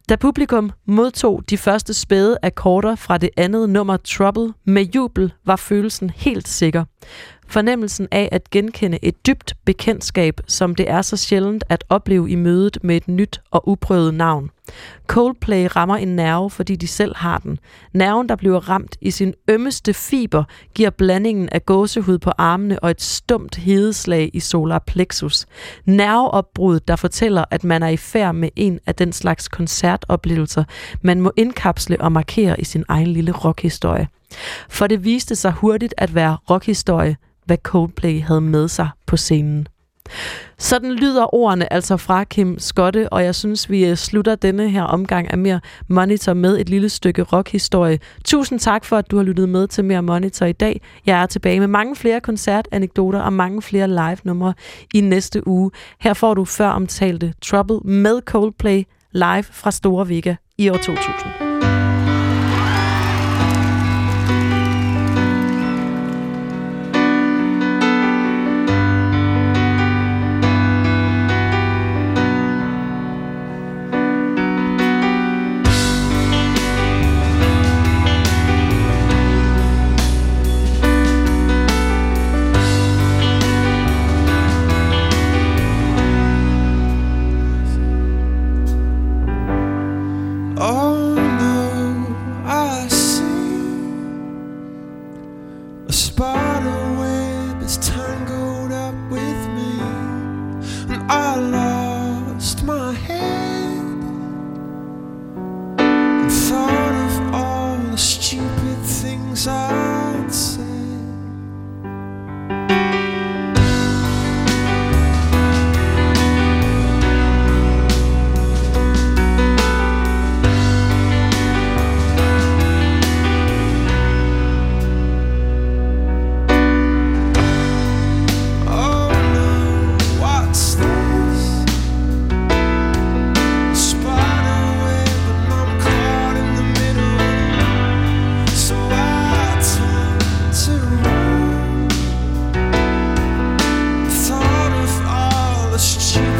Da 0.09 0.17
publikum 0.17 0.71
modtog 0.87 1.43
de 1.51 1.59
første 1.59 1.95
spæde 1.95 2.39
akkorder 2.43 2.95
fra 2.95 3.19
det 3.19 3.31
andet 3.37 3.71
nummer 3.71 3.97
Trouble 3.97 4.53
med 4.65 4.83
jubel, 4.83 5.33
var 5.47 5.57
følelsen 5.57 6.11
helt 6.11 6.49
sikker. 6.49 6.85
Fornemmelsen 7.53 8.09
af 8.11 8.29
at 8.33 8.51
genkende 8.51 8.99
et 9.03 9.27
dybt 9.27 9.55
bekendtskab, 9.65 10.41
som 10.47 10.75
det 10.75 10.91
er 10.91 11.03
så 11.03 11.17
sjældent 11.17 11.65
at 11.69 11.85
opleve 11.89 12.31
i 12.31 12.35
mødet 12.35 12.79
med 12.83 12.97
et 12.97 13.09
nyt 13.09 13.41
og 13.51 13.69
uprøvet 13.69 14.15
navn. 14.15 14.51
Coldplay 15.07 15.69
rammer 15.77 15.97
en 15.97 16.17
nerve, 16.17 16.51
fordi 16.51 16.77
de 16.77 16.89
selv 16.89 17.17
har 17.17 17.39
den. 17.39 17.59
Nerven, 17.93 18.29
der 18.29 18.37
bliver 18.37 18.69
ramt 18.69 18.97
i 19.01 19.11
sin 19.11 19.35
ømmeste 19.49 19.95
fiber, 19.95 20.45
giver 20.75 20.91
blandingen 20.91 21.49
af 21.49 21.67
gåsehud 21.67 22.19
på 22.19 22.31
armene 22.39 22.79
og 22.79 22.91
et 22.91 23.03
stumt 23.03 23.57
hedeslag 23.57 24.31
i 24.33 24.41
solar 24.41 24.79
plexus. 24.79 25.47
Nerveopbrud, 25.85 26.81
der 26.81 26.97
fortæller, 26.97 27.45
at 27.51 27.65
man 27.65 27.83
er 27.83 27.89
i 27.89 27.97
færd 27.97 28.35
med 28.35 28.49
en 28.57 28.81
af 28.87 28.95
den 28.95 29.13
slags 29.13 29.49
koncertoplevelser, 29.49 30.65
man 31.03 31.21
må 31.21 31.33
indkapsle 31.37 32.01
og 32.01 32.13
markere 32.13 32.61
i 32.61 32.65
sin 32.65 32.85
egen 32.89 33.07
lille 33.07 33.33
rockhistorie. 33.33 34.09
For 34.69 34.87
det 34.87 35.05
viste 35.05 35.37
sig 35.37 35.53
hurtigt 35.53 35.95
at 35.99 36.15
være 36.15 36.37
rockhistorie, 36.51 37.17
hvad 37.45 37.57
Coldplay 37.57 38.23
havde 38.23 38.41
med 38.41 38.69
sig 38.69 38.89
på 39.07 39.17
scenen. 39.17 39.67
Sådan 40.59 40.93
lyder 40.93 41.35
ordene 41.35 41.73
altså 41.73 41.97
fra 41.97 42.25
Kim 42.25 42.59
Skotte, 42.59 43.13
og 43.13 43.25
jeg 43.25 43.35
synes, 43.35 43.71
vi 43.71 43.87
øh, 43.87 43.97
slutter 43.97 44.35
denne 44.35 44.71
her 44.71 44.83
omgang 44.83 45.31
af 45.31 45.39
Mere 45.39 45.61
Monitor 45.89 46.35
med 46.35 46.61
et 46.61 46.69
lille 46.69 46.89
stykke 46.89 47.23
rockhistorie. 47.23 47.99
Tusind 48.25 48.59
tak 48.61 48.85
for, 48.85 48.97
at 48.97 49.11
du 49.11 49.17
har 49.17 49.25
lyttet 49.25 49.49
med 49.49 49.67
til 49.69 49.85
Mere 49.85 50.03
Monitor 50.03 50.47
i 50.47 50.53
dag. 50.53 50.81
Jeg 51.07 51.23
er 51.23 51.27
tilbage 51.27 51.61
med 51.61 51.69
mange 51.69 51.97
flere 51.97 52.21
koncertanekdoter 52.21 53.21
og 53.21 53.33
mange 53.33 53.63
flere 53.63 53.89
live-numre 53.89 54.55
i 54.95 55.01
næste 55.01 55.49
uge. 55.49 55.71
Her 56.01 56.15
får 56.15 56.35
du 56.35 56.45
før 56.45 56.69
omtalte 56.69 57.35
Trouble 57.43 57.81
med 57.91 58.21
Coldplay 58.21 58.83
live 59.13 59.43
fra 59.43 59.71
Store 59.71 60.09
Vega 60.09 60.35
i 60.59 60.69
år 60.69 60.77
2000. 60.77 61.52